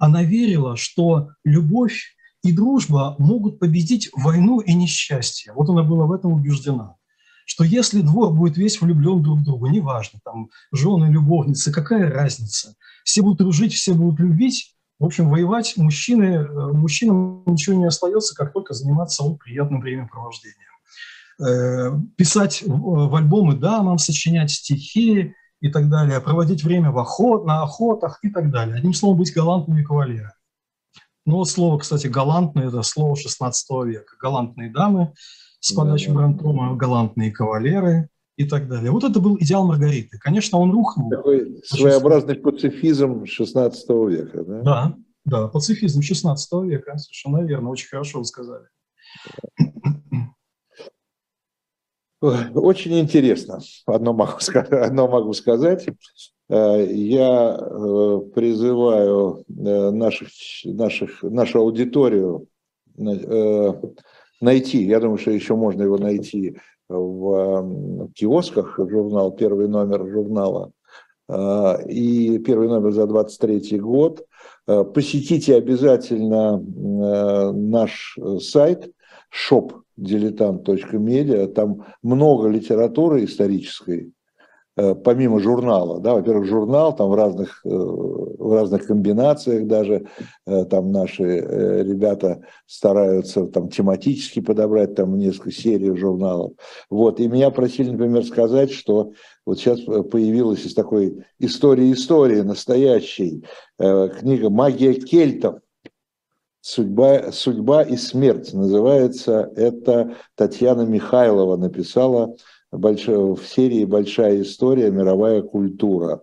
Она 0.00 0.22
верила, 0.22 0.76
что 0.76 1.28
любовь 1.44 2.16
и 2.42 2.52
дружба 2.52 3.14
могут 3.18 3.58
победить 3.58 4.08
войну 4.14 4.60
и 4.60 4.72
несчастье. 4.72 5.52
Вот 5.52 5.68
она 5.68 5.82
была 5.82 6.06
в 6.06 6.12
этом 6.12 6.32
убеждена. 6.32 6.96
Что 7.44 7.64
если 7.64 8.00
двор 8.00 8.32
будет 8.32 8.56
весь 8.56 8.80
влюблен 8.80 9.22
друг 9.22 9.40
в 9.40 9.44
друга, 9.44 9.68
неважно, 9.68 10.18
там, 10.24 10.48
жены, 10.72 11.12
любовницы, 11.12 11.70
какая 11.70 12.10
разница, 12.10 12.74
все 13.04 13.20
будут 13.20 13.38
дружить, 13.38 13.74
все 13.74 13.92
будут 13.92 14.20
любить, 14.20 14.74
в 14.98 15.04
общем, 15.04 15.28
воевать 15.28 15.76
мужчины, 15.76 16.24
э, 16.24 16.72
мужчинам 16.72 17.42
ничего 17.46 17.76
не 17.76 17.86
остается, 17.86 18.34
как 18.34 18.54
только 18.54 18.72
заниматься 18.72 19.22
вот 19.22 19.38
приятным 19.38 19.80
времяпровождением. 19.80 20.56
Э, 21.42 21.90
писать 22.16 22.62
в 22.66 23.14
альбомы 23.14 23.54
дамам, 23.54 23.98
сочинять 23.98 24.50
стихи, 24.50 25.34
и 25.60 25.68
так 25.70 25.88
далее, 25.88 26.20
проводить 26.20 26.64
время 26.64 26.90
в 26.90 26.98
охот, 26.98 27.44
на 27.46 27.62
охотах 27.62 28.18
и 28.22 28.30
так 28.30 28.50
далее. 28.50 28.76
Одним 28.76 28.94
словом, 28.94 29.18
быть 29.18 29.34
галантными 29.34 29.82
кавалерами. 29.82 30.32
Ну 31.26 31.36
вот 31.36 31.48
слово, 31.48 31.78
кстати, 31.78 32.06
галантные– 32.06 32.68
это 32.68 32.82
слово 32.82 33.14
16 33.16 33.68
века. 33.86 34.16
Галантные 34.20 34.70
дамы 34.72 35.12
с 35.60 35.72
подачи 35.72 36.10
Брантома, 36.10 36.74
галантные 36.76 37.30
кавалеры 37.30 38.08
и 38.36 38.44
так 38.44 38.68
далее. 38.68 38.90
Вот 38.90 39.04
это 39.04 39.20
был 39.20 39.36
идеал 39.38 39.66
Маргариты. 39.66 40.18
Конечно, 40.18 40.58
он 40.58 40.72
рухнул. 40.72 41.10
Такой 41.10 41.60
своеобразный 41.64 42.36
пацифизм 42.36 43.26
16 43.26 43.88
века, 44.08 44.44
да? 44.44 44.62
Да, 44.62 44.94
да, 45.26 45.48
пацифизм 45.48 46.00
16 46.00 46.52
века, 46.64 46.96
совершенно 46.96 47.42
верно, 47.44 47.68
очень 47.68 47.88
хорошо 47.88 48.20
вы 48.20 48.24
сказали. 48.24 48.64
Очень 52.20 53.00
интересно, 53.00 53.60
одно 53.86 54.12
могу, 54.12 54.32
одно 54.70 55.08
могу 55.08 55.32
сказать. 55.32 55.86
Э, 56.50 56.86
я 56.86 57.58
э, 57.58 58.20
призываю 58.34 59.44
э, 59.48 59.90
наших, 59.90 60.28
наших, 60.64 61.22
нашу 61.22 61.60
аудиторию 61.60 62.46
найти, 64.42 64.84
я 64.84 65.00
думаю, 65.00 65.16
что 65.16 65.30
еще 65.30 65.54
можно 65.54 65.82
его 65.84 65.96
найти 65.96 66.58
в 66.88 68.10
киосках, 68.14 68.78
журнал, 68.78 69.30
первый 69.32 69.68
номер 69.68 70.06
журнала, 70.06 70.72
и 71.88 72.38
первый 72.44 72.68
номер 72.68 72.92
за 72.92 73.06
23 73.06 73.78
год. 73.78 74.26
Посетите 74.66 75.54
обязательно 75.54 76.58
наш 77.52 78.18
сайт 78.40 78.92
shop.diletant.media, 80.00 81.46
там 81.48 81.86
много 82.02 82.48
литературы 82.48 83.24
исторической, 83.24 84.12
Э, 84.80 84.94
помимо 84.94 85.40
журнала, 85.40 86.00
да, 86.00 86.14
во-первых, 86.14 86.46
журнал 86.46 86.94
там 86.94 87.10
в 87.10 87.14
разных, 87.14 87.60
э, 87.64 87.68
в 87.68 88.54
разных 88.54 88.86
комбинациях 88.86 89.66
даже, 89.66 90.06
э, 90.46 90.64
там 90.64 90.90
наши 90.92 91.24
ребята 91.82 92.42
стараются 92.66 93.46
там 93.46 93.68
тематически 93.68 94.40
подобрать 94.40 94.94
там 94.94 95.18
несколько 95.18 95.50
серий 95.50 95.94
журналов. 95.96 96.52
Вот, 96.88 97.20
и 97.20 97.28
меня 97.28 97.50
просили, 97.50 97.90
например, 97.90 98.24
сказать, 98.24 98.70
что 98.70 99.12
вот 99.44 99.58
сейчас 99.58 99.80
появилась 99.80 100.64
из 100.64 100.74
такой 100.74 101.24
истории 101.38 101.92
истории 101.92 102.40
настоящей 102.40 103.44
книга 103.78 104.50
«Магия 104.50 104.94
кельтов», 104.94 105.56
Судьба, 106.62 107.32
судьба 107.32 107.82
и 107.82 107.96
смерть 107.96 108.52
называется. 108.52 109.50
Это 109.56 110.16
Татьяна 110.34 110.82
Михайлова 110.82 111.56
написала 111.56 112.36
в 112.70 113.40
серии 113.44 113.84
«Большая 113.84 114.42
история. 114.42 114.90
Мировая 114.90 115.42
культура». 115.42 116.22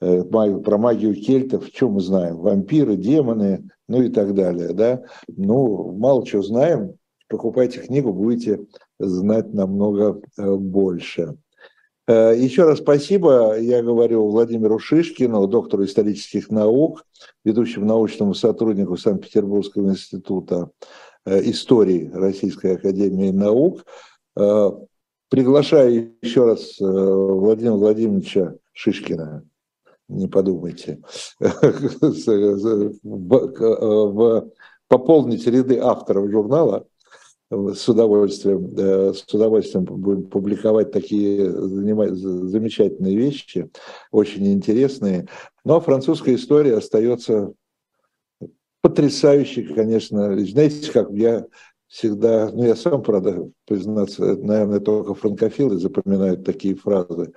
Э, 0.00 0.22
про 0.24 0.78
магию 0.78 1.14
кельтов, 1.14 1.68
что 1.72 1.88
мы 1.88 2.00
знаем? 2.00 2.38
Вампиры, 2.38 2.96
демоны, 2.96 3.68
ну 3.88 4.02
и 4.02 4.08
так 4.08 4.34
далее. 4.34 4.72
Да? 4.72 5.02
Ну, 5.28 5.92
мало 5.92 6.26
чего 6.26 6.42
знаем. 6.42 6.96
Покупайте 7.28 7.80
книгу, 7.80 8.12
будете 8.12 8.60
знать 8.98 9.52
намного 9.54 10.20
э, 10.36 10.54
больше. 10.56 11.36
Э, 12.06 12.34
еще 12.36 12.64
раз 12.64 12.78
спасибо, 12.78 13.58
я 13.58 13.82
говорю 13.82 14.28
Владимиру 14.28 14.78
Шишкину, 14.78 15.46
доктору 15.46 15.84
исторических 15.84 16.50
наук, 16.50 17.04
ведущему 17.44 17.86
научному 17.86 18.34
сотруднику 18.34 18.96
Санкт-Петербургского 18.96 19.88
института 19.90 20.70
истории 21.26 22.10
Российской 22.12 22.74
академии 22.74 23.30
наук. 23.30 23.84
Приглашаю 25.34 26.14
еще 26.22 26.44
раз 26.44 26.80
э, 26.80 26.84
Владимира 26.84 27.74
Владимировича 27.74 28.54
Шишкина, 28.72 29.44
не 30.06 30.28
подумайте, 30.28 31.00
пополнить 34.88 35.46
ряды 35.48 35.78
авторов 35.78 36.30
журнала 36.30 36.86
с 37.50 37.88
удовольствием, 37.88 38.74
э, 38.76 39.12
с 39.14 39.32
удовольствием 39.32 39.84
будем 39.84 40.24
публиковать 40.24 40.90
такие 40.92 41.50
замечательные 41.50 43.16
вещи, 43.16 43.70
очень 44.10 44.52
интересные. 44.52 45.28
Но 45.64 45.80
французская 45.80 46.34
история 46.34 46.76
остается 46.76 47.52
потрясающей, 48.82 49.64
конечно. 49.74 50.38
Знаете, 50.44 50.90
как 50.90 51.10
я 51.12 51.46
всегда, 51.88 52.50
ну 52.52 52.64
я 52.64 52.76
сам, 52.76 53.02
правда, 53.02 53.48
признаться, 53.66 54.36
наверное, 54.36 54.80
только 54.80 55.14
франкофилы 55.14 55.78
запоминают 55.78 56.44
такие 56.44 56.74
фразы. 56.74 57.32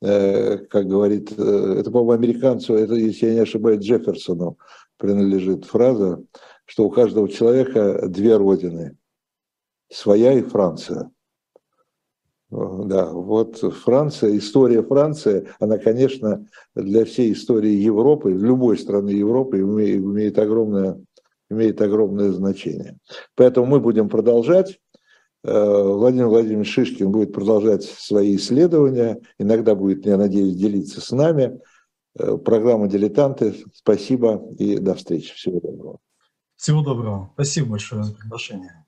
Э, 0.00 0.58
как 0.58 0.86
говорит, 0.86 1.32
э, 1.36 1.76
это, 1.78 1.90
по-моему, 1.90 2.12
американцу, 2.12 2.74
это, 2.74 2.94
если 2.94 3.26
я 3.26 3.34
не 3.34 3.40
ошибаюсь, 3.40 3.84
Джефферсону 3.84 4.58
принадлежит 4.98 5.64
фраза, 5.64 6.22
что 6.64 6.84
у 6.84 6.90
каждого 6.90 7.28
человека 7.28 8.08
две 8.08 8.36
родины, 8.36 8.96
своя 9.92 10.32
и 10.32 10.42
Франция. 10.42 11.10
Да, 12.50 13.10
вот 13.10 13.58
Франция, 13.58 14.36
история 14.36 14.82
Франции, 14.82 15.48
она, 15.58 15.78
конечно, 15.78 16.46
для 16.74 17.06
всей 17.06 17.32
истории 17.32 17.72
Европы, 17.72 18.30
любой 18.30 18.76
страны 18.76 19.10
Европы 19.10 19.60
имеет, 19.60 20.02
имеет 20.02 20.38
огромное 20.38 21.00
имеет 21.52 21.80
огромное 21.80 22.32
значение. 22.32 22.98
Поэтому 23.36 23.66
мы 23.66 23.80
будем 23.80 24.08
продолжать. 24.08 24.80
Э, 25.44 25.82
Владимир 25.82 26.28
Владимирович 26.28 26.72
Шишкин 26.72 27.10
будет 27.10 27.32
продолжать 27.32 27.84
свои 27.84 28.36
исследования. 28.36 29.20
Иногда 29.38 29.74
будет, 29.74 30.06
я 30.06 30.16
надеюсь, 30.16 30.56
делиться 30.56 31.00
с 31.00 31.10
нами. 31.10 31.60
Э, 32.18 32.36
программа 32.36 32.88
«Дилетанты». 32.88 33.54
Спасибо 33.74 34.42
и 34.58 34.78
до 34.78 34.94
встречи. 34.94 35.34
Всего 35.34 35.60
доброго. 35.60 35.98
Всего 36.56 36.82
доброго. 36.82 37.30
Спасибо 37.34 37.70
большое 37.70 38.04
за 38.04 38.14
приглашение. 38.14 38.84